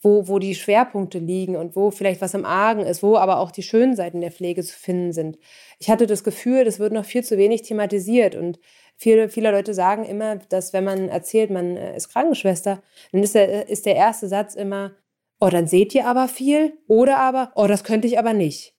wo, 0.03 0.29
wo 0.29 0.39
die 0.39 0.55
Schwerpunkte 0.55 1.19
liegen 1.19 1.57
und 1.57 1.77
wo 1.77 1.91
vielleicht 1.91 2.23
was 2.23 2.33
im 2.33 2.47
Argen 2.47 2.81
ist, 2.87 3.03
wo 3.03 3.17
aber 3.17 3.39
auch 3.39 3.51
die 3.51 3.63
schönen 3.63 3.95
Seiten 3.97 4.23
der 4.23 4.33
Pflege 4.33 4.63
zu 4.65 4.75
finden 4.75 5.13
sind. 5.13 5.39
Ich 5.79 5.91
hatte 5.91 6.07
das 6.07 6.25
Gefühl, 6.25 6.65
das 6.65 6.79
wird 6.79 6.93
noch 6.95 7.05
viel 7.05 7.23
zu 7.23 7.37
wenig 7.37 7.63
thematisiert 7.63 8.35
und 8.35 8.59
viele, 8.97 9.29
viele 9.29 9.51
Leute 9.51 9.75
sagen 9.75 10.05
immer, 10.05 10.37
dass 10.37 10.73
wenn 10.73 10.85
man 10.85 11.09
erzählt, 11.11 11.51
man 11.51 11.77
äh, 11.77 11.97
ist 11.97 12.09
Krankenschwester, 12.09 12.83
dann 13.13 13.23
ist 13.23 13.35
der, 13.35 13.69
ist 13.69 13.85
der 13.85 13.97
erste 13.97 14.29
Satz 14.29 14.55
immer, 14.55 14.93
oh, 15.39 15.49
dann 15.49 15.67
seht 15.67 15.95
ihr 15.95 16.07
aber 16.07 16.29
viel 16.29 16.79
oder 16.87 17.19
aber, 17.19 17.53
oh, 17.55 17.67
das 17.67 17.85
könnte 17.85 18.07
ich 18.09 18.19
aber 18.19 18.33
nicht. 18.33 18.75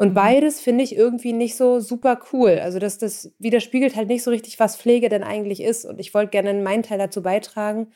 Und 0.00 0.08
Mhm. 0.08 0.14
beides 0.14 0.62
finde 0.62 0.82
ich 0.82 0.96
irgendwie 0.96 1.34
nicht 1.34 1.56
so 1.56 1.78
super 1.78 2.20
cool. 2.32 2.58
Also 2.62 2.78
das, 2.78 2.96
das 2.96 3.34
widerspiegelt 3.38 3.96
halt 3.96 4.08
nicht 4.08 4.22
so 4.22 4.30
richtig, 4.30 4.58
was 4.58 4.76
Pflege 4.76 5.10
denn 5.10 5.22
eigentlich 5.22 5.62
ist. 5.62 5.84
Und 5.84 6.00
ich 6.00 6.14
wollte 6.14 6.30
gerne 6.30 6.54
meinen 6.54 6.82
Teil 6.82 6.96
dazu 6.96 7.20
beitragen, 7.20 7.88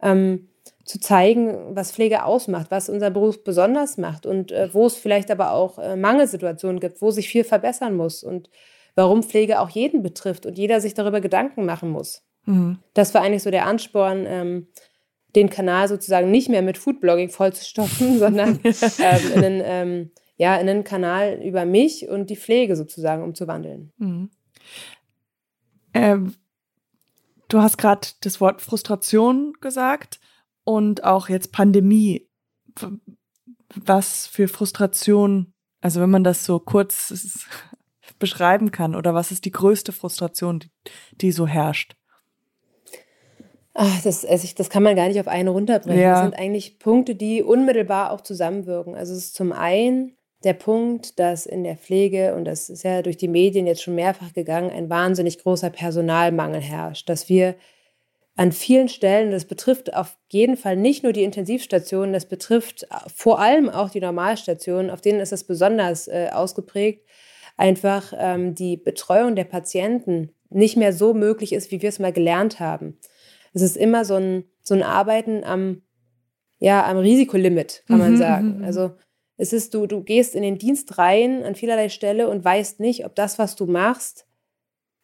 ähm, 0.00 0.48
zu 0.84 1.00
zeigen, 1.00 1.74
was 1.74 1.90
Pflege 1.90 2.24
ausmacht, 2.24 2.70
was 2.70 2.88
unser 2.88 3.10
Beruf 3.10 3.42
besonders 3.42 3.98
macht 3.98 4.26
und 4.26 4.52
äh, 4.52 4.72
wo 4.72 4.86
es 4.86 4.94
vielleicht 4.94 5.28
aber 5.28 5.50
auch 5.50 5.80
äh, 5.80 5.96
Mangelsituationen 5.96 6.78
gibt, 6.78 7.02
wo 7.02 7.10
sich 7.10 7.28
viel 7.28 7.42
verbessern 7.42 7.96
muss 7.96 8.22
und 8.22 8.48
warum 8.94 9.24
Pflege 9.24 9.58
auch 9.58 9.70
jeden 9.70 10.04
betrifft 10.04 10.46
und 10.46 10.56
jeder 10.56 10.80
sich 10.80 10.94
darüber 10.94 11.20
Gedanken 11.20 11.66
machen 11.66 11.90
muss. 11.90 12.22
Mhm. 12.46 12.78
Das 12.94 13.12
war 13.12 13.22
eigentlich 13.22 13.42
so 13.42 13.50
der 13.50 13.66
Ansporn, 13.66 14.24
ähm, 14.24 14.68
den 15.34 15.50
Kanal 15.50 15.88
sozusagen 15.88 16.30
nicht 16.30 16.48
mehr 16.48 16.62
mit 16.62 16.78
Foodblogging 16.78 17.30
vollzustopfen, 17.30 18.18
sondern 18.20 18.60
ähm, 18.64 19.32
in, 19.34 19.44
einen, 19.44 19.62
ähm, 19.64 20.10
ja, 20.40 20.56
in 20.56 20.70
einen 20.70 20.84
Kanal 20.84 21.38
über 21.42 21.66
mich 21.66 22.08
und 22.08 22.30
die 22.30 22.36
Pflege 22.36 22.74
sozusagen 22.74 23.22
umzuwandeln. 23.22 23.92
Mhm. 23.98 24.30
Ähm, 25.92 26.34
du 27.48 27.60
hast 27.60 27.76
gerade 27.76 28.08
das 28.22 28.40
Wort 28.40 28.62
Frustration 28.62 29.52
gesagt 29.60 30.18
und 30.64 31.04
auch 31.04 31.28
jetzt 31.28 31.52
Pandemie. 31.52 32.26
Was 33.74 34.26
für 34.28 34.48
Frustration, 34.48 35.52
also 35.82 36.00
wenn 36.00 36.08
man 36.08 36.24
das 36.24 36.46
so 36.46 36.58
kurz 36.58 37.46
beschreiben 38.18 38.70
kann, 38.70 38.94
oder 38.94 39.12
was 39.12 39.32
ist 39.32 39.44
die 39.44 39.52
größte 39.52 39.92
Frustration, 39.92 40.60
die, 40.60 40.70
die 41.16 41.32
so 41.32 41.46
herrscht? 41.46 41.96
Ach, 43.74 44.00
das, 44.02 44.24
also 44.24 44.44
ich, 44.44 44.54
das 44.54 44.70
kann 44.70 44.82
man 44.82 44.96
gar 44.96 45.08
nicht 45.08 45.20
auf 45.20 45.28
einen 45.28 45.48
runterbrechen. 45.48 46.00
Ja. 46.00 46.12
Das 46.12 46.22
sind 46.22 46.34
eigentlich 46.34 46.78
Punkte, 46.78 47.14
die 47.14 47.42
unmittelbar 47.42 48.10
auch 48.10 48.22
zusammenwirken. 48.22 48.94
Also 48.94 49.12
es 49.12 49.26
ist 49.26 49.34
zum 49.34 49.52
einen 49.52 50.16
der 50.44 50.54
Punkt, 50.54 51.18
dass 51.18 51.46
in 51.46 51.64
der 51.64 51.76
Pflege, 51.76 52.34
und 52.34 52.44
das 52.44 52.70
ist 52.70 52.82
ja 52.82 53.02
durch 53.02 53.16
die 53.16 53.28
Medien 53.28 53.66
jetzt 53.66 53.82
schon 53.82 53.94
mehrfach 53.94 54.32
gegangen, 54.32 54.70
ein 54.70 54.88
wahnsinnig 54.88 55.38
großer 55.38 55.70
Personalmangel 55.70 56.60
herrscht. 56.60 57.08
Dass 57.08 57.28
wir 57.28 57.56
an 58.36 58.52
vielen 58.52 58.88
Stellen, 58.88 59.32
das 59.32 59.44
betrifft 59.44 59.92
auf 59.92 60.16
jeden 60.30 60.56
Fall 60.56 60.76
nicht 60.76 61.02
nur 61.02 61.12
die 61.12 61.24
Intensivstationen, 61.24 62.14
das 62.14 62.24
betrifft 62.24 62.86
vor 63.14 63.38
allem 63.38 63.68
auch 63.68 63.90
die 63.90 64.00
Normalstationen, 64.00 64.90
auf 64.90 65.02
denen 65.02 65.20
ist 65.20 65.32
es 65.32 65.44
besonders 65.44 66.08
äh, 66.08 66.30
ausgeprägt, 66.32 67.04
einfach 67.58 68.14
ähm, 68.16 68.54
die 68.54 68.78
Betreuung 68.78 69.36
der 69.36 69.44
Patienten 69.44 70.30
nicht 70.48 70.76
mehr 70.78 70.94
so 70.94 71.12
möglich 71.12 71.52
ist, 71.52 71.70
wie 71.70 71.82
wir 71.82 71.90
es 71.90 71.98
mal 71.98 72.12
gelernt 72.12 72.60
haben. 72.60 72.98
Es 73.52 73.60
ist 73.60 73.76
immer 73.76 74.06
so 74.06 74.14
ein, 74.14 74.44
so 74.62 74.74
ein 74.74 74.82
Arbeiten 74.82 75.44
am, 75.44 75.82
ja, 76.58 76.86
am 76.86 76.96
Risikolimit, 76.96 77.84
kann 77.86 77.98
man 77.98 78.12
Mhm, 78.12 78.16
sagen. 78.16 78.64
Also 78.64 78.92
es 79.40 79.54
ist, 79.54 79.72
du, 79.72 79.86
du 79.86 80.02
gehst 80.02 80.34
in 80.34 80.42
den 80.42 80.58
Dienst 80.58 80.98
rein 80.98 81.42
an 81.44 81.54
vielerlei 81.54 81.88
Stelle 81.88 82.28
und 82.28 82.44
weißt 82.44 82.78
nicht, 82.78 83.06
ob 83.06 83.14
das, 83.14 83.38
was 83.38 83.56
du 83.56 83.64
machst, 83.64 84.26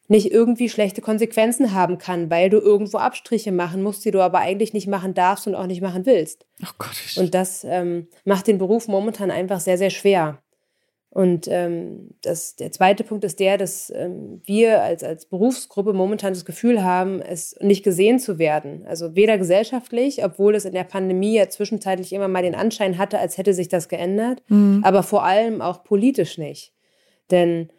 nicht 0.09 0.31
irgendwie 0.31 0.69
schlechte 0.69 1.01
Konsequenzen 1.01 1.73
haben 1.73 1.97
kann, 1.97 2.29
weil 2.29 2.51
du 2.51 2.59
irgendwo 2.59 2.99
Abstriche 2.99 3.51
machen 3.51 3.81
musst, 3.81 4.05
die 4.05 4.11
du 4.11 4.21
aber 4.21 4.37
eigentlich 4.37 4.73
nicht 4.73 4.87
machen 4.87 5.15
darfst 5.15 5.47
und 5.47 5.55
auch 5.55 5.65
nicht 5.65 5.81
machen 5.81 6.05
willst. 6.05 6.45
Oh 6.63 6.69
Gott, 6.77 6.95
Und 7.17 7.33
das 7.33 7.63
ähm, 7.63 8.09
macht 8.25 8.45
den 8.45 8.59
Beruf 8.59 8.87
momentan 8.87 9.31
einfach 9.31 9.59
sehr, 9.59 9.79
sehr 9.79 9.89
schwer. 9.89 10.41
Und 11.17 11.47
ähm, 11.47 12.11
das, 12.21 12.57
der 12.57 12.71
zweite 12.71 13.03
Punkt 13.03 13.23
ist 13.23 13.39
der, 13.39 13.57
dass 13.57 13.89
ähm, 13.89 14.39
wir 14.45 14.83
als, 14.83 15.03
als 15.03 15.25
Berufsgruppe 15.25 15.91
momentan 15.91 16.33
das 16.33 16.45
Gefühl 16.45 16.83
haben, 16.83 17.23
es 17.23 17.55
nicht 17.59 17.83
gesehen 17.83 18.19
zu 18.19 18.37
werden. 18.37 18.85
Also 18.85 19.15
weder 19.15 19.39
gesellschaftlich, 19.39 20.23
obwohl 20.23 20.53
es 20.53 20.65
in 20.65 20.73
der 20.73 20.83
Pandemie 20.83 21.33
ja 21.33 21.49
zwischenzeitlich 21.49 22.13
immer 22.13 22.27
mal 22.27 22.43
den 22.43 22.53
Anschein 22.53 22.99
hatte, 22.99 23.17
als 23.17 23.39
hätte 23.39 23.55
sich 23.55 23.67
das 23.67 23.89
geändert, 23.89 24.43
Mhm. 24.47 24.81
aber 24.85 25.01
vor 25.01 25.23
allem 25.23 25.59
auch 25.59 25.83
politisch 25.83 26.37
nicht. 26.37 26.71
Denn 27.31 27.69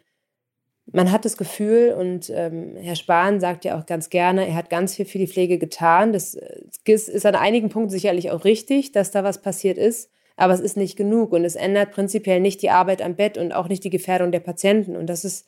man 0.91 1.09
hat 1.09 1.23
das 1.23 1.37
Gefühl, 1.37 1.95
und 1.97 2.29
ähm, 2.35 2.75
Herr 2.75 2.97
Spahn 2.97 3.39
sagt 3.39 3.63
ja 3.63 3.79
auch 3.79 3.85
ganz 3.85 4.09
gerne, 4.09 4.49
er 4.49 4.55
hat 4.55 4.69
ganz 4.69 4.95
viel 4.95 5.05
für 5.05 5.17
die 5.17 5.27
Pflege 5.27 5.57
getan. 5.57 6.11
Das 6.11 6.35
äh, 6.35 6.59
ist 6.87 7.07
ist 7.07 7.25
an 7.25 7.35
einigen 7.35 7.69
Punkten 7.69 7.91
sicherlich 7.91 8.31
auch 8.31 8.43
richtig, 8.43 8.91
dass 8.91 9.11
da 9.11 9.23
was 9.23 9.41
passiert 9.41 9.77
ist, 9.77 10.11
aber 10.39 10.53
es 10.53 10.59
ist 10.59 10.77
nicht 10.77 10.95
genug 10.95 11.31
und 11.31 11.45
es 11.45 11.55
ändert 11.55 11.91
prinzipiell 11.91 12.39
nicht 12.39 12.61
die 12.61 12.69
Arbeit 12.69 13.01
am 13.01 13.15
Bett 13.15 13.37
und 13.37 13.51
auch 13.51 13.67
nicht 13.67 13.83
die 13.83 13.89
Gefährdung 13.89 14.31
der 14.31 14.39
Patienten. 14.39 14.95
Und 14.95 15.07
das 15.07 15.25
ist 15.25 15.47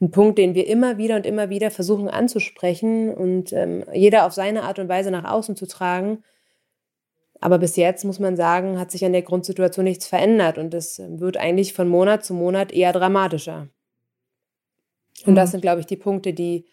ein 0.00 0.10
Punkt, 0.10 0.38
den 0.38 0.54
wir 0.54 0.66
immer 0.66 0.98
wieder 0.98 1.16
und 1.16 1.26
immer 1.26 1.50
wieder 1.50 1.70
versuchen 1.70 2.08
anzusprechen 2.08 3.12
und 3.12 3.52
ähm, 3.52 3.84
jeder 3.92 4.26
auf 4.26 4.32
seine 4.32 4.62
Art 4.62 4.78
und 4.78 4.88
Weise 4.88 5.10
nach 5.10 5.30
außen 5.30 5.56
zu 5.56 5.66
tragen, 5.66 6.22
aber 7.42 7.58
bis 7.58 7.74
jetzt 7.74 8.04
muss 8.04 8.20
man 8.20 8.36
sagen, 8.36 8.78
hat 8.78 8.92
sich 8.92 9.04
an 9.04 9.12
der 9.12 9.22
Grundsituation 9.22 9.84
nichts 9.84 10.06
verändert 10.06 10.58
und 10.58 10.72
es 10.74 11.02
wird 11.04 11.36
eigentlich 11.36 11.74
von 11.74 11.88
Monat 11.88 12.24
zu 12.24 12.34
Monat 12.34 12.70
eher 12.70 12.92
dramatischer. 12.92 13.68
Und 15.26 15.34
das 15.34 15.48
mhm. 15.48 15.52
sind, 15.52 15.60
glaube 15.62 15.80
ich, 15.80 15.86
die 15.86 15.96
Punkte, 15.96 16.32
die 16.32 16.66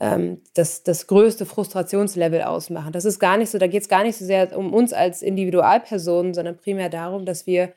ähm, 0.00 0.40
das, 0.54 0.82
das 0.82 1.06
größte 1.06 1.46
Frustrationslevel 1.46 2.42
ausmachen. 2.42 2.92
Das 2.92 3.04
ist 3.04 3.20
gar 3.20 3.36
nicht 3.36 3.50
so, 3.50 3.58
da 3.58 3.66
geht 3.66 3.82
es 3.82 3.88
gar 3.88 4.02
nicht 4.02 4.16
so 4.16 4.24
sehr 4.24 4.56
um 4.56 4.72
uns 4.72 4.92
als 4.92 5.22
Individualpersonen, 5.22 6.34
sondern 6.34 6.56
primär 6.56 6.88
darum, 6.88 7.26
dass 7.26 7.46
wir 7.46 7.72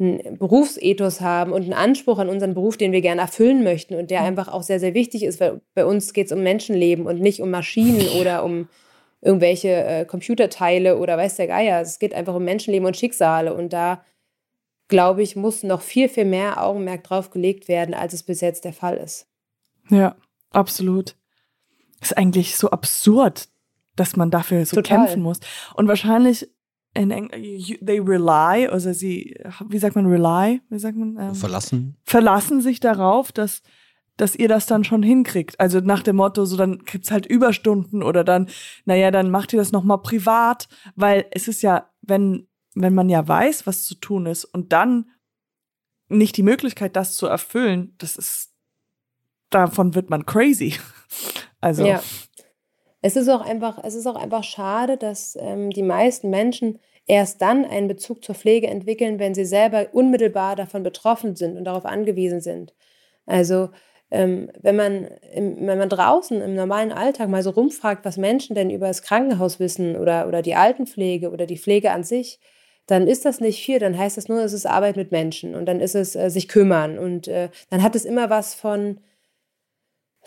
einen 0.00 0.38
Berufsethos 0.38 1.20
haben 1.20 1.52
und 1.52 1.62
einen 1.62 1.72
Anspruch 1.72 2.18
an 2.18 2.28
unseren 2.28 2.54
Beruf, 2.54 2.76
den 2.76 2.90
wir 2.90 3.00
gerne 3.00 3.20
erfüllen 3.20 3.62
möchten 3.62 3.94
und 3.94 4.10
der 4.10 4.22
mhm. 4.22 4.26
einfach 4.26 4.48
auch 4.48 4.64
sehr, 4.64 4.80
sehr 4.80 4.94
wichtig 4.94 5.22
ist, 5.22 5.38
weil 5.38 5.60
bei 5.74 5.86
uns 5.86 6.12
geht 6.12 6.26
es 6.26 6.32
um 6.32 6.42
Menschenleben 6.42 7.06
und 7.06 7.20
nicht 7.20 7.40
um 7.40 7.50
Maschinen 7.50 8.08
oder 8.20 8.44
um 8.44 8.68
irgendwelche 9.20 9.68
äh, 9.68 10.04
Computerteile 10.04 10.98
oder 10.98 11.16
weiß 11.16 11.36
der 11.36 11.46
Geier. 11.46 11.80
Es 11.80 12.00
geht 12.00 12.12
einfach 12.12 12.34
um 12.34 12.44
Menschenleben 12.44 12.86
und 12.86 12.96
Schicksale 12.96 13.54
und 13.54 13.72
da 13.72 14.04
glaube 14.88 15.22
ich, 15.22 15.36
muss 15.36 15.62
noch 15.62 15.80
viel, 15.80 16.08
viel 16.08 16.26
mehr 16.26 16.62
Augenmerk 16.62 17.04
drauf 17.04 17.30
gelegt 17.30 17.68
werden, 17.68 17.94
als 17.94 18.12
es 18.12 18.22
bis 18.22 18.40
jetzt 18.40 18.64
der 18.64 18.74
Fall 18.74 18.96
ist. 18.96 19.26
Ja, 19.88 20.16
absolut. 20.50 21.16
Ist 22.04 22.16
eigentlich 22.16 22.56
so 22.56 22.70
absurd, 22.70 23.48
dass 23.96 24.16
man 24.16 24.30
dafür 24.30 24.64
so 24.66 24.76
Total. 24.76 24.98
kämpfen 24.98 25.22
muss. 25.22 25.40
Und 25.74 25.88
wahrscheinlich 25.88 26.48
in 26.94 27.10
Eng 27.10 27.30
they 27.30 27.98
rely, 27.98 28.68
also 28.68 28.92
sie, 28.92 29.34
wie 29.68 29.78
sagt 29.78 29.96
man 29.96 30.06
rely? 30.06 30.60
Wie 30.68 30.78
sagt 30.78 30.96
man? 30.96 31.16
Ähm, 31.18 31.34
verlassen. 31.34 31.96
Verlassen 32.04 32.60
sich 32.60 32.78
darauf, 32.78 33.32
dass 33.32 33.62
dass 34.16 34.36
ihr 34.36 34.48
das 34.48 34.66
dann 34.66 34.84
schon 34.84 35.02
hinkriegt. 35.02 35.58
Also 35.58 35.80
nach 35.80 36.02
dem 36.02 36.16
Motto, 36.16 36.44
so 36.44 36.56
dann 36.56 36.78
gibt's 36.84 37.10
halt 37.10 37.26
Überstunden 37.26 38.02
oder 38.02 38.22
dann, 38.22 38.48
naja, 38.84 39.10
dann 39.10 39.30
macht 39.30 39.52
ihr 39.52 39.58
das 39.58 39.72
nochmal 39.72 40.02
privat, 40.02 40.68
weil 40.94 41.26
es 41.32 41.48
ist 41.48 41.62
ja, 41.62 41.90
wenn, 42.00 42.46
wenn 42.74 42.94
man 42.94 43.08
ja 43.08 43.26
weiß, 43.26 43.66
was 43.66 43.82
zu 43.82 43.96
tun 43.96 44.26
ist 44.26 44.44
und 44.44 44.72
dann 44.72 45.10
nicht 46.08 46.36
die 46.36 46.42
Möglichkeit, 46.42 46.94
das 46.96 47.16
zu 47.16 47.26
erfüllen, 47.26 47.94
das 47.98 48.16
ist, 48.16 48.52
davon 49.50 49.94
wird 49.94 50.10
man 50.10 50.26
crazy. 50.26 50.74
Also. 51.60 51.86
Ja. 51.86 52.02
Es 53.00 53.16
ist 53.16 53.28
auch 53.28 53.42
einfach, 53.42 53.84
es 53.84 53.94
ist 53.94 54.06
auch 54.06 54.16
einfach 54.16 54.44
schade, 54.44 54.96
dass 54.96 55.36
ähm, 55.38 55.68
die 55.68 55.82
meisten 55.82 56.30
Menschen 56.30 56.78
erst 57.06 57.42
dann 57.42 57.66
einen 57.66 57.86
Bezug 57.86 58.24
zur 58.24 58.34
Pflege 58.34 58.66
entwickeln, 58.66 59.18
wenn 59.18 59.34
sie 59.34 59.44
selber 59.44 59.88
unmittelbar 59.92 60.56
davon 60.56 60.82
betroffen 60.82 61.36
sind 61.36 61.58
und 61.58 61.64
darauf 61.64 61.84
angewiesen 61.84 62.40
sind. 62.40 62.74
Also 63.26 63.68
ähm, 64.10 64.50
wenn, 64.60 64.76
man 64.76 65.08
im, 65.34 65.66
wenn 65.66 65.78
man 65.78 65.88
draußen 65.88 66.40
im 66.40 66.54
normalen 66.54 66.92
Alltag 66.92 67.28
mal 67.28 67.42
so 67.42 67.50
rumfragt, 67.50 68.04
was 68.04 68.16
Menschen 68.16 68.54
denn 68.54 68.70
über 68.70 68.86
das 68.86 69.02
Krankenhaus 69.02 69.60
wissen 69.60 69.96
oder, 69.96 70.28
oder 70.28 70.40
die 70.40 70.54
Altenpflege 70.54 71.30
oder 71.30 71.46
die 71.46 71.58
Pflege 71.58 71.90
an 71.90 72.04
sich, 72.04 72.40
dann 72.86 73.06
ist 73.06 73.24
das 73.24 73.40
nicht 73.40 73.64
viel, 73.64 73.78
dann 73.78 73.96
heißt 73.96 74.16
das 74.16 74.28
nur, 74.28 74.42
es 74.42 74.52
ist 74.52 74.66
Arbeit 74.66 74.96
mit 74.96 75.10
Menschen 75.10 75.54
und 75.54 75.66
dann 75.66 75.80
ist 75.80 75.94
es 75.94 76.14
äh, 76.14 76.28
sich 76.30 76.48
kümmern 76.48 76.98
und 76.98 77.28
äh, 77.28 77.48
dann 77.70 77.82
hat 77.82 77.96
es 77.96 78.04
immer 78.04 78.30
was 78.30 78.54
von, 78.54 79.00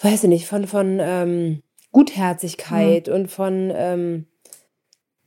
weiß 0.01 0.23
ich 0.23 0.29
nicht, 0.29 0.47
von, 0.47 0.67
von 0.67 0.99
ähm, 1.01 1.63
Gutherzigkeit 1.91 3.07
mhm. 3.07 3.13
und 3.13 3.27
von, 3.31 3.71
ähm, 3.75 4.27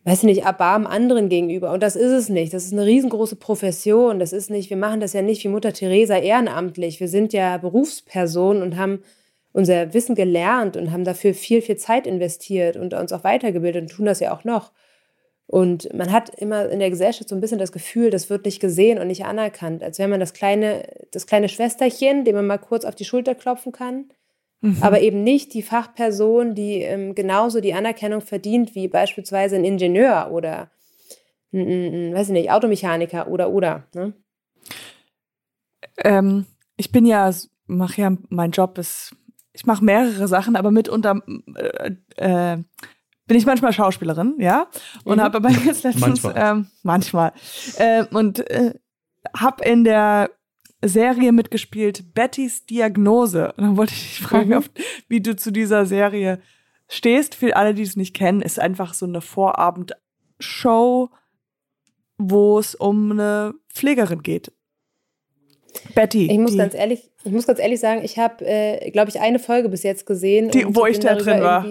weiß 0.05 0.19
ich 0.19 0.25
nicht, 0.25 0.43
Erbarmen 0.45 0.87
anderen 0.87 1.29
gegenüber. 1.29 1.73
Und 1.73 1.83
das 1.83 1.97
ist 1.97 2.13
es 2.13 2.29
nicht. 2.29 2.55
Das 2.55 2.65
ist 2.65 2.73
eine 2.73 2.87
riesengroße 2.87 3.37
Profession. 3.37 4.19
Das 4.19 4.33
ist 4.33 4.51
nicht, 4.51 4.71
wir 4.71 4.77
machen 4.77 5.01
das 5.01 5.13
ja 5.13 5.23
nicht 5.23 5.43
wie 5.45 5.49
Mutter 5.49 5.73
Teresa 5.73 6.17
ehrenamtlich. 6.17 7.01
Wir 7.01 7.09
sind 7.09 7.33
ja 7.33 7.57
Berufspersonen 7.59 8.63
und 8.63 8.77
haben 8.77 9.03
unser 9.53 9.93
Wissen 9.93 10.15
gelernt 10.15 10.77
und 10.77 10.93
haben 10.93 11.05
dafür 11.05 11.35
viel, 11.35 11.61
viel 11.61 11.77
Zeit 11.77 12.07
investiert 12.07 12.77
und 12.77 12.95
uns 12.95 13.13
auch 13.13 13.25
weitergebildet 13.25 13.83
und 13.83 13.91
tun 13.91 14.07
das 14.07 14.21
ja 14.21 14.33
auch 14.33 14.45
noch. 14.45 14.73
Und 15.49 15.93
man 15.93 16.13
hat 16.13 16.29
immer 16.29 16.69
in 16.69 16.79
der 16.79 16.91
Gesellschaft 16.91 17.29
so 17.29 17.35
ein 17.35 17.41
bisschen 17.41 17.59
das 17.59 17.73
Gefühl, 17.73 18.11
das 18.11 18.31
wird 18.31 18.45
nicht 18.45 18.61
gesehen 18.61 19.01
und 19.01 19.09
nicht 19.09 19.25
anerkannt, 19.25 19.83
als 19.83 19.99
wäre 19.99 20.09
man 20.09 20.21
das 20.21 20.33
kleine, 20.33 20.85
das 21.11 21.27
kleine 21.27 21.49
Schwesterchen, 21.49 22.25
dem 22.25 22.37
man 22.37 22.47
mal 22.47 22.59
kurz 22.59 22.85
auf 22.85 22.95
die 22.95 23.05
Schulter 23.05 23.35
klopfen 23.35 23.73
kann 23.73 24.05
Mhm. 24.61 24.79
Aber 24.81 25.01
eben 25.01 25.25
nicht 25.25 25.55
die 25.55 25.63
Fachperson, 25.63 26.55
die 26.55 26.83
ähm, 26.83 27.15
genauso 27.15 27.61
die 27.61 27.75
Anerkennung 27.75 28.21
verdient 28.21 28.75
wie 28.75 28.89
beispielsweise 28.89 29.57
ein 29.57 29.65
Ingenieur 29.65 30.31
oder 30.33 30.71
ein, 31.53 32.15
weiß 32.15 32.29
ich 32.29 32.33
nicht, 32.33 32.51
Automechaniker 32.51 33.29
oder 33.29 33.51
oder. 33.51 33.85
Ne? 33.95 34.13
Ähm, 35.99 36.47
ich 36.77 36.93
bin 36.93 37.07
ja, 37.07 37.31
mache 37.67 38.01
ja, 38.01 38.13
mein 38.29 38.51
Job 38.51 38.79
ist, 38.79 39.17
ich 39.53 39.67
mache 39.67 39.85
mehrere 39.85 40.29
Sachen, 40.29 40.57
aber 40.57 40.71
mitunter 40.71 41.21
äh, 41.57 41.93
äh, 42.17 42.59
bin 43.27 43.37
ich 43.37 43.47
manchmal 43.47 43.73
Schauspielerin, 43.73 44.37
ja, 44.39 44.67
und 45.05 45.19
mhm. 45.19 45.23
habe 45.23 45.37
aber 45.39 45.51
jetzt 45.51 45.85
letztens 45.85 46.23
manchmal, 46.23 46.35
ähm, 46.37 46.67
manchmal 46.83 47.33
äh, 47.79 48.05
und 48.13 48.41
äh, 48.51 48.75
habe 49.37 49.65
in 49.65 49.85
der 49.85 50.31
Serie 50.83 51.33
mitgespielt, 51.33 52.15
Bettys 52.15 52.67
Diagnose. 52.67 53.53
Und 53.57 53.65
dann 53.65 53.77
wollte 53.77 53.93
ich 53.93 54.01
dich 54.01 54.21
fragen, 54.21 54.51
mhm. 54.51 54.65
wie 55.09 55.21
du 55.21 55.37
zu 55.37 55.51
dieser 55.51 55.87
Serie 55.87 56.41
stehst. 56.89 57.35
Für 57.35 57.57
alle, 57.57 57.75
die 57.75 57.83
es 57.83 57.97
nicht 57.97 58.15
kennen, 58.15 58.43
ist 58.43 58.59
einfach 58.59 58.95
so 58.95 59.07
eine 59.07 59.21
Vorabendshow, 59.21 61.11
wo 62.19 62.59
es 62.59 62.75
um 62.75 63.13
eine 63.13 63.55
Pflegerin 63.73 64.23
geht. 64.23 64.53
Betty. 65.95 66.31
Ich 66.31 66.39
muss 66.39 66.57
ganz 66.57 66.75
ehrlich, 66.75 67.11
ich 67.25 67.33
muss 67.33 67.47
ganz 67.47 67.61
ehrlich 67.61 67.81
sagen, 67.81 68.03
ich 68.05 68.19
habe, 68.19 68.45
äh, 68.45 68.91
glaube 68.91 69.11
ich, 69.11 69.21
eine 69.21 69.39
Folge 69.39 69.69
bis 69.69 69.83
jetzt 69.83 70.07
gesehen. 70.07 70.51
Die, 70.51 70.65
wo 70.75 70.87
ich 70.87 70.99
da 70.99 71.15
drin 71.15 71.41
war. 71.43 71.65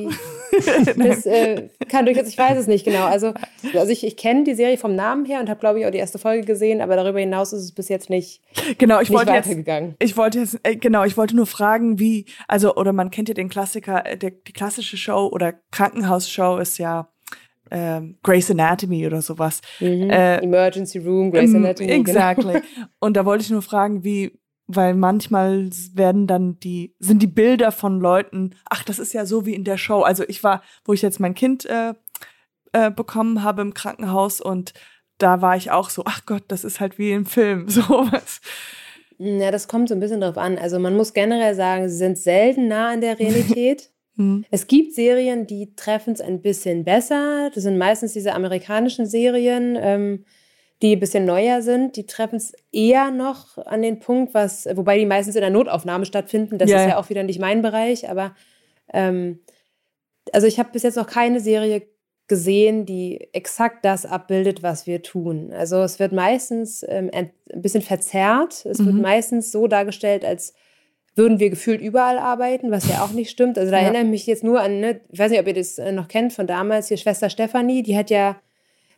das 0.97 1.25
äh, 1.25 1.69
kann 1.87 2.05
durchaus, 2.05 2.27
ich 2.27 2.37
weiß 2.37 2.57
es 2.57 2.67
nicht 2.67 2.85
genau. 2.85 3.05
Also, 3.05 3.33
also 3.73 3.91
ich, 3.91 4.05
ich 4.05 4.17
kenne 4.17 4.43
die 4.43 4.55
Serie 4.55 4.77
vom 4.77 4.95
Namen 4.95 5.25
her 5.25 5.39
und 5.39 5.49
habe, 5.49 5.59
glaube 5.59 5.79
ich, 5.79 5.85
auch 5.85 5.91
die 5.91 5.97
erste 5.97 6.19
Folge 6.19 6.45
gesehen, 6.45 6.81
aber 6.81 6.95
darüber 6.95 7.19
hinaus 7.19 7.53
ist 7.53 7.63
es 7.63 7.71
bis 7.71 7.89
jetzt 7.89 8.09
nicht, 8.09 8.41
genau, 8.77 8.99
ich 8.99 9.09
nicht 9.09 9.17
wollte 9.17 9.31
weitergegangen. 9.31 9.95
Jetzt, 9.99 10.11
ich 10.11 10.17
wollte 10.17 10.39
jetzt, 10.39 10.59
äh, 10.63 10.75
genau, 10.75 11.03
ich 11.03 11.17
wollte 11.17 11.35
nur 11.35 11.45
fragen, 11.45 11.99
wie, 11.99 12.25
also, 12.47 12.75
oder 12.75 12.93
man 12.93 13.11
kennt 13.11 13.29
ja 13.29 13.33
den 13.33 13.49
Klassiker, 13.49 14.05
äh, 14.05 14.17
der, 14.17 14.31
die 14.31 14.53
klassische 14.53 14.97
Show 14.97 15.29
oder 15.31 15.53
Krankenhausshow 15.71 16.57
ist 16.57 16.77
ja 16.77 17.09
ähm, 17.71 18.17
Grey's 18.23 18.49
Anatomy 18.49 19.05
oder 19.05 19.21
sowas. 19.21 19.61
Mhm. 19.79 20.09
Äh, 20.09 20.37
Emergency 20.37 20.99
Room, 20.99 21.31
Grey's 21.31 21.53
Anatomy. 21.53 21.87
Genau. 21.87 22.01
Exactly. 22.01 22.53
Genau. 22.53 22.87
Und 22.99 23.15
da 23.15 23.25
wollte 23.25 23.43
ich 23.43 23.49
nur 23.49 23.61
fragen, 23.61 24.03
wie, 24.03 24.31
weil 24.71 24.93
manchmal 24.93 25.67
werden 25.95 26.27
dann 26.27 26.59
die, 26.59 26.95
sind 26.99 27.23
die 27.23 27.27
Bilder 27.27 27.71
von 27.71 27.99
Leuten, 27.99 28.55
ach, 28.69 28.83
das 28.83 28.99
ist 28.99 29.13
ja 29.13 29.25
so 29.25 29.47
wie 29.47 29.55
in 29.55 29.63
der 29.63 29.77
Show. 29.77 30.01
Also 30.01 30.23
ich 30.27 30.43
war, 30.43 30.61
wo 30.85 30.93
ich 30.93 31.01
jetzt 31.01 31.19
mein 31.19 31.33
Kind 31.33 31.65
äh, 31.65 31.95
äh, 32.71 32.91
bekommen 32.91 33.41
habe 33.41 33.63
im 33.63 33.73
Krankenhaus 33.73 34.39
und 34.41 34.73
da 35.17 35.41
war 35.41 35.57
ich 35.57 35.71
auch 35.71 35.89
so, 35.89 36.03
ach 36.05 36.27
Gott, 36.27 36.43
das 36.49 36.63
ist 36.63 36.79
halt 36.79 36.99
wie 36.99 37.11
im 37.11 37.25
Film, 37.25 37.67
sowas. 37.67 38.41
Ja, 39.17 39.49
das 39.49 39.67
kommt 39.67 39.89
so 39.89 39.95
ein 39.95 39.99
bisschen 39.99 40.21
drauf 40.21 40.37
an. 40.37 40.59
Also 40.59 40.77
man 40.77 40.95
muss 40.95 41.13
generell 41.13 41.55
sagen, 41.55 41.89
sie 41.89 41.97
sind 41.97 42.19
selten 42.19 42.67
nah 42.67 42.91
an 42.91 43.01
der 43.01 43.19
Realität. 43.19 43.89
Mhm. 44.15 44.43
Es 44.51 44.67
gibt 44.67 44.93
Serien, 44.95 45.47
die 45.47 45.75
treffen 45.75 46.11
es 46.11 46.19
ein 46.19 46.41
bisschen 46.41 46.83
besser. 46.83 47.51
Das 47.55 47.63
sind 47.63 47.77
meistens 47.77 48.11
diese 48.11 48.33
amerikanischen 48.33 49.05
Serien, 49.05 49.77
ähm, 49.79 50.25
die 50.81 50.95
ein 50.95 50.99
bisschen 50.99 51.25
neuer 51.25 51.61
sind. 51.61 51.95
Die 51.95 52.05
treffen 52.05 52.37
es 52.37 52.53
eher 52.71 53.11
noch 53.11 53.57
an 53.57 53.81
den 53.81 53.99
Punkt, 53.99 54.33
was, 54.33 54.67
wobei 54.73 54.97
die 54.97 55.05
meistens 55.05 55.35
in 55.35 55.41
der 55.41 55.49
Notaufnahme 55.49 56.05
stattfinden. 56.05 56.57
Das 56.57 56.69
ja. 56.69 56.81
ist 56.81 56.89
ja 56.89 56.97
auch 56.97 57.09
wieder 57.09 57.23
nicht 57.23 57.39
mein 57.39 57.61
Bereich. 57.61 58.09
Aber 58.09 58.33
ähm, 58.93 59.39
also 60.31 60.47
ich 60.47 60.59
habe 60.59 60.69
bis 60.71 60.83
jetzt 60.83 60.95
noch 60.95 61.07
keine 61.07 61.39
Serie 61.39 61.83
gesehen, 62.27 62.85
die 62.85 63.27
exakt 63.33 63.83
das 63.83 64.05
abbildet, 64.05 64.63
was 64.63 64.87
wir 64.87 65.01
tun. 65.01 65.51
Also 65.51 65.81
es 65.81 65.99
wird 65.99 66.13
meistens 66.13 66.85
ähm, 66.87 67.09
ein 67.11 67.31
bisschen 67.55 67.81
verzerrt. 67.81 68.65
Es 68.65 68.79
mhm. 68.79 68.85
wird 68.85 68.95
meistens 68.95 69.51
so 69.51 69.67
dargestellt, 69.67 70.23
als 70.23 70.53
würden 71.15 71.39
wir 71.39 71.49
gefühlt 71.49 71.81
überall 71.81 72.17
arbeiten, 72.17 72.71
was 72.71 72.87
ja 72.87 73.03
auch 73.03 73.11
nicht 73.11 73.29
stimmt. 73.31 73.57
Also 73.57 73.71
da 73.71 73.77
ja. 73.77 73.83
erinnere 73.83 74.03
ich 74.03 74.09
mich 74.09 74.27
jetzt 74.27 74.43
nur 74.43 74.61
an, 74.61 74.79
ne, 74.79 75.01
ich 75.11 75.19
weiß 75.19 75.31
nicht, 75.31 75.39
ob 75.41 75.47
ihr 75.47 75.53
das 75.53 75.77
äh, 75.77 75.91
noch 75.91 76.07
kennt 76.07 76.31
von 76.31 76.47
damals, 76.47 76.87
hier 76.87 76.97
Schwester 76.97 77.29
Stefanie, 77.29 77.83
die 77.83 77.97
hat 77.97 78.09
ja 78.09 78.37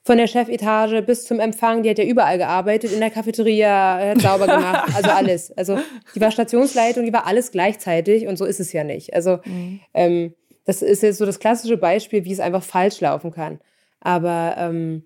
von 0.04 0.18
der 0.18 0.28
Chefetage 0.28 1.04
bis 1.04 1.26
zum 1.26 1.40
Empfang, 1.40 1.84
die 1.84 1.90
hat 1.90 2.00
ja 2.00 2.06
überall 2.06 2.38
gearbeitet, 2.38 2.92
in 2.92 3.00
der 3.00 3.12
Cafeteria, 3.12 4.00
hat 4.00 4.22
sauber 4.22 4.48
gemacht, 4.48 4.96
also 4.96 5.10
alles. 5.16 5.56
Also 5.56 5.78
die 6.16 6.22
war 6.22 6.32
Stationsleitung, 6.32 7.06
die 7.06 7.14
war 7.14 7.28
alles 7.28 7.52
gleichzeitig 7.52 8.28
und 8.28 8.38
so 8.38 8.46
ist 8.46 8.60
es 8.60 8.74
ja 8.74 8.84
nicht. 8.84 9.14
Also 9.14 9.40
mhm. 9.46 9.80
ähm, 9.94 10.34
das 10.66 10.82
ist 10.82 11.04
jetzt 11.04 11.18
so 11.18 11.26
das 11.26 11.40
klassische 11.40 11.78
Beispiel, 11.78 12.26
wie 12.26 12.32
es 12.32 12.40
einfach 12.40 12.64
falsch 12.64 13.00
laufen 13.02 13.32
kann. 13.32 13.60
Aber 14.00 14.56
ähm, 14.58 15.06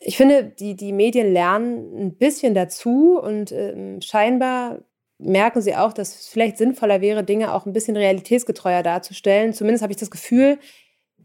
ich 0.00 0.16
finde, 0.16 0.44
die, 0.44 0.76
die 0.76 0.92
Medien 0.92 1.32
lernen 1.32 1.98
ein 1.98 2.14
bisschen 2.16 2.54
dazu 2.54 3.18
und 3.20 3.50
ähm, 3.52 4.00
scheinbar 4.00 4.80
merken 5.18 5.60
sie 5.62 5.76
auch, 5.76 5.92
dass 5.92 6.20
es 6.20 6.28
vielleicht 6.28 6.58
sinnvoller 6.58 7.00
wäre, 7.00 7.24
Dinge 7.24 7.54
auch 7.54 7.66
ein 7.66 7.72
bisschen 7.72 7.96
realitätsgetreuer 7.96 8.82
darzustellen. 8.82 9.52
Zumindest 9.52 9.82
habe 9.82 9.92
ich 9.92 9.98
das 9.98 10.10
Gefühl, 10.10 10.58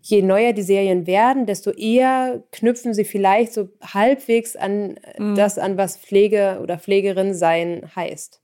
je 0.10 0.22
neuer 0.22 0.54
die 0.54 0.64
Serien 0.64 1.06
werden, 1.06 1.46
desto 1.46 1.72
eher 1.72 2.44
knüpfen 2.52 2.94
sie 2.94 3.04
vielleicht 3.04 3.54
so 3.54 3.70
halbwegs 3.82 4.56
an 4.56 4.96
mhm. 5.18 5.36
das 5.36 5.58
an, 5.58 5.78
was 5.78 5.98
Pflege 5.98 6.60
oder 6.62 6.78
Pflegerin 6.78 7.34
sein 7.34 7.90
heißt. 7.96 8.42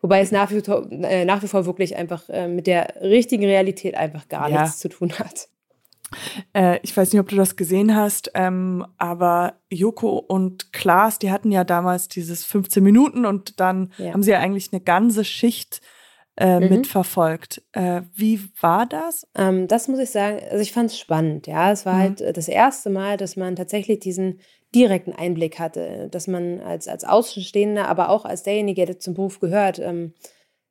Wobei 0.00 0.20
es 0.20 0.30
nach 0.30 0.50
wie, 0.50 0.60
vor, 0.60 0.86
äh, 0.90 1.24
nach 1.24 1.42
wie 1.42 1.48
vor 1.48 1.66
wirklich 1.66 1.96
einfach 1.96 2.28
äh, 2.28 2.46
mit 2.46 2.66
der 2.66 3.00
richtigen 3.00 3.44
Realität 3.44 3.96
einfach 3.96 4.28
gar 4.28 4.48
ja. 4.48 4.62
nichts 4.62 4.78
zu 4.78 4.88
tun 4.88 5.12
hat. 5.18 5.48
Äh, 6.52 6.78
ich 6.82 6.96
weiß 6.96 7.12
nicht, 7.12 7.20
ob 7.20 7.28
du 7.28 7.36
das 7.36 7.56
gesehen 7.56 7.96
hast, 7.96 8.30
ähm, 8.34 8.86
aber 8.98 9.54
Joko 9.70 10.18
und 10.18 10.72
Klaas, 10.72 11.18
die 11.18 11.32
hatten 11.32 11.50
ja 11.50 11.64
damals 11.64 12.06
dieses 12.08 12.44
15 12.44 12.84
Minuten 12.84 13.26
und 13.26 13.58
dann 13.58 13.92
ja. 13.98 14.12
haben 14.12 14.22
sie 14.22 14.30
ja 14.30 14.38
eigentlich 14.38 14.72
eine 14.72 14.80
ganze 14.80 15.24
Schicht 15.24 15.80
äh, 16.36 16.60
mhm. 16.60 16.68
mitverfolgt. 16.68 17.62
Äh, 17.72 18.02
wie 18.14 18.40
war 18.60 18.86
das? 18.86 19.26
Ähm, 19.36 19.68
das 19.68 19.88
muss 19.88 19.98
ich 19.98 20.10
sagen, 20.10 20.40
also 20.50 20.60
ich 20.60 20.72
fand 20.72 20.90
es 20.90 20.98
spannend, 20.98 21.46
ja. 21.46 21.70
Es 21.70 21.86
war 21.86 21.94
mhm. 21.94 22.00
halt 22.00 22.20
äh, 22.20 22.32
das 22.32 22.48
erste 22.48 22.90
Mal, 22.90 23.16
dass 23.16 23.36
man 23.36 23.56
tatsächlich 23.56 24.00
diesen 24.00 24.40
direkten 24.74 25.12
Einblick 25.12 25.60
hatte, 25.60 26.08
dass 26.10 26.26
man 26.26 26.60
als, 26.60 26.88
als 26.88 27.04
Außenstehender, 27.04 27.88
aber 27.88 28.08
auch 28.08 28.24
als 28.24 28.42
derjenige, 28.42 28.84
der 28.84 28.98
zum 28.98 29.14
Beruf 29.14 29.38
gehört, 29.38 29.78
ähm, 29.78 30.14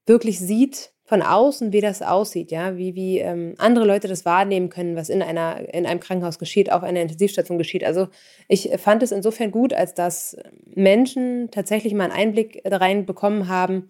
wirklich 0.06 0.40
sieht 0.40 0.92
von 1.06 1.22
außen, 1.22 1.74
wie 1.74 1.82
das 1.82 2.02
aussieht, 2.02 2.52
ja, 2.52 2.78
wie, 2.78 2.96
wie 2.96 3.20
ähm, 3.20 3.56
andere 3.58 3.86
Leute 3.86 4.08
das 4.08 4.26
wahrnehmen 4.26 4.70
können, 4.70 4.96
was 4.96 5.10
in, 5.10 5.22
einer, 5.22 5.74
in 5.74 5.86
einem 5.86 6.00
Krankenhaus 6.00 6.40
geschieht, 6.40 6.72
auf 6.72 6.84
einer 6.84 7.02
Intensivstation 7.02 7.58
geschieht. 7.58 7.84
Also 7.84 8.08
ich 8.48 8.72
fand 8.78 9.04
es 9.04 9.12
insofern 9.12 9.52
gut, 9.52 9.74
als 9.74 9.94
dass 9.94 10.38
Menschen 10.66 11.52
tatsächlich 11.52 11.94
mal 11.94 12.06
einen 12.06 12.14
Einblick 12.14 12.62
rein 12.66 13.06
bekommen 13.06 13.48
haben, 13.48 13.90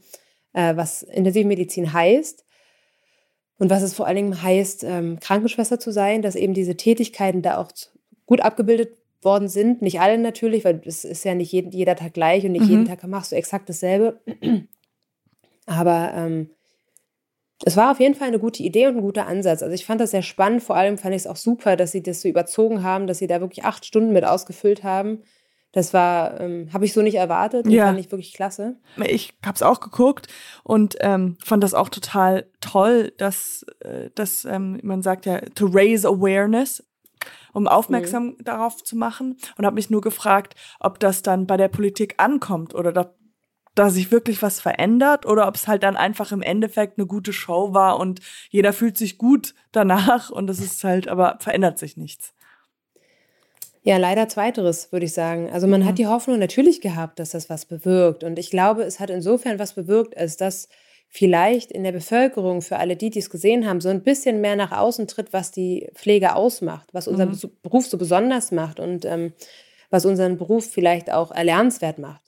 äh, 0.54 0.76
was 0.76 1.04
Intensivmedizin 1.04 1.93
heißt 1.93 2.45
und 3.60 3.70
was 3.70 3.84
es 3.84 3.93
vor 3.93 4.08
allen 4.08 4.16
Dingen 4.16 4.41
heißt, 4.41 4.84
ähm, 4.84 5.20
Krankenschwester 5.20 5.80
zu 5.80 5.91
sein, 5.91 6.22
dass 6.22 6.36
eben 6.36 6.54
diese 6.54 6.76
Tätigkeiten 6.76 7.41
da 7.41 7.58
auch 7.58 7.72
gut 8.26 8.41
abgebildet 8.41 8.97
worden 9.22 9.47
sind. 9.47 9.82
Nicht 9.82 9.99
alle 9.99 10.18
natürlich, 10.18 10.66
weil 10.66 10.82
es 10.86 11.06
ist 11.06 11.24
ja 11.24 11.36
nicht 11.36 11.51
jeden, 11.51 11.72
jeder 11.72 11.95
Tag 11.95 12.14
gleich 12.14 12.45
und 12.45 12.51
nicht 12.51 12.66
mhm. 12.66 12.70
jeden 12.70 12.86
Tag 12.86 13.06
machst 13.08 13.32
du 13.32 13.36
exakt 13.36 13.70
dasselbe. 13.70 14.20
Aber 15.66 16.12
ähm, 16.14 16.49
es 17.66 17.78
war 17.78 17.91
auf 17.91 17.99
jeden 17.99 18.16
Fall 18.16 18.28
eine 18.28 18.39
gute 18.39 18.64
Idee 18.64 18.88
und 18.88 18.97
ein 18.97 19.01
guter 19.01 19.28
Ansatz. 19.28 19.64
Also 19.64 19.74
ich 19.74 19.86
fand 19.86 20.01
das 20.01 20.12
sehr 20.12 20.24
spannend. 20.24 20.64
Vor 20.64 20.76
allem 20.76 20.97
fand 20.97 21.16
ich 21.16 21.22
es 21.22 21.28
auch 21.28 21.38
super, 21.38 21.78
dass 21.78 21.91
sie 21.91 22.04
das 22.04 22.22
so 22.22 22.28
überzogen 22.28 22.84
haben, 22.84 23.08
dass 23.08 23.20
sie 23.20 23.28
da 23.28 23.39
wirklich 23.39 23.64
acht 23.64 23.86
Stunden 23.86 24.12
mit 24.12 24.26
ausgefüllt 24.26 24.84
haben. 24.84 25.24
Das 25.74 25.91
war, 25.91 26.39
ähm, 26.39 26.69
habe 26.71 26.86
ich 26.86 26.93
so 26.93 27.01
nicht 27.01 27.15
erwartet. 27.15 27.67
Ja. 27.67 27.88
Fand 27.88 27.99
ich 27.99 28.11
wirklich 28.11 28.34
klasse. 28.34 28.78
Ich 29.05 29.34
habe 29.43 29.55
es 29.55 29.63
auch 29.63 29.80
geguckt 29.80 30.28
und 30.63 30.95
ähm, 31.01 31.36
fand 31.43 31.63
das 31.63 31.74
auch 31.74 31.89
total 31.89 32.45
toll, 32.61 33.11
dass, 33.17 33.65
äh, 33.80 34.11
dass 34.13 34.45
ähm, 34.45 34.80
man 34.84 35.01
sagt 35.01 35.26
ja, 35.26 35.39
to 35.55 35.65
raise 35.65 36.07
awareness, 36.07 36.84
um 37.53 37.67
aufmerksam 37.67 38.26
mhm. 38.26 38.43
darauf 38.43 38.84
zu 38.84 38.95
machen 38.95 39.36
und 39.57 39.65
habe 39.65 39.74
mich 39.74 39.89
nur 39.89 40.01
gefragt, 40.01 40.53
ob 40.80 40.99
das 40.99 41.24
dann 41.24 41.47
bei 41.47 41.57
der 41.57 41.69
Politik 41.69 42.15
ankommt 42.17 42.76
oder 42.76 42.91
da, 42.91 43.11
da 43.74 43.89
sich 43.89 44.11
wirklich 44.11 44.43
was 44.43 44.61
verändert 44.61 45.26
oder 45.26 45.47
ob 45.47 45.55
es 45.55 45.67
halt 45.67 45.82
dann 45.82 45.95
einfach 45.95 46.32
im 46.32 46.43
Endeffekt 46.43 46.99
eine 46.99 47.07
gute 47.07 47.34
Show 47.34 47.74
war 47.74 47.99
und 47.99 48.19
jeder 48.51 48.74
fühlt 48.74 48.95
sich 48.95 49.17
gut 49.17 49.55
danach 49.71 50.30
und 50.30 50.51
es 50.51 50.59
ist 50.59 50.84
halt, 50.84 51.07
aber 51.07 51.38
verändert 51.39 51.80
sich 51.80 51.97
nichts. 51.97 52.36
Ja, 53.86 53.97
leider 53.97 54.29
zweiteres, 54.29 54.91
würde 54.93 55.05
ich 55.05 55.13
sagen. 55.13 55.49
Also 55.51 55.67
man 55.67 55.81
mhm. 55.81 55.86
hat 55.86 55.97
die 55.97 56.07
Hoffnung 56.07 56.39
natürlich 56.39 56.79
gehabt, 56.79 57.19
dass 57.19 57.31
das 57.31 57.49
was 57.49 57.65
bewirkt. 57.65 58.23
Und 58.23 58.39
ich 58.39 58.49
glaube, 58.49 58.84
es 58.84 58.99
hat 58.99 59.09
insofern 59.09 59.59
was 59.59 59.73
bewirkt, 59.73 60.17
als 60.17 60.38
dass 60.38 60.69
vielleicht 61.09 61.71
in 61.71 61.84
der 61.84 61.91
Bevölkerung 61.91 62.61
für 62.61 62.77
alle 62.77 62.95
die, 62.95 63.09
die 63.09 63.19
es 63.19 63.29
gesehen 63.29 63.67
haben, 63.67 63.81
so 63.81 63.89
ein 63.89 64.01
bisschen 64.01 64.41
mehr 64.41 64.55
nach 64.55 64.71
außen 64.71 65.07
tritt, 65.07 65.34
was 65.34 65.51
die 65.51 65.89
Pflege 65.93 66.36
ausmacht, 66.36 66.89
was 66.93 67.07
unseren 67.07 67.31
mhm. 67.31 67.51
Beruf 67.61 67.86
so 67.86 67.97
besonders 67.97 68.51
macht 68.51 68.79
und 68.79 69.05
ähm, 69.05 69.34
was 69.89 70.05
unseren 70.05 70.38
Beruf 70.38 70.65
vielleicht 70.65 71.11
auch 71.11 71.29
erlernenswert 71.29 71.99
macht. 71.99 72.22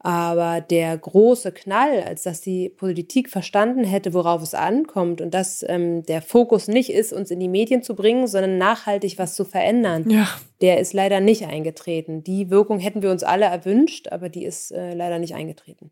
Aber 0.00 0.60
der 0.60 0.96
große 0.96 1.50
Knall, 1.50 2.02
als 2.02 2.22
dass 2.22 2.40
die 2.40 2.68
Politik 2.68 3.28
verstanden 3.28 3.82
hätte, 3.82 4.14
worauf 4.14 4.42
es 4.42 4.54
ankommt 4.54 5.20
und 5.20 5.34
dass 5.34 5.64
ähm, 5.68 6.04
der 6.04 6.22
Fokus 6.22 6.68
nicht 6.68 6.90
ist, 6.90 7.12
uns 7.12 7.32
in 7.32 7.40
die 7.40 7.48
Medien 7.48 7.82
zu 7.82 7.96
bringen, 7.96 8.28
sondern 8.28 8.58
nachhaltig 8.58 9.18
was 9.18 9.34
zu 9.34 9.44
verändern, 9.44 10.08
ja. 10.08 10.28
der 10.60 10.78
ist 10.78 10.92
leider 10.92 11.18
nicht 11.20 11.46
eingetreten. 11.46 12.22
Die 12.22 12.48
Wirkung 12.48 12.78
hätten 12.78 13.02
wir 13.02 13.10
uns 13.10 13.24
alle 13.24 13.46
erwünscht, 13.46 14.08
aber 14.12 14.28
die 14.28 14.44
ist 14.44 14.70
äh, 14.70 14.94
leider 14.94 15.18
nicht 15.18 15.34
eingetreten. 15.34 15.90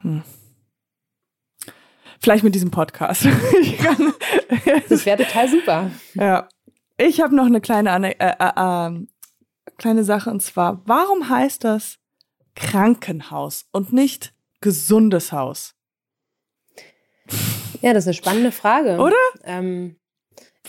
Hm. 0.00 0.22
Vielleicht 2.20 2.44
mit 2.44 2.54
diesem 2.54 2.70
Podcast. 2.70 3.26
das 4.88 5.06
wäre 5.06 5.24
total 5.24 5.48
super. 5.48 5.90
Ja. 6.14 6.48
Ich 6.98 7.20
habe 7.20 7.34
noch 7.34 7.46
eine 7.46 7.60
kleine 7.60 8.14
äh, 8.20 8.34
äh, 8.38 8.52
ähm, 8.56 9.08
kleine 9.78 10.04
Sache 10.04 10.30
und 10.30 10.40
zwar, 10.40 10.82
warum 10.86 11.28
heißt 11.28 11.64
das 11.64 11.98
Krankenhaus 12.54 13.66
und 13.72 13.92
nicht 13.92 14.34
gesundes 14.60 15.32
Haus? 15.32 15.74
Ja, 17.80 17.92
das 17.92 18.04
ist 18.04 18.08
eine 18.08 18.14
spannende 18.14 18.52
Frage. 18.52 18.98
Oder? 18.98 19.16
Ähm, 19.44 19.96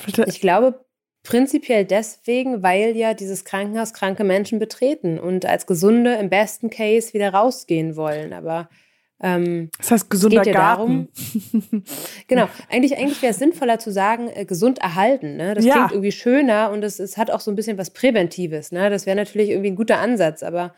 ich 0.06 0.41
glaube 0.41 0.84
prinzipiell 1.24 1.86
deswegen, 1.86 2.64
weil 2.64 2.95
ja 2.97 3.14
dieses 3.14 3.45
Krankenhaus 3.45 3.93
kranke 3.93 4.24
Menschen 4.24 4.60
betreten 4.60 5.20
und 5.20 5.45
als 5.45 5.66
Gesunde 5.66 6.16
im 6.16 6.30
besten 6.30 6.70
Case 6.70 7.14
wieder 7.14 7.34
rausgehen 7.34 7.95
wollen. 7.95 8.34
Aber 8.34 8.70
ähm, 9.24 9.70
das 9.78 9.92
heißt 9.92 10.10
gesunder 10.10 10.42
geht 10.42 10.54
ja 10.54 10.60
Garten. 10.60 11.08
Darum, 11.14 11.84
genau, 12.28 12.50
eigentlich, 12.70 12.98
eigentlich 12.98 13.22
wäre 13.22 13.32
es 13.32 13.40
sinnvoller 13.40 13.80
zu 13.80 13.90
sagen, 13.90 14.28
äh, 14.28 14.44
gesund 14.44 14.80
erhalten. 14.80 15.38
Ne? 15.38 15.54
Das 15.54 15.64
ja. 15.64 15.74
klingt 15.74 15.92
irgendwie 15.94 16.12
schöner 16.12 16.72
und 16.72 16.84
es, 16.84 17.00
es 17.00 17.18
hat 17.18 17.32
auch 17.32 17.40
so 17.40 17.50
ein 17.50 17.56
bisschen 17.56 17.78
was 17.78 17.92
Präventives. 17.92 18.74
Ne? 18.74 18.90
Das 18.90 19.06
wäre 19.06 19.16
natürlich 19.16 19.50
irgendwie 19.50 19.72
ein 19.72 19.78
guter 19.78 20.00
Ansatz, 20.00 20.44
aber 20.44 20.76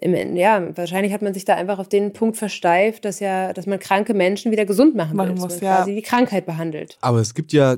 im, 0.00 0.34
ja, 0.34 0.74
wahrscheinlich 0.74 1.12
hat 1.12 1.20
man 1.20 1.34
sich 1.34 1.44
da 1.44 1.54
einfach 1.54 1.78
auf 1.78 1.90
den 1.90 2.14
Punkt 2.14 2.38
versteift, 2.38 3.04
dass 3.04 3.20
ja, 3.20 3.52
dass 3.52 3.66
man 3.66 3.78
kranke 3.78 4.14
Menschen 4.14 4.50
wieder 4.50 4.64
gesund 4.64 4.94
machen, 4.94 5.14
machen 5.14 5.34
will, 5.34 5.42
muss, 5.42 5.52
dass 5.52 5.60
man 5.60 5.70
ja. 5.70 5.76
quasi 5.76 5.94
die 5.94 6.02
Krankheit 6.02 6.46
behandelt. 6.46 6.96
Aber 7.02 7.20
es 7.20 7.34
gibt 7.34 7.52
ja 7.52 7.76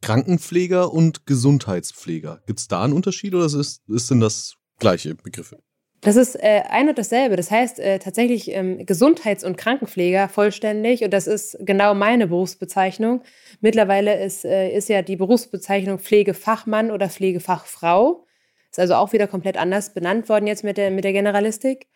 Krankenpfleger 0.00 0.92
und 0.92 1.26
Gesundheitspfleger. 1.26 2.42
Gibt 2.46 2.60
es 2.60 2.68
da 2.68 2.84
einen 2.84 2.92
Unterschied 2.92 3.34
oder 3.34 3.46
ist, 3.46 3.82
ist 3.88 4.10
denn 4.12 4.20
das 4.20 4.54
gleiche 4.78 5.16
Begriffe? 5.16 5.58
Das 6.02 6.16
ist 6.16 6.36
äh, 6.36 6.62
ein 6.68 6.88
und 6.88 6.98
dasselbe. 6.98 7.36
Das 7.36 7.50
heißt 7.50 7.80
äh, 7.80 7.98
tatsächlich 7.98 8.52
ähm, 8.52 8.84
Gesundheits- 8.84 9.44
und 9.44 9.56
Krankenpfleger 9.56 10.28
vollständig. 10.28 11.02
Und 11.02 11.12
das 11.12 11.26
ist 11.26 11.56
genau 11.60 11.94
meine 11.94 12.28
Berufsbezeichnung. 12.28 13.22
Mittlerweile 13.60 14.22
ist, 14.22 14.44
äh, 14.44 14.70
ist 14.70 14.88
ja 14.88 15.02
die 15.02 15.16
Berufsbezeichnung 15.16 15.98
Pflegefachmann 15.98 16.90
oder 16.90 17.08
Pflegefachfrau. 17.08 18.26
Ist 18.70 18.78
also 18.78 18.94
auch 18.94 19.12
wieder 19.12 19.26
komplett 19.26 19.56
anders 19.56 19.94
benannt 19.94 20.28
worden 20.28 20.46
jetzt 20.46 20.64
mit 20.64 20.76
der, 20.76 20.90
mit 20.90 21.04
der 21.04 21.12
Generalistik. 21.12 21.88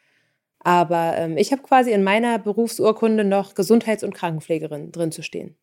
Aber 0.61 1.15
ähm, 1.17 1.37
ich 1.37 1.53
habe 1.53 1.63
quasi 1.63 1.93
in 1.93 2.03
meiner 2.03 2.39
Berufsurkunde 2.39 3.25
noch 3.25 3.55
Gesundheits- 3.55 4.05
und 4.05 4.15
Krankenpflegerin 4.15 4.93
drin 4.93 5.13
zu 5.13 5.23
stehen. 5.23 5.57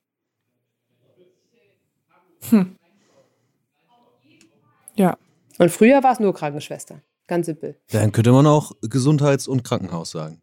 Hm. 2.50 2.76
Ja. 4.96 5.18
Und 5.60 5.72
früher 5.72 6.04
war 6.04 6.14
es 6.14 6.20
nur 6.20 6.34
Krankenschwester. 6.34 7.02
Ganz 7.28 7.46
simpel. 7.46 7.80
Dann 7.92 8.12
könnte 8.12 8.32
man 8.32 8.48
auch 8.48 8.72
Gesundheits- 8.82 9.48
und 9.48 9.64
Krankenhaus 9.64 10.12
sagen. 10.12 10.42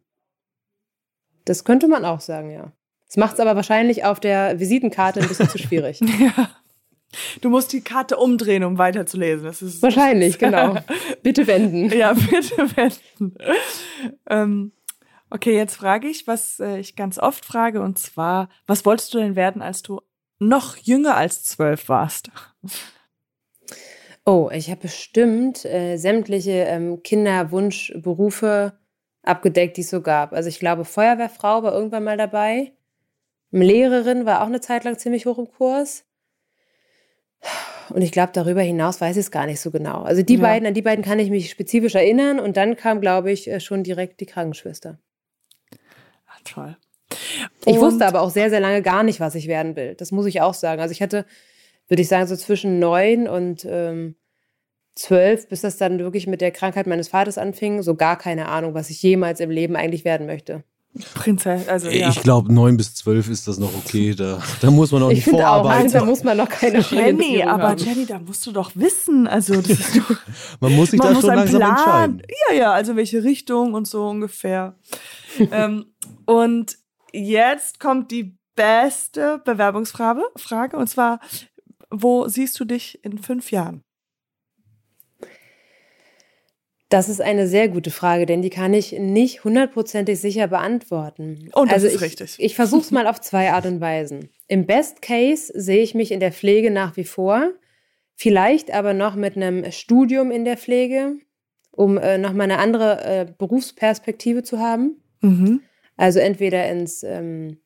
Das 1.45 1.63
könnte 1.63 1.87
man 1.87 2.05
auch 2.05 2.21
sagen, 2.21 2.51
ja. 2.51 2.71
Das 3.07 3.17
macht 3.17 3.35
es 3.35 3.39
aber 3.39 3.55
wahrscheinlich 3.55 4.03
auf 4.03 4.19
der 4.19 4.59
Visitenkarte 4.59 5.21
ein 5.21 5.27
bisschen 5.27 5.49
zu 5.49 5.57
schwierig. 5.57 5.99
ja. 6.19 6.49
Du 7.41 7.49
musst 7.49 7.71
die 7.71 7.81
Karte 7.81 8.17
umdrehen, 8.17 8.63
um 8.63 8.77
weiterzulesen. 8.77 9.45
Das 9.45 9.61
ist 9.61 9.81
wahrscheinlich, 9.81 10.37
genau. 10.37 10.77
Bitte 11.23 11.47
wenden. 11.47 11.89
Ja, 11.95 12.13
bitte 12.13 12.57
wenden. 12.75 13.37
ähm, 14.27 14.71
okay, 15.29 15.55
jetzt 15.55 15.75
frage 15.75 16.07
ich, 16.07 16.27
was 16.27 16.59
äh, 16.59 16.79
ich 16.79 16.95
ganz 16.95 17.17
oft 17.17 17.45
frage, 17.45 17.81
und 17.81 17.97
zwar, 17.97 18.49
was 18.67 18.85
wolltest 18.85 19.13
du 19.13 19.19
denn 19.19 19.35
werden, 19.35 19.61
als 19.61 19.81
du 19.81 20.01
noch 20.39 20.75
jünger 20.77 21.15
als 21.15 21.43
zwölf 21.43 21.87
warst? 21.87 22.31
Oh, 24.25 24.49
ich 24.51 24.71
habe 24.71 24.81
bestimmt 24.81 25.65
äh, 25.65 25.97
sämtliche 25.97 26.51
ähm, 26.51 27.03
Kinderwunschberufe 27.03 28.73
abgedeckt, 29.21 29.77
die 29.77 29.81
es 29.81 29.91
so 29.91 30.01
gab. 30.01 30.33
Also 30.33 30.49
ich 30.49 30.59
glaube, 30.59 30.83
Feuerwehrfrau 30.83 31.61
war 31.61 31.73
irgendwann 31.73 32.03
mal 32.03 32.17
dabei. 32.17 32.73
Lehrerin 33.51 34.25
war 34.25 34.41
auch 34.41 34.47
eine 34.47 34.61
Zeit 34.61 34.83
lang 34.83 34.97
ziemlich 34.97 35.27
hoch 35.27 35.37
im 35.37 35.47
Kurs. 35.47 36.05
Und 37.89 38.01
ich 38.01 38.11
glaube, 38.11 38.31
darüber 38.33 38.61
hinaus 38.61 38.99
weiß 38.99 39.15
ich 39.15 39.21
es 39.21 39.31
gar 39.31 39.45
nicht 39.45 39.61
so 39.61 39.69
genau. 39.69 40.01
Also 40.01 40.23
die 40.23 40.35
ja. 40.35 40.41
beiden, 40.41 40.67
an 40.67 40.73
die 40.73 40.81
beiden 40.81 41.05
kann 41.05 41.19
ich 41.19 41.29
mich 41.29 41.51
spezifisch 41.51 41.93
erinnern. 41.93 42.39
Und 42.39 42.57
dann 42.57 42.75
kam, 42.75 43.01
glaube 43.01 43.31
ich, 43.31 43.47
äh, 43.47 43.59
schon 43.59 43.83
direkt 43.83 44.19
die 44.21 44.25
Krankenschwester. 44.25 44.97
Ach, 46.27 46.41
toll. 46.43 46.77
Ich 47.65 47.79
wusste 47.79 48.07
aber 48.07 48.21
auch 48.21 48.31
sehr, 48.31 48.49
sehr 48.49 48.59
lange 48.59 48.81
gar 48.81 49.03
nicht, 49.03 49.19
was 49.19 49.35
ich 49.35 49.47
werden 49.47 49.75
will. 49.75 49.93
Das 49.93 50.11
muss 50.11 50.25
ich 50.25 50.41
auch 50.41 50.55
sagen. 50.55 50.81
Also 50.81 50.91
ich 50.91 51.01
hatte 51.03 51.25
würde 51.87 52.01
ich 52.01 52.07
sagen, 52.07 52.27
so 52.27 52.35
zwischen 52.35 52.79
neun 52.79 53.27
und 53.27 53.65
ähm, 53.69 54.15
zwölf, 54.95 55.47
bis 55.49 55.61
das 55.61 55.77
dann 55.77 55.99
wirklich 55.99 56.27
mit 56.27 56.41
der 56.41 56.51
Krankheit 56.51 56.87
meines 56.87 57.09
Vaters 57.09 57.37
anfing, 57.37 57.81
so 57.81 57.95
gar 57.95 58.17
keine 58.17 58.47
Ahnung, 58.47 58.73
was 58.73 58.89
ich 58.89 59.01
jemals 59.01 59.39
im 59.39 59.49
Leben 59.49 59.75
eigentlich 59.75 60.05
werden 60.05 60.25
möchte. 60.25 60.63
Prinzessin, 61.13 61.67
also 61.67 61.89
ja. 61.89 62.09
Ich 62.09 62.21
glaube, 62.21 62.53
neun 62.53 62.77
bis 62.77 62.95
zwölf 62.95 63.27
ist 63.29 63.49
das 63.49 63.57
noch 63.57 63.73
okay. 63.75 64.15
Da, 64.15 64.41
da 64.61 64.71
muss 64.71 64.93
man 64.93 65.03
auch 65.03 65.09
nicht 65.09 65.25
vorarbeiten. 65.25 65.87
Auch, 65.89 65.91
da 65.91 66.05
muss 66.05 66.23
man 66.23 66.37
noch 66.37 66.47
keine 66.47 66.79
Jenny, 66.79 67.43
aber 67.43 67.69
haben. 67.69 67.79
Jenny, 67.79 68.05
da 68.05 68.19
musst 68.19 68.45
du 68.45 68.53
doch 68.53 68.71
wissen. 68.75 69.27
Also 69.27 69.55
das 69.55 69.71
ist 69.71 69.97
doch, 69.97 70.15
man 70.61 70.73
muss 70.73 70.91
sich 70.91 70.99
man 70.99 71.09
da 71.09 71.13
muss 71.15 71.25
schon 71.25 71.35
langsam 71.35 71.59
Plan, 71.59 71.75
entscheiden. 71.75 72.21
Ja, 72.49 72.55
ja, 72.55 72.71
also 72.71 72.95
welche 72.95 73.25
Richtung 73.25 73.73
und 73.73 73.87
so 73.87 74.07
ungefähr. 74.07 74.75
ähm, 75.51 75.87
und 76.25 76.77
jetzt 77.11 77.81
kommt 77.81 78.11
die 78.11 78.37
beste 78.55 79.41
Bewerbungsfrage, 79.43 80.21
Frage, 80.37 80.77
und 80.77 80.87
zwar, 80.87 81.19
wo 82.01 82.27
siehst 82.27 82.59
du 82.59 82.65
dich 82.65 83.03
in 83.03 83.17
fünf 83.17 83.51
Jahren? 83.51 83.81
Das 86.89 87.09
ist 87.09 87.19
eine 87.19 87.47
sehr 87.47 87.67
gute 87.67 87.89
Frage, 87.89 88.25
denn 88.25 88.41
die 88.41 88.51
kann 88.51 88.73
ich 88.73 88.91
nicht 88.93 89.43
hundertprozentig 89.43 90.19
sicher 90.19 90.47
beantworten. 90.47 91.49
Und 91.53 91.55
oh, 91.55 91.65
das 91.65 91.73
also 91.73 91.87
ist 91.87 91.95
ich, 91.95 92.01
richtig. 92.01 92.35
Ich 92.37 92.55
versuche 92.55 92.81
es 92.81 92.91
mal 92.91 93.07
auf 93.07 93.19
zwei 93.19 93.51
Art 93.51 93.65
und 93.65 93.81
Weisen. 93.81 94.29
Im 94.47 94.65
Best 94.65 95.01
Case 95.01 95.51
sehe 95.55 95.81
ich 95.81 95.95
mich 95.95 96.11
in 96.11 96.19
der 96.19 96.31
Pflege 96.31 96.69
nach 96.69 96.95
wie 96.95 97.03
vor, 97.03 97.51
vielleicht 98.15 98.71
aber 98.71 98.93
noch 98.93 99.15
mit 99.15 99.35
einem 99.35 99.69
Studium 99.71 100.29
in 100.29 100.45
der 100.45 100.57
Pflege, 100.57 101.15
um 101.71 101.97
äh, 101.97 102.19
noch 102.19 102.33
mal 102.33 102.43
eine 102.43 102.59
andere 102.59 103.03
äh, 103.03 103.25
Berufsperspektive 103.35 104.43
zu 104.43 104.59
haben. 104.59 105.01
Mhm. 105.21 105.61
Also 105.97 106.19
entweder 106.19 106.69
ins 106.69 107.03
ähm, 107.03 107.57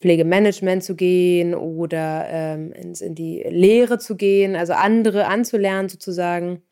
Pflegemanagement 0.00 0.84
zu 0.84 0.94
gehen 0.94 1.54
oder 1.54 2.26
ähm, 2.28 2.72
ins, 2.72 3.00
in 3.00 3.14
die 3.14 3.44
Lehre 3.48 3.98
zu 3.98 4.16
gehen, 4.16 4.54
also 4.54 4.72
andere 4.72 5.26
anzulernen 5.26 5.88
sozusagen. 5.88 6.62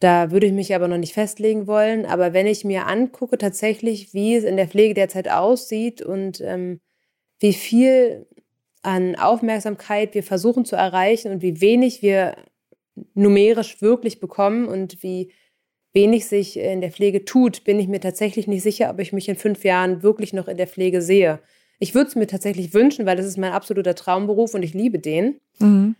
Da 0.00 0.30
würde 0.30 0.46
ich 0.46 0.52
mich 0.52 0.74
aber 0.74 0.88
noch 0.88 0.98
nicht 0.98 1.14
festlegen 1.14 1.66
wollen. 1.66 2.04
Aber 2.04 2.34
wenn 2.34 2.46
ich 2.46 2.64
mir 2.64 2.86
angucke 2.86 3.38
tatsächlich, 3.38 4.12
wie 4.12 4.36
es 4.36 4.44
in 4.44 4.58
der 4.58 4.68
Pflege 4.68 4.92
derzeit 4.92 5.30
aussieht 5.30 6.02
und 6.02 6.42
ähm, 6.42 6.80
wie 7.40 7.54
viel 7.54 8.26
an 8.82 9.16
Aufmerksamkeit 9.16 10.14
wir 10.14 10.22
versuchen 10.22 10.64
zu 10.64 10.76
erreichen 10.76 11.32
und 11.32 11.42
wie 11.42 11.60
wenig 11.60 12.02
wir 12.02 12.36
numerisch 13.14 13.80
wirklich 13.80 14.20
bekommen 14.20 14.68
und 14.68 15.02
wie 15.02 15.32
wenig 15.92 16.26
sich 16.26 16.58
in 16.58 16.82
der 16.82 16.92
Pflege 16.92 17.24
tut, 17.24 17.64
bin 17.64 17.80
ich 17.80 17.88
mir 17.88 18.00
tatsächlich 18.00 18.46
nicht 18.46 18.62
sicher, 18.62 18.90
ob 18.90 19.00
ich 19.00 19.14
mich 19.14 19.28
in 19.28 19.36
fünf 19.36 19.64
Jahren 19.64 20.02
wirklich 20.02 20.34
noch 20.34 20.46
in 20.46 20.58
der 20.58 20.66
Pflege 20.66 21.00
sehe. 21.00 21.40
Ich 21.78 21.94
würde 21.94 22.08
es 22.08 22.16
mir 22.16 22.26
tatsächlich 22.26 22.74
wünschen, 22.74 23.06
weil 23.06 23.16
das 23.16 23.26
ist 23.26 23.38
mein 23.38 23.52
absoluter 23.52 23.94
Traumberuf 23.94 24.54
und 24.54 24.62
ich 24.62 24.74
liebe 24.74 24.98
den. 24.98 25.40
Mhm. 25.58 25.96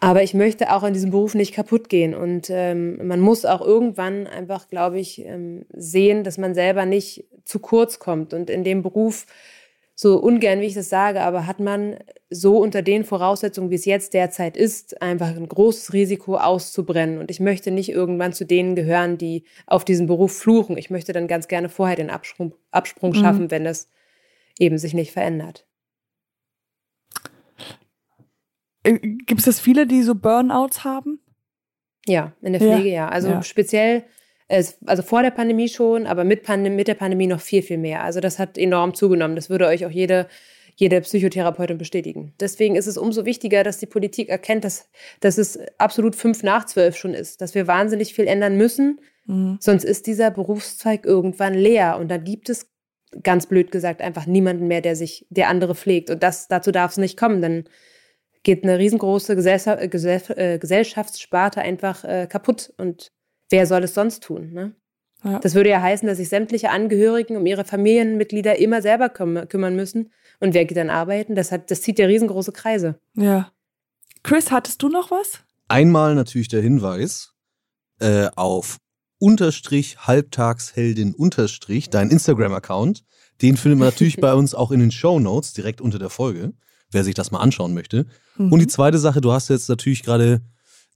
Aber 0.00 0.22
ich 0.22 0.32
möchte 0.32 0.72
auch 0.72 0.84
in 0.84 0.94
diesem 0.94 1.10
Beruf 1.10 1.34
nicht 1.34 1.52
kaputt 1.52 1.88
gehen. 1.88 2.14
Und 2.14 2.50
ähm, 2.50 3.04
man 3.06 3.18
muss 3.18 3.44
auch 3.44 3.60
irgendwann 3.60 4.28
einfach, 4.28 4.68
glaube 4.68 5.00
ich, 5.00 5.24
ähm, 5.24 5.66
sehen, 5.72 6.22
dass 6.22 6.38
man 6.38 6.54
selber 6.54 6.86
nicht 6.86 7.24
zu 7.44 7.58
kurz 7.58 7.98
kommt. 7.98 8.32
Und 8.32 8.48
in 8.48 8.62
dem 8.62 8.82
Beruf, 8.82 9.26
so 9.96 10.18
ungern 10.18 10.60
wie 10.60 10.66
ich 10.66 10.74
das 10.74 10.88
sage, 10.88 11.22
aber 11.22 11.48
hat 11.48 11.58
man 11.58 11.96
so 12.30 12.58
unter 12.58 12.82
den 12.82 13.02
Voraussetzungen, 13.02 13.70
wie 13.70 13.74
es 13.74 13.84
jetzt 13.84 14.14
derzeit 14.14 14.56
ist, 14.56 15.02
einfach 15.02 15.34
ein 15.34 15.48
großes 15.48 15.92
Risiko 15.92 16.36
auszubrennen. 16.36 17.18
Und 17.18 17.32
ich 17.32 17.40
möchte 17.40 17.72
nicht 17.72 17.90
irgendwann 17.90 18.32
zu 18.32 18.44
denen 18.44 18.76
gehören, 18.76 19.18
die 19.18 19.42
auf 19.66 19.84
diesen 19.84 20.06
Beruf 20.06 20.38
fluchen. 20.38 20.78
Ich 20.78 20.90
möchte 20.90 21.12
dann 21.12 21.26
ganz 21.26 21.48
gerne 21.48 21.68
vorher 21.68 21.96
den 21.96 22.10
Absprung, 22.10 22.54
Absprung 22.70 23.10
mhm. 23.10 23.16
schaffen, 23.16 23.50
wenn 23.50 23.66
es 23.66 23.88
eben 24.58 24.78
sich 24.78 24.94
nicht 24.94 25.12
verändert. 25.12 25.66
Äh, 28.82 28.98
Gibt 28.98 29.46
es 29.46 29.60
viele, 29.60 29.86
die 29.86 30.02
so 30.02 30.14
Burnouts 30.14 30.84
haben? 30.84 31.20
Ja, 32.06 32.32
in 32.40 32.52
der 32.52 32.60
Pflege 32.60 32.88
ja. 32.88 32.94
ja. 32.94 33.08
Also 33.08 33.28
ja. 33.28 33.42
speziell, 33.42 34.04
also 34.48 35.02
vor 35.02 35.22
der 35.22 35.30
Pandemie 35.30 35.68
schon, 35.68 36.06
aber 36.06 36.24
mit, 36.24 36.42
Pandem 36.42 36.74
mit 36.74 36.88
der 36.88 36.94
Pandemie 36.94 37.26
noch 37.26 37.40
viel, 37.40 37.62
viel 37.62 37.78
mehr. 37.78 38.02
Also 38.02 38.20
das 38.20 38.38
hat 38.38 38.56
enorm 38.56 38.94
zugenommen. 38.94 39.36
Das 39.36 39.50
würde 39.50 39.66
euch 39.66 39.84
auch 39.84 39.90
jede, 39.90 40.26
jede 40.74 41.00
Psychotherapeutin 41.02 41.76
bestätigen. 41.76 42.32
Deswegen 42.40 42.76
ist 42.76 42.86
es 42.86 42.96
umso 42.96 43.26
wichtiger, 43.26 43.62
dass 43.62 43.78
die 43.78 43.86
Politik 43.86 44.30
erkennt, 44.30 44.64
dass, 44.64 44.88
dass 45.20 45.36
es 45.36 45.58
absolut 45.76 46.16
fünf 46.16 46.42
nach 46.42 46.64
zwölf 46.64 46.96
schon 46.96 47.14
ist, 47.14 47.42
dass 47.42 47.54
wir 47.54 47.66
wahnsinnig 47.66 48.14
viel 48.14 48.26
ändern 48.26 48.56
müssen. 48.56 49.00
Mhm. 49.26 49.58
Sonst 49.60 49.84
ist 49.84 50.06
dieser 50.06 50.30
Berufszweig 50.30 51.04
irgendwann 51.04 51.52
leer 51.52 51.98
und 51.98 52.08
da 52.08 52.16
gibt 52.16 52.48
es 52.48 52.70
ganz 53.22 53.46
blöd 53.46 53.70
gesagt 53.70 54.00
einfach 54.00 54.26
niemanden 54.26 54.66
mehr, 54.66 54.80
der 54.80 54.96
sich, 54.96 55.26
der 55.30 55.48
andere 55.48 55.74
pflegt. 55.74 56.10
Und 56.10 56.22
das, 56.22 56.48
dazu 56.48 56.70
darf 56.70 56.92
es 56.92 56.96
nicht 56.98 57.18
kommen, 57.18 57.42
denn 57.42 57.64
geht 58.42 58.64
eine 58.64 58.78
riesengroße 58.78 59.36
Gesellschaft, 59.36 59.82
äh, 59.82 59.88
Gesell, 59.88 60.22
äh, 60.36 60.58
Gesellschaftssparte 60.58 61.60
einfach 61.60 62.04
äh, 62.04 62.26
kaputt. 62.26 62.72
Und 62.76 63.12
wer 63.50 63.66
soll 63.66 63.84
es 63.84 63.94
sonst 63.94 64.22
tun? 64.22 64.52
Ne? 64.52 64.74
Ja. 65.24 65.38
Das 65.40 65.54
würde 65.54 65.70
ja 65.70 65.82
heißen, 65.82 66.06
dass 66.06 66.18
sich 66.18 66.28
sämtliche 66.28 66.70
Angehörigen 66.70 67.36
um 67.36 67.46
ihre 67.46 67.64
Familienmitglieder 67.64 68.58
immer 68.58 68.82
selber 68.82 69.08
küm 69.08 69.48
kümmern 69.48 69.74
müssen. 69.74 70.12
Und 70.40 70.54
wer 70.54 70.64
geht 70.64 70.76
dann 70.76 70.90
arbeiten? 70.90 71.34
Das, 71.34 71.50
hat, 71.50 71.70
das 71.70 71.82
zieht 71.82 71.98
ja 71.98 72.06
riesengroße 72.06 72.52
Kreise. 72.52 73.00
Ja. 73.14 73.50
Chris, 74.22 74.50
hattest 74.50 74.82
du 74.82 74.88
noch 74.88 75.10
was? 75.10 75.40
Einmal 75.66 76.14
natürlich 76.14 76.48
der 76.48 76.62
Hinweis 76.62 77.34
äh, 78.00 78.28
auf 78.36 78.78
unterstrich 79.18 79.98
Halbtagsheldin 79.98 81.14
unterstrich, 81.14 81.90
dein 81.90 82.10
Instagram-Account. 82.10 83.04
Den 83.42 83.56
findet 83.56 83.78
man 83.78 83.88
natürlich 83.88 84.16
bei 84.20 84.34
uns 84.34 84.54
auch 84.54 84.70
in 84.70 84.80
den 84.80 84.90
Show 84.90 85.18
Notes 85.18 85.52
direkt 85.52 85.80
unter 85.80 85.98
der 85.98 86.10
Folge 86.10 86.54
wer 86.90 87.04
sich 87.04 87.14
das 87.14 87.30
mal 87.30 87.40
anschauen 87.40 87.74
möchte. 87.74 88.06
Mhm. 88.36 88.52
Und 88.52 88.60
die 88.60 88.66
zweite 88.66 88.98
Sache, 88.98 89.20
du 89.20 89.32
hast 89.32 89.48
jetzt 89.48 89.68
natürlich 89.68 90.02
gerade 90.02 90.42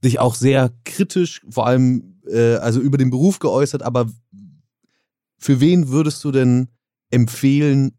dich 0.05 0.19
auch 0.19 0.35
sehr 0.35 0.73
kritisch, 0.85 1.43
vor 1.49 1.67
allem 1.67 2.21
äh, 2.27 2.57
also 2.57 2.81
über 2.81 2.99
den 2.99 3.11
Beruf 3.11 3.39
geäußert, 3.39 3.83
aber 3.83 4.07
für 5.39 5.61
wen 5.61 5.89
würdest 5.89 6.23
du 6.25 6.33
denn 6.33 6.69
empfehlen, 7.11 7.93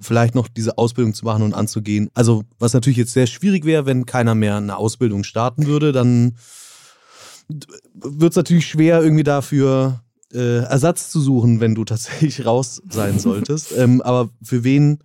vielleicht 0.00 0.34
noch 0.34 0.48
diese 0.48 0.78
Ausbildung 0.78 1.14
zu 1.14 1.24
machen 1.24 1.42
und 1.42 1.54
anzugehen? 1.54 2.08
Also, 2.14 2.44
was 2.58 2.72
natürlich 2.72 2.96
jetzt 2.96 3.12
sehr 3.12 3.26
schwierig 3.26 3.64
wäre, 3.64 3.86
wenn 3.86 4.06
keiner 4.06 4.34
mehr 4.34 4.56
eine 4.56 4.76
Ausbildung 4.76 5.24
starten 5.24 5.66
würde, 5.66 5.92
dann 5.92 6.36
wird 7.48 8.32
es 8.32 8.36
natürlich 8.36 8.66
schwer, 8.66 9.02
irgendwie 9.02 9.24
dafür 9.24 10.02
äh, 10.32 10.58
Ersatz 10.64 11.10
zu 11.10 11.20
suchen, 11.20 11.60
wenn 11.60 11.74
du 11.74 11.84
tatsächlich 11.84 12.44
raus 12.44 12.82
sein 12.90 13.18
solltest. 13.18 13.76
ähm, 13.76 14.02
aber 14.02 14.30
für 14.42 14.64
wen 14.64 14.98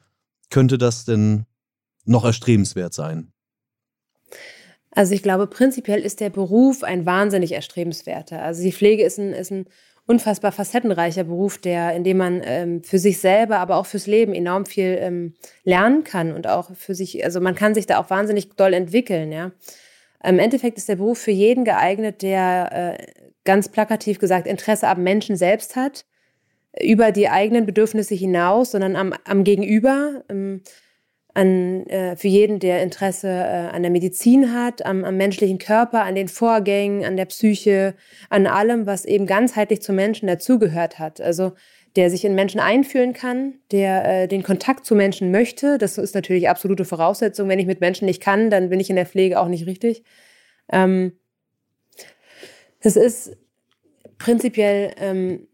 könnte 0.49 0.77
das 0.77 1.05
denn 1.05 1.45
noch 2.05 2.25
erstrebenswert 2.25 2.93
sein? 2.93 3.31
Also 4.91 5.15
ich 5.15 5.23
glaube, 5.23 5.47
prinzipiell 5.47 6.01
ist 6.01 6.19
der 6.19 6.29
Beruf 6.29 6.83
ein 6.83 7.05
wahnsinnig 7.05 7.53
erstrebenswerter. 7.53 8.43
Also 8.43 8.61
die 8.61 8.71
Pflege 8.71 9.03
ist 9.03 9.17
ein, 9.17 9.33
ist 9.33 9.51
ein 9.51 9.65
unfassbar 10.05 10.51
facettenreicher 10.51 11.23
Beruf, 11.23 11.57
der, 11.57 11.95
in 11.95 12.03
dem 12.03 12.17
man 12.17 12.41
ähm, 12.43 12.83
für 12.83 12.99
sich 12.99 13.19
selber, 13.19 13.59
aber 13.59 13.77
auch 13.77 13.85
fürs 13.85 14.05
Leben 14.05 14.33
enorm 14.33 14.65
viel 14.65 14.97
ähm, 14.99 15.33
lernen 15.63 16.03
kann 16.03 16.33
und 16.33 16.45
auch 16.45 16.75
für 16.75 16.93
sich, 16.93 17.23
also 17.23 17.39
man 17.39 17.55
kann 17.55 17.73
sich 17.73 17.87
da 17.87 17.99
auch 17.99 18.09
wahnsinnig 18.09 18.49
doll 18.55 18.73
entwickeln, 18.73 19.31
ja. 19.31 19.51
Im 20.23 20.39
Endeffekt 20.39 20.77
ist 20.77 20.89
der 20.89 20.95
Beruf 20.95 21.19
für 21.19 21.31
jeden 21.31 21.65
geeignet, 21.65 22.21
der 22.21 22.97
äh, 22.97 23.05
ganz 23.43 23.69
plakativ 23.69 24.19
gesagt 24.19 24.47
Interesse 24.47 24.87
am 24.87 25.03
Menschen 25.03 25.35
selbst 25.35 25.75
hat, 25.75 26.05
über 26.81 27.11
die 27.11 27.29
eigenen 27.29 27.65
Bedürfnisse 27.65 28.15
hinaus, 28.15 28.71
sondern 28.71 28.95
am, 28.95 29.13
am 29.25 29.43
Gegenüber. 29.43 30.23
Ähm, 30.29 30.61
an, 31.35 31.87
äh, 31.87 32.15
für 32.15 32.27
jeden, 32.27 32.59
der 32.59 32.83
Interesse 32.83 33.27
äh, 33.27 33.75
an 33.75 33.81
der 33.81 33.91
Medizin 33.91 34.53
hat, 34.53 34.85
am, 34.85 35.03
am 35.03 35.17
menschlichen 35.17 35.57
Körper, 35.57 36.03
an 36.03 36.15
den 36.15 36.27
Vorgängen, 36.27 37.03
an 37.03 37.17
der 37.17 37.25
Psyche, 37.25 37.95
an 38.29 38.45
allem, 38.45 38.85
was 38.85 39.05
eben 39.05 39.25
ganzheitlich 39.25 39.81
zum 39.81 39.95
Menschen 39.95 40.27
dazugehört 40.27 40.99
hat. 40.99 41.21
Also 41.21 41.53
der 41.95 42.09
sich 42.09 42.25
in 42.25 42.35
Menschen 42.35 42.59
einfühlen 42.59 43.13
kann, 43.13 43.55
der 43.71 44.23
äh, 44.23 44.27
den 44.27 44.43
Kontakt 44.43 44.85
zu 44.85 44.95
Menschen 44.95 45.31
möchte. 45.31 45.77
Das 45.77 45.97
ist 45.97 46.15
natürlich 46.15 46.49
absolute 46.49 46.85
Voraussetzung. 46.85 47.49
Wenn 47.49 47.59
ich 47.59 47.67
mit 47.67 47.81
Menschen 47.81 48.05
nicht 48.05 48.21
kann, 48.21 48.49
dann 48.49 48.69
bin 48.69 48.79
ich 48.79 48.89
in 48.89 48.95
der 48.95 49.05
Pflege 49.05 49.39
auch 49.39 49.47
nicht 49.47 49.67
richtig. 49.67 50.03
Ähm, 50.71 51.13
das 52.81 52.95
ist 52.95 53.37
prinzipiell 54.17 54.93
ähm, 54.97 55.47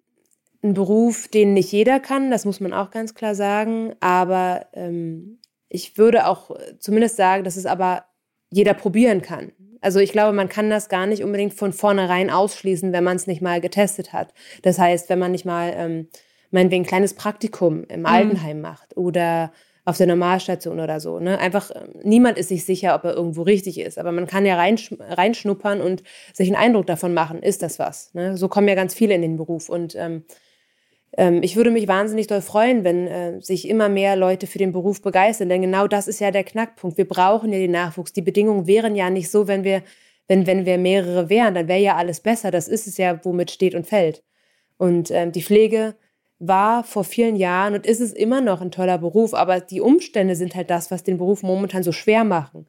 ein 0.63 0.73
Beruf, 0.73 1.27
den 1.27 1.53
nicht 1.53 1.71
jeder 1.71 1.99
kann, 1.99 2.31
das 2.31 2.45
muss 2.45 2.59
man 2.59 2.73
auch 2.73 2.91
ganz 2.91 3.15
klar 3.15 3.35
sagen. 3.35 3.93
Aber 3.99 4.67
ähm, 4.73 5.39
ich 5.69 5.97
würde 5.97 6.27
auch 6.27 6.51
zumindest 6.79 7.15
sagen, 7.15 7.43
dass 7.43 7.55
es 7.55 7.65
aber 7.65 8.05
jeder 8.49 8.73
probieren 8.73 9.21
kann. 9.21 9.51
Also 9.81 9.99
ich 9.99 10.11
glaube, 10.11 10.35
man 10.35 10.49
kann 10.49 10.69
das 10.69 10.89
gar 10.89 11.05
nicht 11.05 11.23
unbedingt 11.23 11.53
von 11.53 11.71
vornherein 11.71 12.29
ausschließen, 12.29 12.91
wenn 12.91 13.03
man 13.03 13.15
es 13.15 13.27
nicht 13.27 13.41
mal 13.41 13.61
getestet 13.61 14.11
hat. 14.11 14.33
Das 14.63 14.77
heißt, 14.77 15.09
wenn 15.09 15.19
man 15.19 15.31
nicht 15.31 15.45
mal 15.45 15.73
ähm, 15.75 16.07
meinetwegen 16.51 16.83
ein 16.83 16.87
kleines 16.87 17.13
Praktikum 17.13 17.83
im 17.85 18.01
mhm. 18.01 18.05
Altenheim 18.05 18.61
macht 18.61 18.97
oder 18.97 19.51
auf 19.85 19.97
der 19.97 20.07
Normalstation 20.07 20.79
oder 20.79 20.99
so. 20.99 21.19
Ne? 21.19 21.39
Einfach, 21.39 21.71
ähm, 21.73 21.89
niemand 22.03 22.37
ist 22.37 22.49
sich 22.49 22.65
sicher, 22.65 22.95
ob 22.95 23.03
er 23.03 23.15
irgendwo 23.15 23.41
richtig 23.41 23.79
ist. 23.79 23.97
Aber 23.97 24.11
man 24.11 24.27
kann 24.27 24.45
ja 24.45 24.55
reinsch 24.55 24.93
reinschnuppern 24.99 25.81
und 25.81 26.03
sich 26.33 26.47
einen 26.47 26.55
Eindruck 26.55 26.85
davon 26.85 27.13
machen, 27.13 27.41
ist 27.41 27.63
das 27.63 27.79
was. 27.79 28.13
Ne? 28.13 28.37
So 28.37 28.47
kommen 28.47 28.67
ja 28.67 28.75
ganz 28.75 28.93
viele 28.93 29.15
in 29.15 29.21
den 29.21 29.35
Beruf. 29.35 29.67
Und 29.67 29.95
ähm, 29.95 30.23
ähm, 31.17 31.41
ich 31.41 31.55
würde 31.55 31.71
mich 31.71 31.87
wahnsinnig 31.87 32.27
doll 32.27 32.41
freuen, 32.41 32.83
wenn 32.83 33.07
äh, 33.07 33.41
sich 33.41 33.67
immer 33.67 33.89
mehr 33.89 34.15
Leute 34.15 34.47
für 34.47 34.59
den 34.59 34.71
Beruf 34.71 35.01
begeistern, 35.01 35.49
denn 35.49 35.61
genau 35.61 35.87
das 35.87 36.07
ist 36.07 36.19
ja 36.19 36.31
der 36.31 36.43
Knackpunkt. 36.43 36.97
Wir 36.97 37.07
brauchen 37.07 37.51
ja 37.51 37.59
den 37.59 37.71
Nachwuchs. 37.71 38.13
Die 38.13 38.21
Bedingungen 38.21 38.67
wären 38.67 38.95
ja 38.95 39.09
nicht 39.09 39.31
so, 39.31 39.47
wenn 39.47 39.63
wir, 39.63 39.81
wenn, 40.27 40.45
wenn 40.45 40.65
wir 40.65 40.77
mehrere 40.77 41.29
wären, 41.29 41.55
dann 41.55 41.67
wäre 41.67 41.79
ja 41.79 41.95
alles 41.95 42.19
besser. 42.19 42.51
Das 42.51 42.67
ist 42.67 42.85
es 42.85 42.97
ja, 42.97 43.19
womit 43.23 43.49
steht 43.49 43.73
und 43.73 43.87
fällt. 43.87 44.23
Und 44.77 45.09
ähm, 45.11 45.31
die 45.31 45.41
Pflege 45.41 45.95
war 46.39 46.83
vor 46.83 47.03
vielen 47.03 47.35
Jahren 47.35 47.73
und 47.75 47.85
ist 47.85 47.99
es 47.99 48.13
immer 48.13 48.41
noch 48.41 48.61
ein 48.61 48.71
toller 48.71 48.97
Beruf, 48.97 49.33
aber 49.33 49.59
die 49.59 49.81
Umstände 49.81 50.35
sind 50.35 50.55
halt 50.55 50.69
das, 50.69 50.89
was 50.89 51.03
den 51.03 51.17
Beruf 51.17 51.43
momentan 51.43 51.83
so 51.83 51.91
schwer 51.91 52.23
machen. 52.23 52.67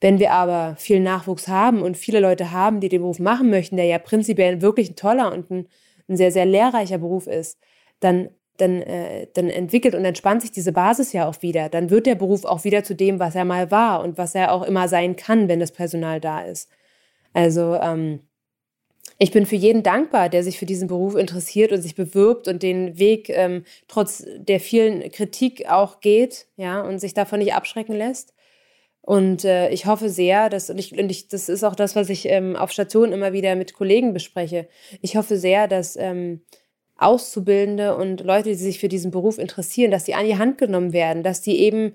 Wenn 0.00 0.18
wir 0.18 0.32
aber 0.32 0.74
viel 0.76 0.98
Nachwuchs 0.98 1.46
haben 1.46 1.80
und 1.80 1.96
viele 1.96 2.18
Leute 2.18 2.50
haben, 2.50 2.80
die 2.80 2.88
den 2.88 3.02
Beruf 3.02 3.20
machen 3.20 3.50
möchten, 3.50 3.76
der 3.76 3.86
ja 3.86 3.98
prinzipiell 3.98 4.60
wirklich 4.60 4.90
ein 4.90 4.96
toller 4.96 5.32
und 5.32 5.50
ein 5.50 5.68
ein 6.08 6.16
sehr, 6.16 6.32
sehr 6.32 6.46
lehrreicher 6.46 6.98
Beruf 6.98 7.26
ist, 7.26 7.58
dann 8.00 8.30
dann, 8.58 8.82
äh, 8.82 9.28
dann 9.32 9.48
entwickelt 9.48 9.94
und 9.94 10.04
entspannt 10.04 10.42
sich 10.42 10.52
diese 10.52 10.72
Basis 10.72 11.12
ja 11.14 11.26
auch 11.26 11.40
wieder. 11.40 11.70
Dann 11.70 11.88
wird 11.88 12.04
der 12.06 12.14
Beruf 12.14 12.44
auch 12.44 12.64
wieder 12.64 12.84
zu 12.84 12.94
dem, 12.94 13.18
was 13.18 13.34
er 13.34 13.46
mal 13.46 13.70
war 13.70 14.04
und 14.04 14.18
was 14.18 14.34
er 14.34 14.52
auch 14.52 14.62
immer 14.62 14.88
sein 14.88 15.16
kann, 15.16 15.48
wenn 15.48 15.58
das 15.58 15.72
Personal 15.72 16.20
da 16.20 16.42
ist. 16.42 16.68
Also 17.32 17.74
ähm, 17.76 18.20
ich 19.22 19.30
bin 19.30 19.46
für 19.46 19.56
jeden 19.56 19.84
dankbar, 19.84 20.28
der 20.28 20.42
sich 20.42 20.58
für 20.58 20.66
diesen 20.66 20.88
Beruf 20.88 21.14
interessiert 21.14 21.70
und 21.70 21.80
sich 21.80 21.94
bewirbt 21.94 22.48
und 22.48 22.60
den 22.62 22.98
Weg 22.98 23.28
ähm, 23.28 23.62
trotz 23.86 24.26
der 24.36 24.58
vielen 24.58 25.12
Kritik 25.12 25.70
auch 25.70 26.00
geht, 26.00 26.48
ja, 26.56 26.80
und 26.80 26.98
sich 26.98 27.14
davon 27.14 27.38
nicht 27.38 27.54
abschrecken 27.54 27.94
lässt. 27.94 28.34
Und 29.00 29.44
äh, 29.44 29.70
ich 29.70 29.86
hoffe 29.86 30.08
sehr, 30.08 30.48
dass, 30.48 30.70
und, 30.70 30.78
ich, 30.78 30.98
und 30.98 31.08
ich, 31.08 31.28
das 31.28 31.48
ist 31.48 31.62
auch 31.62 31.76
das, 31.76 31.94
was 31.94 32.08
ich 32.08 32.26
ähm, 32.28 32.56
auf 32.56 32.72
Station 32.72 33.12
immer 33.12 33.32
wieder 33.32 33.54
mit 33.54 33.74
Kollegen 33.74 34.12
bespreche. 34.12 34.68
Ich 35.02 35.16
hoffe 35.16 35.36
sehr, 35.36 35.68
dass 35.68 35.94
ähm, 35.94 36.40
Auszubildende 36.96 37.96
und 37.96 38.22
Leute, 38.22 38.48
die 38.48 38.54
sich 38.56 38.80
für 38.80 38.88
diesen 38.88 39.12
Beruf 39.12 39.38
interessieren, 39.38 39.92
dass 39.92 40.04
die 40.04 40.14
an 40.14 40.26
die 40.26 40.38
Hand 40.38 40.58
genommen 40.58 40.92
werden, 40.92 41.22
dass 41.22 41.40
die 41.40 41.60
eben 41.60 41.94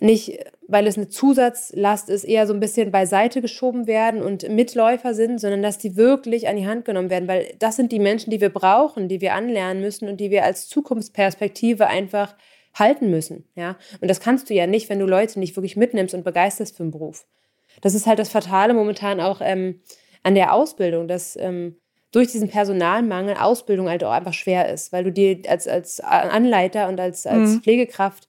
nicht, 0.00 0.38
weil 0.66 0.86
es 0.86 0.96
eine 0.96 1.08
Zusatzlast 1.08 2.08
ist, 2.08 2.24
eher 2.24 2.46
so 2.46 2.54
ein 2.54 2.60
bisschen 2.60 2.90
beiseite 2.90 3.40
geschoben 3.40 3.86
werden 3.86 4.22
und 4.22 4.48
Mitläufer 4.48 5.14
sind, 5.14 5.40
sondern 5.40 5.62
dass 5.62 5.78
die 5.78 5.96
wirklich 5.96 6.48
an 6.48 6.56
die 6.56 6.66
Hand 6.66 6.84
genommen 6.84 7.10
werden, 7.10 7.28
weil 7.28 7.54
das 7.58 7.76
sind 7.76 7.90
die 7.90 7.98
Menschen, 7.98 8.30
die 8.30 8.40
wir 8.40 8.50
brauchen, 8.50 9.08
die 9.08 9.20
wir 9.20 9.34
anlernen 9.34 9.80
müssen 9.80 10.08
und 10.08 10.18
die 10.18 10.30
wir 10.30 10.44
als 10.44 10.68
Zukunftsperspektive 10.68 11.86
einfach 11.86 12.36
halten 12.74 13.10
müssen, 13.10 13.44
ja. 13.56 13.76
Und 14.00 14.08
das 14.08 14.20
kannst 14.20 14.50
du 14.50 14.54
ja 14.54 14.66
nicht, 14.66 14.88
wenn 14.88 15.00
du 15.00 15.06
Leute 15.06 15.38
nicht 15.40 15.56
wirklich 15.56 15.76
mitnimmst 15.76 16.14
und 16.14 16.24
begeisterst 16.24 16.76
für 16.76 16.84
den 16.84 16.92
Beruf. 16.92 17.26
Das 17.80 17.94
ist 17.94 18.06
halt 18.06 18.18
das 18.18 18.28
Fatale 18.28 18.74
momentan 18.74 19.20
auch 19.20 19.40
ähm, 19.42 19.80
an 20.22 20.34
der 20.34 20.52
Ausbildung, 20.52 21.08
dass 21.08 21.36
ähm, 21.36 21.76
durch 22.12 22.32
diesen 22.32 22.48
Personalmangel 22.48 23.36
Ausbildung 23.36 23.88
halt 23.88 24.04
auch 24.04 24.12
einfach 24.12 24.32
schwer 24.32 24.72
ist, 24.72 24.92
weil 24.92 25.04
du 25.04 25.12
dir 25.12 25.40
als, 25.48 25.68
als 25.68 26.00
Anleiter 26.00 26.88
und 26.88 27.00
als, 27.00 27.26
als 27.26 27.50
mhm. 27.50 27.62
Pflegekraft 27.62 28.27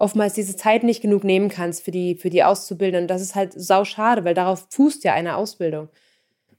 oftmals 0.00 0.32
diese 0.32 0.56
Zeit 0.56 0.82
nicht 0.82 1.02
genug 1.02 1.24
nehmen 1.24 1.50
kannst 1.50 1.84
für 1.84 1.90
die, 1.90 2.16
für 2.16 2.30
die 2.30 2.42
Auszubildenden. 2.42 3.04
Und 3.04 3.10
das 3.10 3.20
ist 3.20 3.34
halt 3.34 3.52
sau 3.54 3.84
schade, 3.84 4.24
weil 4.24 4.34
darauf 4.34 4.66
fußt 4.70 5.04
ja 5.04 5.12
eine 5.12 5.36
Ausbildung. 5.36 5.88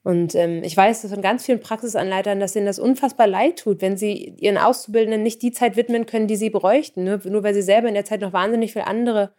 Und 0.04 0.36
ähm, 0.36 0.64
ich 0.64 0.78
weiß 0.78 1.08
von 1.08 1.22
ganz 1.22 1.46
vielen 1.46 1.60
Praxisanleitern, 1.60 2.40
dass 2.40 2.56
ihnen 2.56 2.68
das 2.68 2.80
unfassbar 2.80 3.28
leid 3.28 3.60
tut, 3.60 3.82
wenn 3.82 3.98
sie 3.98 4.36
ihren 4.40 4.58
Auszubildenden 4.58 5.24
nicht 5.24 5.42
die 5.42 5.52
Zeit 5.52 5.76
widmen 5.76 6.06
können, 6.06 6.28
die 6.28 6.36
sie 6.36 6.52
bräuchten. 6.52 7.04
Nur, 7.04 7.20
nur 7.26 7.44
weil 7.44 7.54
sie 7.54 7.62
selber 7.64 7.88
in 7.88 7.96
der 7.96 8.06
Zeit 8.06 8.22
noch 8.22 8.34
wahnsinnig 8.34 8.74
viel 8.74 8.84
andere 8.84 9.32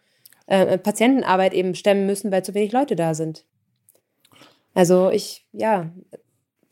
äh, 0.47 0.77
Patientenarbeit 0.77 1.53
eben 1.53 1.73
stemmen 1.73 2.05
müssen, 2.05 2.31
weil 2.31 2.43
zu 2.43 2.53
wenig 2.53 2.73
Leute 2.73 2.97
da 2.97 3.13
sind. 3.13 3.45
Also 4.73 5.11
ich, 5.11 5.45
ja, 5.53 5.91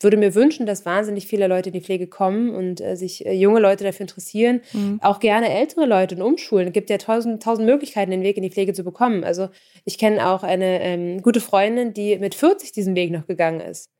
würde 0.02 0.16
mir 0.16 0.34
wünschen, 0.34 0.66
dass 0.66 0.86
wahnsinnig 0.86 1.26
viele 1.26 1.46
Leute 1.46 1.70
in 1.70 1.74
die 1.74 1.80
Pflege 1.80 2.06
kommen 2.06 2.54
und 2.54 2.80
äh, 2.80 2.96
sich 2.96 3.26
äh, 3.26 3.32
junge 3.32 3.60
Leute 3.60 3.84
dafür 3.84 4.04
interessieren. 4.04 4.60
Mhm. 4.72 5.00
Auch 5.02 5.20
gerne 5.20 5.50
ältere 5.52 5.86
Leute 5.86 6.16
und 6.16 6.22
umschulen. 6.22 6.68
Es 6.68 6.72
gibt 6.72 6.90
ja 6.90 6.98
tausend, 6.98 7.42
tausend 7.42 7.66
Möglichkeiten, 7.66 8.10
den 8.10 8.22
Weg 8.22 8.36
in 8.36 8.42
die 8.42 8.50
Pflege 8.50 8.72
zu 8.72 8.84
bekommen. 8.84 9.24
Also 9.24 9.48
ich 9.84 9.98
kenne 9.98 10.28
auch 10.28 10.42
eine 10.42 10.82
ähm, 10.82 11.22
gute 11.22 11.40
Freundin, 11.40 11.94
die 11.94 12.18
mit 12.18 12.34
40 12.34 12.72
diesen 12.72 12.94
Weg 12.94 13.10
noch 13.10 13.26
gegangen 13.26 13.60
ist. 13.60 13.90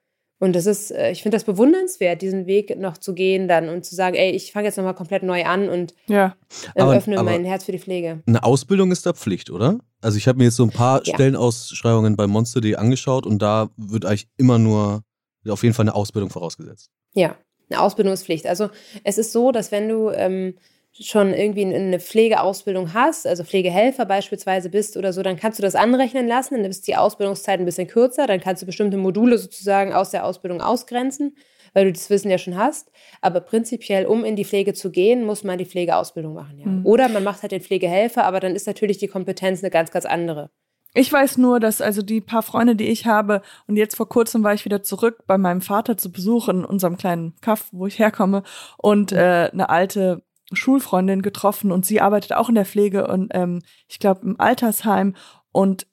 Und 0.42 0.56
das 0.56 0.66
ist, 0.66 0.90
äh, 0.90 1.12
ich 1.12 1.22
finde 1.22 1.36
das 1.36 1.44
bewundernswert, 1.44 2.20
diesen 2.20 2.46
Weg 2.46 2.76
noch 2.76 2.98
zu 2.98 3.14
gehen 3.14 3.46
dann 3.46 3.68
und 3.68 3.84
zu 3.84 3.94
sagen, 3.94 4.16
ey, 4.16 4.32
ich 4.32 4.50
fange 4.50 4.66
jetzt 4.66 4.76
nochmal 4.76 4.96
komplett 4.96 5.22
neu 5.22 5.44
an 5.44 5.68
und 5.68 5.94
ja. 6.08 6.34
äh, 6.74 6.80
aber, 6.80 6.96
öffne 6.96 7.16
aber 7.16 7.30
mein 7.30 7.44
Herz 7.44 7.62
für 7.62 7.70
die 7.70 7.78
Pflege. 7.78 8.24
Eine 8.26 8.42
Ausbildung 8.42 8.90
ist 8.90 9.06
da 9.06 9.12
Pflicht, 9.12 9.50
oder? 9.50 9.78
Also 10.00 10.18
ich 10.18 10.26
habe 10.26 10.38
mir 10.38 10.44
jetzt 10.46 10.56
so 10.56 10.64
ein 10.64 10.70
paar 10.70 11.00
ja. 11.06 11.14
Stellenausschreibungen 11.14 12.16
bei 12.16 12.26
Monster.de 12.26 12.74
angeschaut 12.74 13.24
und 13.24 13.40
da 13.40 13.70
wird 13.76 14.04
eigentlich 14.04 14.26
immer 14.36 14.58
nur 14.58 15.04
auf 15.50 15.62
jeden 15.62 15.74
Fall 15.74 15.84
eine 15.84 15.94
Ausbildung 15.94 16.30
vorausgesetzt. 16.30 16.90
Ja, 17.14 17.36
eine 17.70 17.80
Ausbildung 17.80 18.12
ist 18.12 18.24
Pflicht. 18.24 18.46
Also 18.46 18.70
es 19.04 19.18
ist 19.18 19.32
so, 19.32 19.52
dass 19.52 19.72
wenn 19.72 19.88
du 19.88 20.10
ähm, 20.10 20.54
schon 21.00 21.32
irgendwie 21.32 21.64
eine 21.64 21.98
Pflegeausbildung 21.98 22.92
hast, 22.92 23.26
also 23.26 23.44
Pflegehelfer 23.44 24.04
beispielsweise 24.04 24.68
bist 24.68 24.96
oder 24.96 25.12
so, 25.12 25.22
dann 25.22 25.36
kannst 25.36 25.58
du 25.58 25.62
das 25.62 25.74
anrechnen 25.74 26.26
lassen, 26.26 26.56
dann 26.56 26.70
ist 26.70 26.86
die 26.86 26.96
Ausbildungszeit 26.96 27.58
ein 27.58 27.64
bisschen 27.64 27.88
kürzer, 27.88 28.26
dann 28.26 28.40
kannst 28.40 28.62
du 28.62 28.66
bestimmte 28.66 28.98
Module 28.98 29.38
sozusagen 29.38 29.94
aus 29.94 30.10
der 30.10 30.26
Ausbildung 30.26 30.60
ausgrenzen, 30.60 31.34
weil 31.72 31.86
du 31.86 31.92
das 31.92 32.10
Wissen 32.10 32.30
ja 32.30 32.36
schon 32.36 32.58
hast. 32.58 32.90
Aber 33.22 33.40
prinzipiell, 33.40 34.04
um 34.04 34.22
in 34.24 34.36
die 34.36 34.44
Pflege 34.44 34.74
zu 34.74 34.90
gehen, 34.90 35.24
muss 35.24 35.44
man 35.44 35.56
die 35.56 35.64
Pflegeausbildung 35.64 36.34
machen. 36.34 36.58
Ja. 36.58 36.66
Mhm. 36.66 36.84
Oder 36.84 37.08
man 37.08 37.24
macht 37.24 37.40
halt 37.40 37.52
den 37.52 37.62
Pflegehelfer, 37.62 38.24
aber 38.24 38.40
dann 38.40 38.54
ist 38.54 38.66
natürlich 38.66 38.98
die 38.98 39.08
Kompetenz 39.08 39.62
eine 39.62 39.70
ganz, 39.70 39.90
ganz 39.90 40.04
andere. 40.04 40.50
Ich 40.94 41.10
weiß 41.10 41.38
nur, 41.38 41.58
dass 41.58 41.80
also 41.80 42.02
die 42.02 42.20
paar 42.20 42.42
Freunde, 42.42 42.76
die 42.76 42.88
ich 42.88 43.06
habe, 43.06 43.40
und 43.66 43.76
jetzt 43.76 43.96
vor 43.96 44.08
kurzem 44.08 44.44
war 44.44 44.52
ich 44.52 44.64
wieder 44.66 44.82
zurück 44.82 45.24
bei 45.26 45.38
meinem 45.38 45.62
Vater 45.62 45.96
zu 45.96 46.12
Besuch 46.12 46.48
in 46.48 46.64
unserem 46.64 46.98
kleinen 46.98 47.34
Kaff, 47.40 47.68
wo 47.72 47.86
ich 47.86 47.98
herkomme, 47.98 48.42
und 48.76 49.12
äh, 49.12 49.48
eine 49.52 49.70
alte 49.70 50.22
Schulfreundin 50.52 51.22
getroffen 51.22 51.72
und 51.72 51.86
sie 51.86 52.02
arbeitet 52.02 52.34
auch 52.34 52.50
in 52.50 52.56
der 52.56 52.66
Pflege 52.66 53.06
und 53.06 53.30
ähm, 53.34 53.62
ich 53.88 53.98
glaube 54.00 54.20
im 54.26 54.38
Altersheim 54.38 55.14
und 55.50 55.86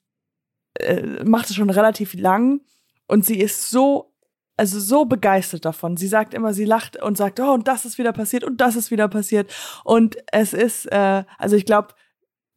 äh, 0.73 1.23
macht 1.23 1.49
es 1.49 1.55
schon 1.55 1.69
relativ 1.69 2.13
lang 2.13 2.59
und 3.07 3.25
sie 3.25 3.39
ist 3.39 3.69
so 3.71 4.09
also 4.57 4.77
so 4.81 5.05
begeistert 5.05 5.63
davon. 5.63 5.95
Sie 5.95 6.09
sagt 6.09 6.33
immer, 6.33 6.53
sie 6.53 6.65
lacht 6.65 7.01
und 7.01 7.15
sagt, 7.15 7.39
oh, 7.39 7.53
und 7.53 7.69
das 7.69 7.85
ist 7.85 7.97
wieder 7.97 8.11
passiert 8.11 8.43
und 8.43 8.59
das 8.59 8.75
ist 8.75 8.91
wieder 8.91 9.07
passiert. 9.07 9.49
Und 9.85 10.17
es 10.33 10.51
ist, 10.51 10.85
äh, 10.91 11.23
also 11.37 11.55
ich 11.55 11.65
glaube, 11.65 11.93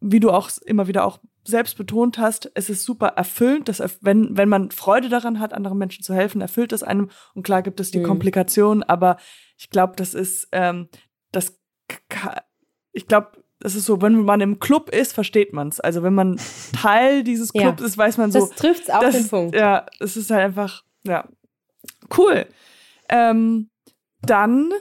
wie 0.01 0.19
du 0.19 0.33
auch 0.33 0.51
immer 0.65 0.89
wieder 0.89 1.05
auch 1.05 1.21
selbst 1.45 1.77
betont 1.77 2.19
hast, 2.19 2.51
es 2.55 2.71
ist 2.71 2.85
super 2.85 3.09
erfüllend, 3.09 3.69
dass 3.69 3.83
wenn, 4.01 4.37
wenn 4.37 4.49
man 4.49 4.71
Freude 4.71 5.09
daran 5.09 5.41
hat, 5.41 5.53
anderen 5.53 5.79
Menschen 5.79 6.05
zu 6.05 6.15
helfen, 6.15 6.41
erfüllt 6.41 6.73
es 6.73 6.83
einem. 6.83 7.11
Und 7.35 7.43
klar 7.43 7.63
gibt 7.63 7.81
es 7.81 7.91
die 7.91 7.99
mhm. 7.99 8.05
Komplikationen, 8.05 8.83
aber 8.83 9.17
ich 9.59 9.71
glaube, 9.71 9.95
das 9.97 10.15
ist, 10.15 10.49
ähm, 10.53 10.89
das, 11.33 11.59
ich 12.93 13.07
glaube, 13.07 13.33
das 13.59 13.75
ist 13.77 13.87
so, 13.87 14.03
wenn 14.03 14.25
man 14.25 14.41
im 14.41 14.59
Club 14.59 14.91
ist, 14.91 15.13
versteht 15.13 15.53
man 15.53 15.69
es. 15.69 15.81
Also 15.81 16.03
wenn 16.03 16.15
man 16.15 16.41
Teil 16.81 17.25
dieses 17.25 17.53
Clubs 17.53 17.81
ja. 17.81 17.87
ist, 17.87 17.99
weiß 17.99 18.19
man 18.19 18.33
so. 18.33 18.41
Das 18.41 18.51
trifft 18.51 18.93
auch 18.93 19.01
das, 19.01 19.15
den 19.15 19.29
Punkt. 19.29 19.55
Ja, 19.55 19.87
es 20.01 20.17
ist 20.17 20.31
halt 20.31 20.45
einfach, 20.45 20.83
ja, 21.05 21.29
cool. 22.17 22.47
Ähm, 23.09 23.69
dann 24.23 24.73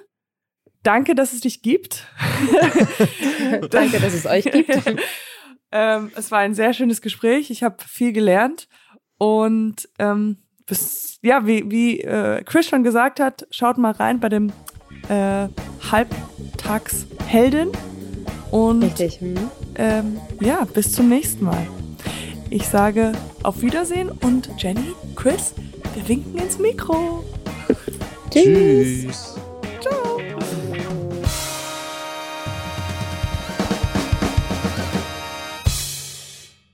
danke, 0.83 1.15
dass 1.15 1.33
es 1.33 1.41
dich 1.41 1.61
gibt. 1.61 2.07
danke, 3.69 3.99
dass 3.99 4.13
es 4.13 4.25
euch 4.25 4.45
gibt. 4.45 4.69
Ähm, 5.71 6.11
es 6.15 6.31
war 6.31 6.39
ein 6.39 6.53
sehr 6.53 6.73
schönes 6.73 7.01
Gespräch. 7.01 7.49
Ich 7.49 7.63
habe 7.63 7.77
viel 7.85 8.13
gelernt. 8.13 8.67
Und 9.17 9.87
ähm, 9.99 10.37
bis, 10.65 11.19
ja, 11.21 11.45
wie, 11.45 11.69
wie 11.69 12.01
äh, 12.01 12.43
Chris 12.43 12.67
schon 12.67 12.83
gesagt 12.83 13.19
hat, 13.19 13.47
schaut 13.51 13.77
mal 13.77 13.91
rein 13.91 14.19
bei 14.19 14.29
dem 14.29 14.51
äh, 15.09 15.47
Halbtagsheldin. 15.91 17.71
Und 18.51 18.83
Richtig. 18.83 19.19
Hm. 19.21 19.35
Ähm, 19.75 20.19
ja, 20.39 20.65
bis 20.65 20.91
zum 20.91 21.07
nächsten 21.07 21.45
Mal. 21.45 21.67
Ich 22.49 22.67
sage 22.67 23.13
auf 23.43 23.61
Wiedersehen 23.61 24.09
und 24.09 24.49
Jenny, 24.57 24.93
Chris, 25.15 25.53
wir 25.93 26.07
winken 26.07 26.37
ins 26.37 26.59
Mikro. 26.59 27.23
Tschüss. 28.29 29.03
Tschüss. 29.03 29.35